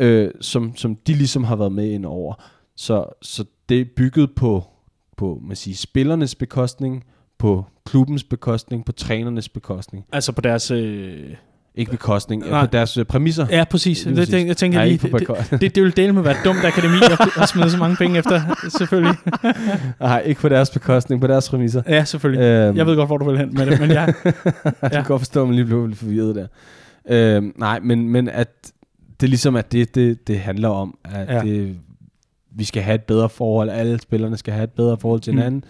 [0.00, 2.34] øh, som, som de ligesom har været med ind over.
[2.80, 4.64] Så, så det er bygget på,
[5.16, 7.04] på man siger, spillernes bekostning,
[7.38, 10.04] på klubbens bekostning, på trænernes bekostning.
[10.12, 10.70] Altså på deres...
[10.70, 11.34] Øh
[11.74, 12.66] ikke bekostning, Nej.
[12.66, 13.46] på deres øh, præmisser.
[13.50, 14.02] Ja, præcis.
[14.02, 16.64] Det, det, jeg tænker lige, det, det, det, det vil dele med at være dumt
[16.64, 18.40] akademi at, at smide så mange penge efter,
[18.78, 19.14] selvfølgelig.
[20.00, 21.82] Nej, ikke på deres bekostning, på deres præmisser.
[21.88, 22.42] Ja, selvfølgelig.
[22.42, 24.06] Øhm, jeg ved godt, hvor du vil hen med det, men ja.
[24.82, 24.88] ja.
[24.88, 26.46] kan godt forstå, at man lige blev lidt forvirret der.
[27.08, 28.72] Øhm, nej, men, men at
[29.20, 31.40] det ligesom at det, det, det handler om, at ja.
[31.40, 31.76] det
[32.60, 35.38] vi skal have et bedre forhold, alle spillerne skal have et bedre forhold til mm.
[35.38, 35.64] hinanden,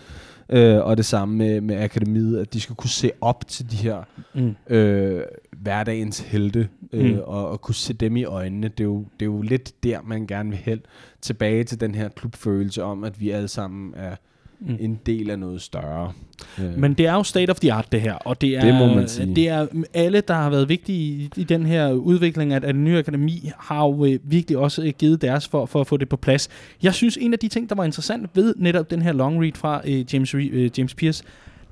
[0.48, 3.76] øh, og det samme med, med akademiet, at de skal kunne se op til de
[3.76, 4.02] her
[4.34, 4.56] mm.
[4.74, 5.22] øh,
[5.56, 7.18] hverdagens helte, øh, mm.
[7.24, 8.68] og, og kunne se dem i øjnene.
[8.68, 10.80] Det er, jo, det er jo lidt der, man gerne vil hen
[11.20, 14.16] tilbage til den her klubfølelse om, at vi alle sammen er
[14.60, 14.76] mm.
[14.80, 16.12] en del af noget større.
[16.58, 16.78] Øh.
[16.78, 18.14] Men det er jo state of the art, det her.
[18.14, 19.34] Og det er, det må man sige.
[19.34, 22.84] Det er alle, der har været vigtige i, i den her udvikling af, af den
[22.84, 26.08] nye akademi, har jo øh, virkelig også øh, givet deres for, for at få det
[26.08, 26.48] på plads.
[26.82, 29.52] Jeg synes, en af de ting, der var interessant ved netop den her long read
[29.54, 31.24] fra øh, James, øh, James Pierce,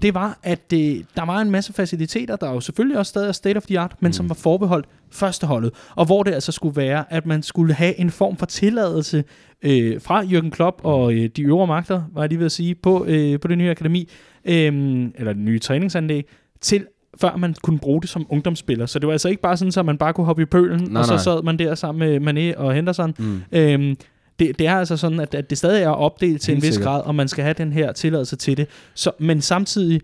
[0.02, 0.78] det var, at øh,
[1.16, 3.94] der var en masse faciliteter, der jo selvfølgelig også stadig er state of the art,
[4.00, 4.12] men mm.
[4.12, 8.10] som var forbeholdt førsteholdet, og hvor det altså skulle være, at man skulle have en
[8.10, 9.24] form for tilladelse
[9.62, 12.74] øh, fra Jürgen Klopp og øh, de øvre magter, var jeg lige ved at sige,
[12.74, 14.08] på, øh, på det nye akademi,
[14.44, 16.26] øh, eller det nye træningsanlæg,
[16.60, 16.86] til
[17.20, 18.86] før man kunne bruge det som ungdomsspiller.
[18.86, 21.00] Så det var altså ikke bare sådan, at man bare kunne hoppe i pølen, nej,
[21.00, 21.22] og så nej.
[21.22, 23.14] sad man der sammen med Mané og Henderson.
[23.18, 23.42] Mm.
[23.52, 23.96] Øh,
[24.38, 26.74] det, det er altså sådan, at, at det stadig er opdelt til Helt en vis
[26.74, 26.92] sikkert.
[26.92, 28.66] grad, og man skal have den her tilladelse til det.
[28.94, 30.00] Så, men samtidig,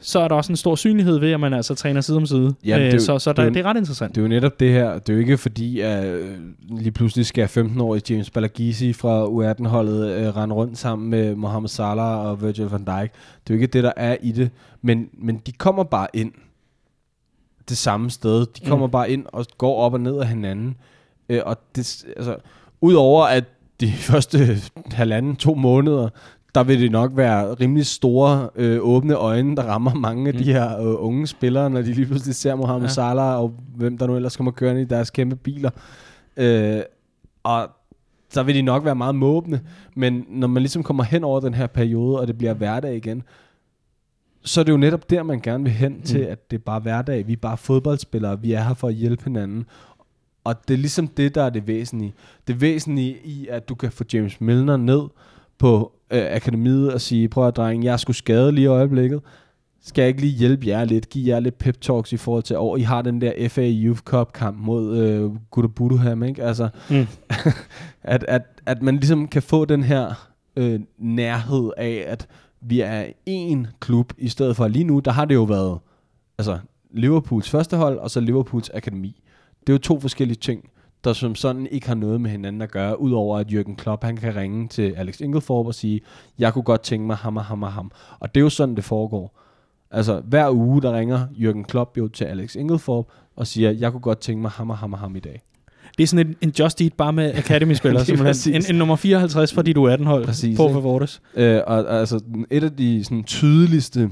[0.00, 2.54] så er der også en stor synlighed ved, at man altså træner side om side.
[2.64, 4.14] Ja, det, øh, så så der, det, er, det er ret interessant.
[4.14, 4.98] Det er jo netop det her.
[4.98, 6.36] Det er jo ikke fordi, at øh,
[6.70, 12.26] lige pludselig skal 15-årige James Balagisi fra U18-holdet øh, rende rundt sammen med Mohamed Salah
[12.26, 13.12] og Virgil van Dijk.
[13.12, 14.50] Det er jo ikke det, der er i det.
[14.82, 16.32] Men, men de kommer bare ind
[17.68, 18.46] det samme sted.
[18.46, 18.90] De kommer mm.
[18.90, 20.76] bare ind og går op og ned af hinanden.
[21.28, 22.36] Øh, og det, altså,
[22.80, 23.44] udover at
[23.80, 24.56] de første
[24.90, 26.08] halvanden, to måneder,
[26.54, 30.40] der vil det nok være rimelig store øh, åbne øjne, der rammer mange af mm.
[30.40, 32.92] de her øh, unge spillere, når de lige pludselig ser Mohamed ja.
[32.92, 35.70] Salah og hvem der nu ellers kommer kørende i deres kæmpe biler.
[36.36, 36.80] Øh,
[37.42, 37.70] og
[38.30, 39.60] så vil de nok være meget måbne,
[39.94, 43.22] men når man ligesom kommer hen over den her periode, og det bliver hverdag igen,
[44.42, 46.02] så er det jo netop der, man gerne vil hen mm.
[46.02, 47.26] til, at det er bare hverdag.
[47.26, 49.66] Vi er bare fodboldspillere, vi er her for at hjælpe hinanden.
[50.46, 52.14] Og det er ligesom det, der er det væsentlige.
[52.46, 55.02] Det væsentlige i, at du kan få James Milner ned
[55.58, 59.20] på øh, akademiet og sige, prøv at drenge, jeg skulle skade lige i øjeblikket.
[59.82, 62.56] Skal jeg ikke lige hjælpe jer lidt, give jer lidt pep talks i forhold til,
[62.56, 66.42] og I har den der FA Youth Cup kamp mod øh, Gudabuduham, ikke?
[66.42, 67.06] Altså, mm.
[68.02, 72.28] at, at, at man ligesom kan få den her øh, nærhed af, at
[72.60, 75.78] vi er en klub, i stedet for lige nu, der har det jo været
[76.38, 76.58] altså,
[76.90, 79.22] Liverpools første hold, og så Liverpools akademi.
[79.66, 80.70] Det er jo to forskellige ting,
[81.04, 84.16] der som sådan ikke har noget med hinanden at gøre, udover at Jürgen Klopp, han
[84.16, 86.00] kan ringe til Alex Ingelthorpe og sige,
[86.38, 87.90] jeg kunne godt tænke mig ham og ham og ham.
[88.20, 89.40] Og det er jo sådan, det foregår.
[89.90, 94.00] Altså, hver uge, der ringer Jürgen Klopp jo til Alex Ingelthorpe og siger, jeg kunne
[94.00, 95.42] godt tænke mig ham og ham og ham i dag.
[95.98, 98.54] Det er sådan en, en Just Eat bare med Academy-spillere, simpelthen.
[98.54, 101.22] En, en nummer 54 fordi du er den hold præcis, på Favortes.
[101.34, 102.20] Øh, og, og altså,
[102.50, 104.10] et af de sådan, tydeligste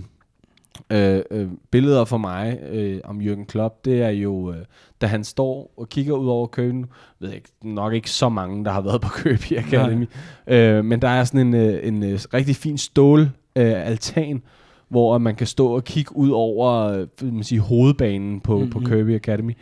[0.94, 4.64] øh, øh, billeder for mig øh, om Jürgen Klopp, det er jo, øh,
[5.00, 6.86] da han står og kigger ud over køen,
[7.20, 10.06] ved jeg ikke, nok ikke så mange, der har været på Kirby Academy,
[10.46, 13.20] øh, men der er sådan en, øh, en øh, rigtig fin stål
[13.56, 14.42] øh, altan,
[14.88, 18.70] hvor man kan stå og kigge ud over øh, man sige, hovedbanen på, mm-hmm.
[18.70, 19.52] på Kirby Academy.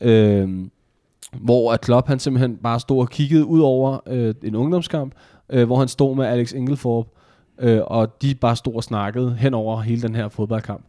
[0.00, 0.48] Øh,
[1.40, 5.14] hvor at Klopp han simpelthen bare stod og kiggede ud over øh, en ungdomskamp,
[5.50, 7.10] øh, hvor han stod med Alex Ingelthorpe,
[7.58, 10.84] øh, og de bare stod og snakkede hen over hele den her fodboldkamp.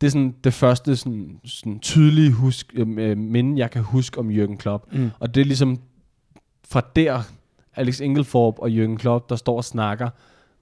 [0.00, 4.30] Det er sådan det første sådan, sådan tydelige husk, øh, minde, jeg kan huske om
[4.30, 4.92] Jürgen Klopp.
[4.92, 5.10] Mm.
[5.18, 5.78] Og det er ligesom
[6.68, 7.20] fra der,
[7.76, 10.08] Alex Ingelthorpe og Jürgen Klopp, der står og snakker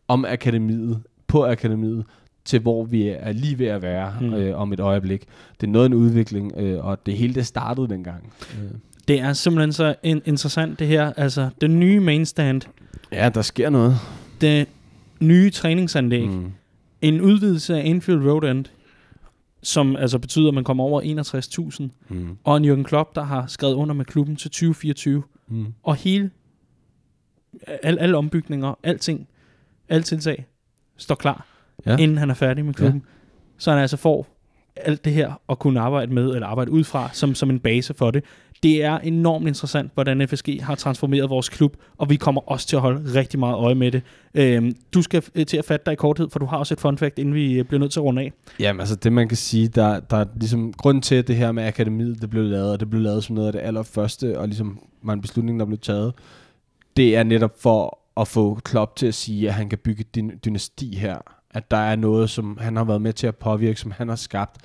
[0.09, 2.05] om akademiet, på akademiet,
[2.45, 4.35] til hvor vi er lige ved at være mm.
[4.35, 5.25] øh, om et øjeblik.
[5.61, 8.33] Det er noget af en udvikling, øh, og det hele det startede dengang.
[8.59, 8.71] Øh.
[9.09, 11.13] Det er simpelthen så in- interessant det her.
[11.17, 12.63] Altså, den nye mainstand.
[13.13, 13.97] Ja, der sker noget.
[14.41, 14.69] Det
[15.21, 16.29] nye træningsanlæg.
[16.29, 16.53] Mm.
[17.03, 18.65] En udvidelse af Anfield Road End,
[19.63, 21.03] som altså betyder, at man kommer over
[22.11, 22.15] 61.000.
[22.15, 22.37] Mm.
[22.45, 25.23] Og en Jürgen Klopp, der har skrevet under med klubben til 2024.
[25.49, 25.67] Mm.
[25.83, 26.31] Og hele,
[27.83, 29.29] al, alle ombygninger, alting,
[29.89, 30.47] alle tiltag,
[30.97, 31.47] står klar,
[31.87, 31.97] ja.
[31.97, 33.03] inden han er færdig med klubben.
[33.05, 33.13] Ja.
[33.59, 34.36] Så han altså får
[34.77, 37.95] alt det her at kunne arbejde med, eller arbejde ud fra, som, som en base
[37.95, 38.25] for det.
[38.63, 42.77] Det er enormt interessant, hvordan FSG har transformeret vores klub, og vi kommer også til
[42.77, 44.03] at holde rigtig meget øje med det.
[44.35, 46.99] Øhm, du skal til at fatte dig i korthed, for du har også et fun
[46.99, 48.33] fact, inden vi øh, bliver nødt til at runde af.
[48.61, 51.53] Jamen altså det man kan sige, der, der er ligesom grund til, at det her
[51.53, 54.49] med akademiet, det blev lavet, og det blev lavet som noget af det allerførste, og
[54.49, 56.13] ligesom var en beslutning, der blev taget,
[56.97, 60.33] det er netop for at få Klopp til at sige, at han kan bygge din
[60.45, 61.19] dynasti her.
[61.57, 64.17] At der er noget, som han har været med til at påvirke, som han har
[64.17, 64.57] skabt.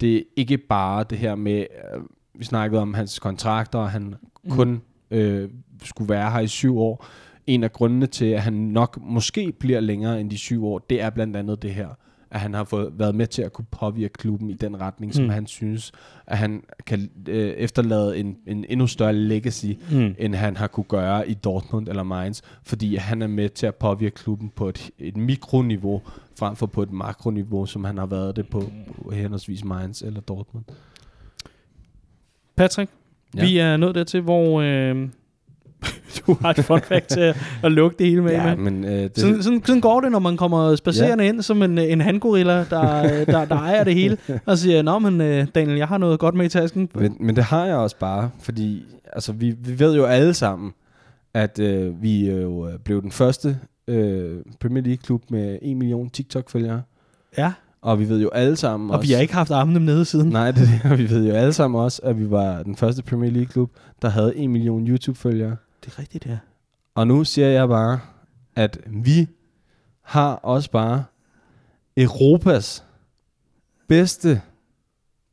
[0.00, 2.02] Det er ikke bare det her med, øh,
[2.34, 4.14] vi snakkede om hans kontrakter, og han
[4.44, 4.50] mm.
[4.50, 5.48] kun øh,
[5.84, 7.06] skulle være her i syv år.
[7.46, 11.00] En af grundene til, at han nok måske bliver længere end de syv år, det
[11.00, 11.88] er blandt andet det her
[12.32, 15.24] at han har fået, været med til at kunne påvirke klubben i den retning, som
[15.24, 15.30] mm.
[15.30, 15.92] han synes,
[16.26, 20.14] at han kan øh, efterlade en, en endnu større legacy, mm.
[20.18, 23.74] end han har kunne gøre i Dortmund eller Mainz, fordi han er med til at
[23.74, 26.02] påvirke klubben på et, et mikroniveau,
[26.38, 28.60] frem for på et makroniveau, som han har været det på,
[29.02, 30.64] på henholdsvis Mainz eller Dortmund.
[32.56, 32.90] Patrick,
[33.36, 33.44] ja.
[33.44, 34.60] vi er nået dertil, hvor...
[34.60, 35.08] Øh,
[36.26, 38.32] du har et fun fact til at lukke det hele med.
[38.32, 39.18] Ja, men, øh, det...
[39.18, 41.30] Sådan, sådan, sådan går det, når man kommer spacerende ja.
[41.30, 45.20] ind som en, en handgorilla, der, der, der ejer det hele, og siger, nå, men
[45.20, 46.88] øh, Daniel, jeg har noget godt med i tasken.
[46.94, 48.82] Men, men det har jeg også bare, fordi
[49.12, 50.72] altså, vi, vi ved jo alle sammen,
[51.34, 56.82] at øh, vi jo øh, blev den første øh, Premier League-klub med 1 million TikTok-følgere.
[57.38, 57.52] Ja.
[57.82, 60.28] Og vi ved jo alle sammen Og også, vi har ikke haft armene nede siden.
[60.30, 60.98] Nej, det er det.
[61.02, 63.70] vi ved jo alle sammen også, at vi var den første Premier League-klub,
[64.02, 65.56] der havde 1 million YouTube-følgere.
[65.84, 66.38] Det er rigtigt, ja.
[66.94, 68.00] Og nu siger jeg bare,
[68.56, 69.28] at vi
[70.02, 71.04] har også bare
[71.96, 72.84] Europas
[73.88, 74.42] bedste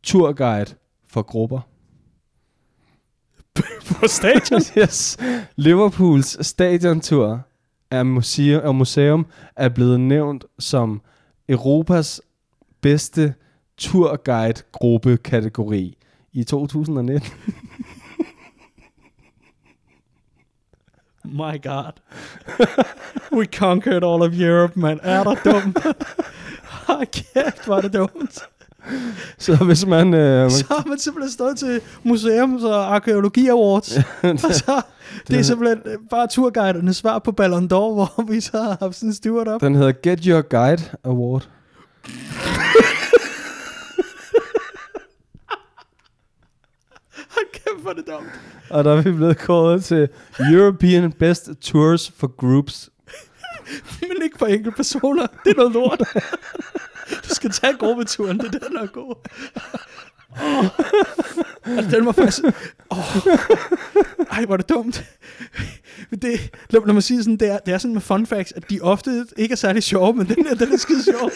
[0.03, 0.75] turguide
[1.07, 1.59] for grupper.
[3.99, 4.61] på stadion?
[4.83, 5.17] yes.
[5.55, 7.41] Liverpools stadiontur
[7.91, 11.01] af museum, og museum er blevet nævnt som
[11.49, 12.21] Europas
[12.81, 13.33] bedste
[13.77, 15.97] turguide-gruppe kategori
[16.33, 17.31] i 2019.
[21.31, 21.91] My God.
[23.31, 24.99] We conquered all of Europe, man.
[25.03, 25.75] Er der dum?
[26.87, 28.39] Hold kæft, var det dumt.
[29.37, 30.13] Så hvis man...
[30.13, 33.97] Øh, man Så har man simpelthen stået til Museums- og Arkeologi Awards.
[34.45, 34.81] og så,
[35.27, 38.95] det er simpelthen øh, bare turguidernes svar på Ballon d'Or, hvor vi så har haft
[38.95, 39.61] sådan en steward op.
[39.61, 41.47] den hedder Get Your Guide Award.
[47.35, 47.51] Hold
[47.83, 48.39] kæft, hvor er det dumt.
[48.69, 50.09] Og der er vi blevet kåret til
[50.53, 52.89] European Best Tours for Groups.
[54.01, 55.27] Men ikke for enkelte personer.
[55.43, 56.01] Det er noget lort.
[57.29, 59.15] Du skal tage gruppeturen, det er den, der er god.
[60.31, 60.65] Oh.
[61.77, 62.39] Altså, den var faktisk...
[62.89, 62.97] Oh.
[64.31, 65.03] Ej, hvor er det dumt.
[66.11, 68.69] Det, lad, lad mig sige sådan, det er, det er sådan med fun facts, at
[68.69, 71.31] de ofte ikke er særlig sjove, men den her, den er skide sjov.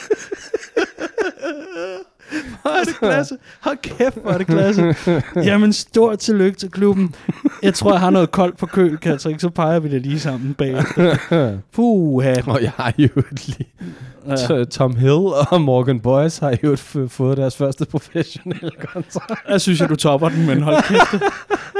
[2.64, 3.38] Hvor er det klasse.
[3.61, 4.95] Hold kæft, hvor er det klasse.
[5.49, 7.15] Jamen, stort tillykke til klubben.
[7.64, 10.53] Jeg tror, jeg har noget koldt på køl, Katrik, så peger vi det lige sammen
[10.53, 11.18] bagefter.
[11.73, 12.15] Puh,
[12.48, 13.65] Og jeg har jo lige...
[14.49, 14.64] Ja.
[14.64, 15.11] Tom Hill
[15.52, 16.76] og Morgan Boys har jo
[17.07, 19.41] fået deres første professionelle kontrakt.
[19.49, 21.23] Jeg synes, at du topper den, men hold kæft.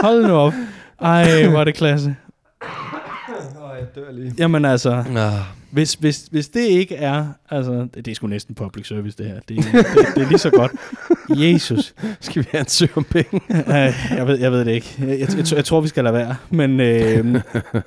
[0.02, 0.54] Hold nu op.
[1.02, 2.16] Ej, hvor er det klasse.
[2.62, 4.34] Åh, jeg dør lige.
[4.38, 5.34] Jamen altså, Ah.
[5.74, 9.34] Hvis, hvis, hvis det ikke er, altså, det, er sgu næsten public service det her.
[9.34, 9.86] Det, det,
[10.16, 10.72] det er lige så godt.
[11.30, 11.94] Jesus.
[12.20, 13.42] Skal vi ansøge om penge?
[13.50, 14.96] Ej, jeg, ved, jeg ved det ikke.
[15.00, 16.36] Jeg, jeg, jeg, jeg tror, vi skal lade være.
[16.50, 17.42] Men, øh,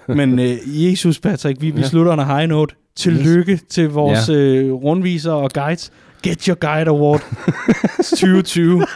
[0.09, 1.87] men øh, Jesus, Patrick, vi, vi Ja.
[1.87, 2.75] slutter a high note.
[2.97, 3.63] Tillykke yes.
[3.69, 5.93] til vores øh, rundviser og guides.
[6.23, 7.21] Get Your Guide Award
[7.99, 8.87] 2020.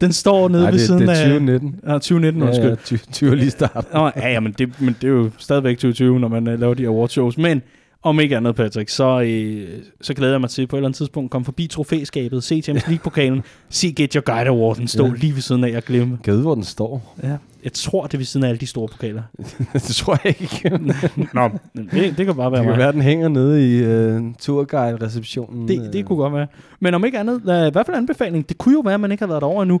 [0.00, 1.16] Den står nede Nej, ved det, siden det er af...
[1.16, 1.80] 2019.
[1.86, 2.64] Ja, 2019, undskyld.
[2.64, 3.86] Ja, ja, 20, 20 er lige start.
[3.94, 6.74] Nå, ja, ja men, det, men det er jo stadigvæk 2020, når man uh, laver
[6.74, 7.38] de awardshows.
[7.38, 7.62] Men
[8.02, 9.68] om ikke andet, Patrick, så, øh,
[10.00, 12.88] så glæder jeg mig til på et eller andet tidspunkt komme forbi trofæskabet, se Champions
[12.92, 15.10] League-pokalen, se Get Your Guide Awarden stå ja.
[15.10, 15.16] Ja.
[15.16, 16.16] lige ved siden af, jeg glemmer.
[16.24, 17.16] Kan vide, hvor den står?
[17.22, 17.36] Ja.
[17.64, 19.22] Jeg tror, det er ved siden af alle de store pokaler.
[19.72, 20.78] det tror jeg ikke.
[21.34, 21.50] Nå,
[21.92, 22.78] det, det kan bare være Det kan mig.
[22.78, 25.68] være, den hænger nede i øh, turguide-receptionen.
[25.68, 26.46] Det, det kunne godt være.
[26.80, 29.12] Men om ikke andet, uh, i hvert fald anbefaling, det kunne jo være, at man
[29.12, 29.80] ikke har været derovre endnu,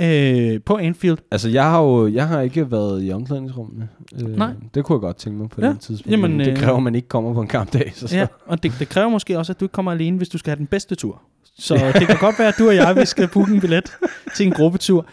[0.00, 1.18] øh, på Anfield.
[1.30, 3.88] Altså, jeg har jo jeg har ikke været i omklædningsrummene.
[4.22, 4.50] Øh, Nej.
[4.74, 5.66] Det kunne jeg godt tænke mig på Ja.
[5.66, 5.72] ja.
[5.72, 6.10] den tidspunkt.
[6.12, 7.92] Jamen, det øh, kræver, at man ikke kommer på en kampdag.
[7.94, 8.16] Så, så.
[8.16, 10.50] Ja, og det, det kræver måske også, at du ikke kommer alene, hvis du skal
[10.50, 11.22] have den bedste tur.
[11.58, 13.92] Så det kan godt være, at du og jeg vi skal booke en billet
[14.36, 15.06] til en gruppetur.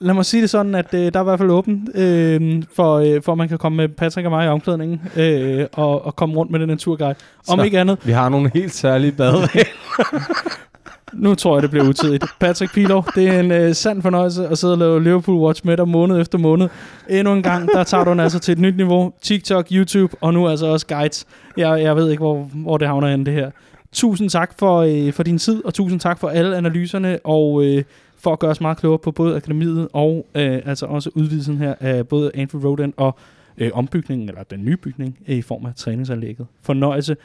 [0.00, 2.94] Lad mig sige det sådan, at øh, der er i hvert fald åbent, øh, for,
[2.96, 6.16] øh, for at man kan komme med Patrick og mig i omklædningen øh, og, og
[6.16, 7.14] komme rundt med den her turguide.
[7.48, 7.64] Om Så.
[7.64, 9.64] ikke andet, Vi har nogle helt særlige baderegler.
[11.12, 12.24] nu tror jeg, det bliver utidigt.
[12.40, 15.76] Patrick Pilov, det er en øh, sand fornøjelse at sidde og lave Liverpool Watch med
[15.76, 16.68] dig måned efter måned.
[17.10, 19.12] Endnu en gang, der tager du den altså til et nyt niveau.
[19.22, 21.26] TikTok, YouTube og nu altså også guides.
[21.56, 23.50] Jeg, jeg ved ikke, hvor, hvor det havner hen det her.
[23.92, 27.84] Tusind tak for, øh, for din tid, og tusind tak for alle analyserne, og øh,
[28.18, 31.74] for at gøre os meget klogere på både akademiet og øh, altså også udvidelsen her
[31.80, 33.16] af både Anfield Road End og
[33.58, 36.46] øh, ombygningen, eller den nye bygning, øh, i form af træningsanlægget.
[36.62, 37.16] Fornøjelse.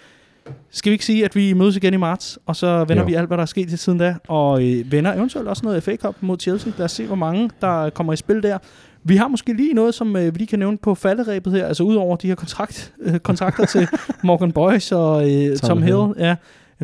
[0.72, 3.07] Skal vi ikke sige, at vi mødes igen i marts, og så vender Jo.
[3.07, 5.84] vi alt, hvad der er sket til siden da, og øh, vender eventuelt også noget
[5.84, 6.74] FA Cup mod Chelsea.
[6.78, 8.57] Lad os se, hvor mange der kommer i spil der.
[9.03, 11.84] Vi har måske lige noget, som øh, vi lige kan nævne på falderæbet her, altså
[11.84, 13.88] udover de her kontrakt, øh, kontrakter til
[14.24, 15.98] Morgan Boys og øh, Tom, Tom Hill.
[15.98, 16.14] Hill.
[16.18, 16.36] Ja,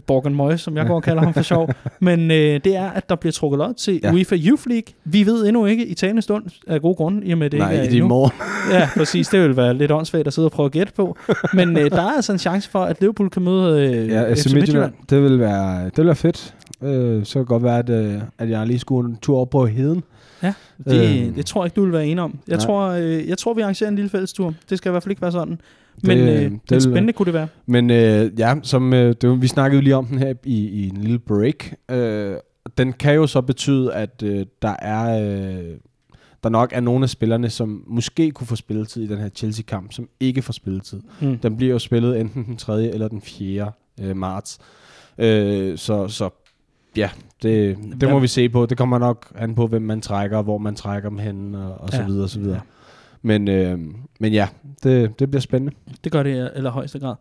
[0.02, 1.70] Borgen Moyes, som jeg går og kalder ham for sjov.
[1.99, 4.14] Men øh, det er, at der bliver trukket lod til ja.
[4.14, 4.94] UEFA Youth League.
[5.06, 7.72] Vi ved endnu ikke i talende stund af gode grunde, i og med det Nej,
[7.72, 8.32] ikke er det er i morgen.
[8.72, 9.28] Ja, præcis.
[9.28, 11.18] Det vil være lidt åndssvagt at sidde og prøve at gætte på.
[11.53, 14.45] Men øh, der er altså en chance for, at Liverpool kan møde øh, Ja, FC
[14.45, 14.94] AC Midtjylland.
[15.10, 16.56] Det vil være, det vil være fedt.
[16.84, 19.49] Øh, så kan det godt være, at, øh, at jeg lige skulle en tur op
[19.49, 20.03] på heden.
[20.88, 21.36] Det, Øh.
[21.36, 22.40] det tror jeg ikke, du vil være enig om.
[22.48, 22.65] Jeg Nej.
[22.65, 24.53] tror, øh, jeg tror, vi arrangerer en lille fællestur.
[24.70, 25.61] Det skal i hvert fald ikke være sådan.
[26.03, 27.48] Men, Det, øh, det men vil spændende kunne det være.
[27.65, 30.98] Men øh, ja, som, øh, det, vi snakkede lige om den her i, i en
[30.98, 31.74] lille break.
[31.91, 32.36] Øh,
[32.78, 35.22] den kan jo så betyde, at øh, der er
[35.60, 35.64] øh,
[36.44, 39.94] der nok er nogle af spillerne, som måske kunne få spilletid i den her Chelsea-kamp,
[39.94, 41.02] som ikke får spilletid.
[41.22, 41.38] Mm.
[41.38, 42.84] Den bliver jo spillet enten den 3.
[42.84, 43.72] eller den 4.
[44.02, 44.60] Øh, marts.
[45.18, 46.30] Øh, så, så
[46.98, 47.10] ja,
[47.44, 48.20] det, det må Ja.
[48.22, 48.65] vi se på.
[48.65, 51.90] Det kommer nok an på, hvem man trækker, hvor man trækker dem hen, og, og
[51.90, 52.06] så Ja.
[52.07, 52.56] videre, og så videre.
[52.56, 52.61] Ja.
[53.22, 53.80] Men, øh,
[54.20, 54.48] men ja,
[54.84, 55.76] det, det bliver spændende.
[56.03, 57.15] Det gør det i allerhøjeste grad.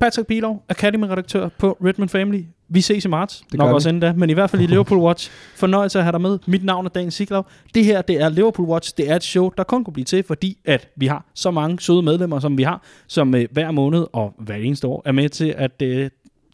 [0.00, 2.42] Patrick Pilov, Academy-redaktør på Redmond Family.
[2.68, 3.44] Vi ses i marts.
[3.50, 5.30] Det Nok også inden da, men i hvert fald i Liverpool Watch.
[5.56, 6.38] Fornøjelse at have dig med.
[6.46, 7.46] Mit navn er Dan Siglov.
[7.74, 8.92] Det her, det er Liverpool Watch.
[8.96, 11.80] Det er et show, der kun kunne blive til, fordi at vi har så mange
[11.80, 15.28] søde medlemmer, som vi har, som øh, hver måned og hver eneste år er med
[15.28, 16.10] til at øh,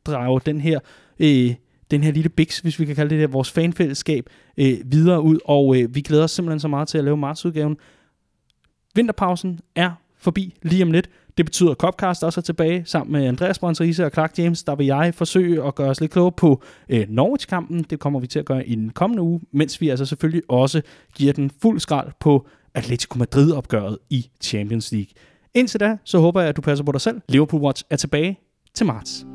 [0.06, 0.78] drage den her...
[1.20, 1.55] Øh,
[1.90, 5.39] den her lille biks, hvis vi kan kalde det der, vores fanfællesskab, øh, videre ud,
[5.44, 7.77] og øh, vi glæder os simpelthen så meget til at lave martsudgaven.
[8.94, 11.11] Vinterpausen er forbi lige om lidt.
[11.36, 14.62] Det betyder, at Copcast også er tilbage sammen med Andreas Brøndse og Clark James.
[14.62, 17.82] Der vil jeg forsøge at gøre os lidt klogere på øh, Norwich-kampen.
[17.90, 20.82] Det kommer vi til at gøre i den kommende uge, mens vi altså selvfølgelig også
[21.15, 25.11] giver den fuld skrald på Atletico Madrid-opgøret i Champions League.
[25.55, 27.20] Indtil da, så håber jeg, at du passer på dig selv.
[27.28, 28.39] Liverpool Watch er tilbage
[28.74, 29.27] til marts.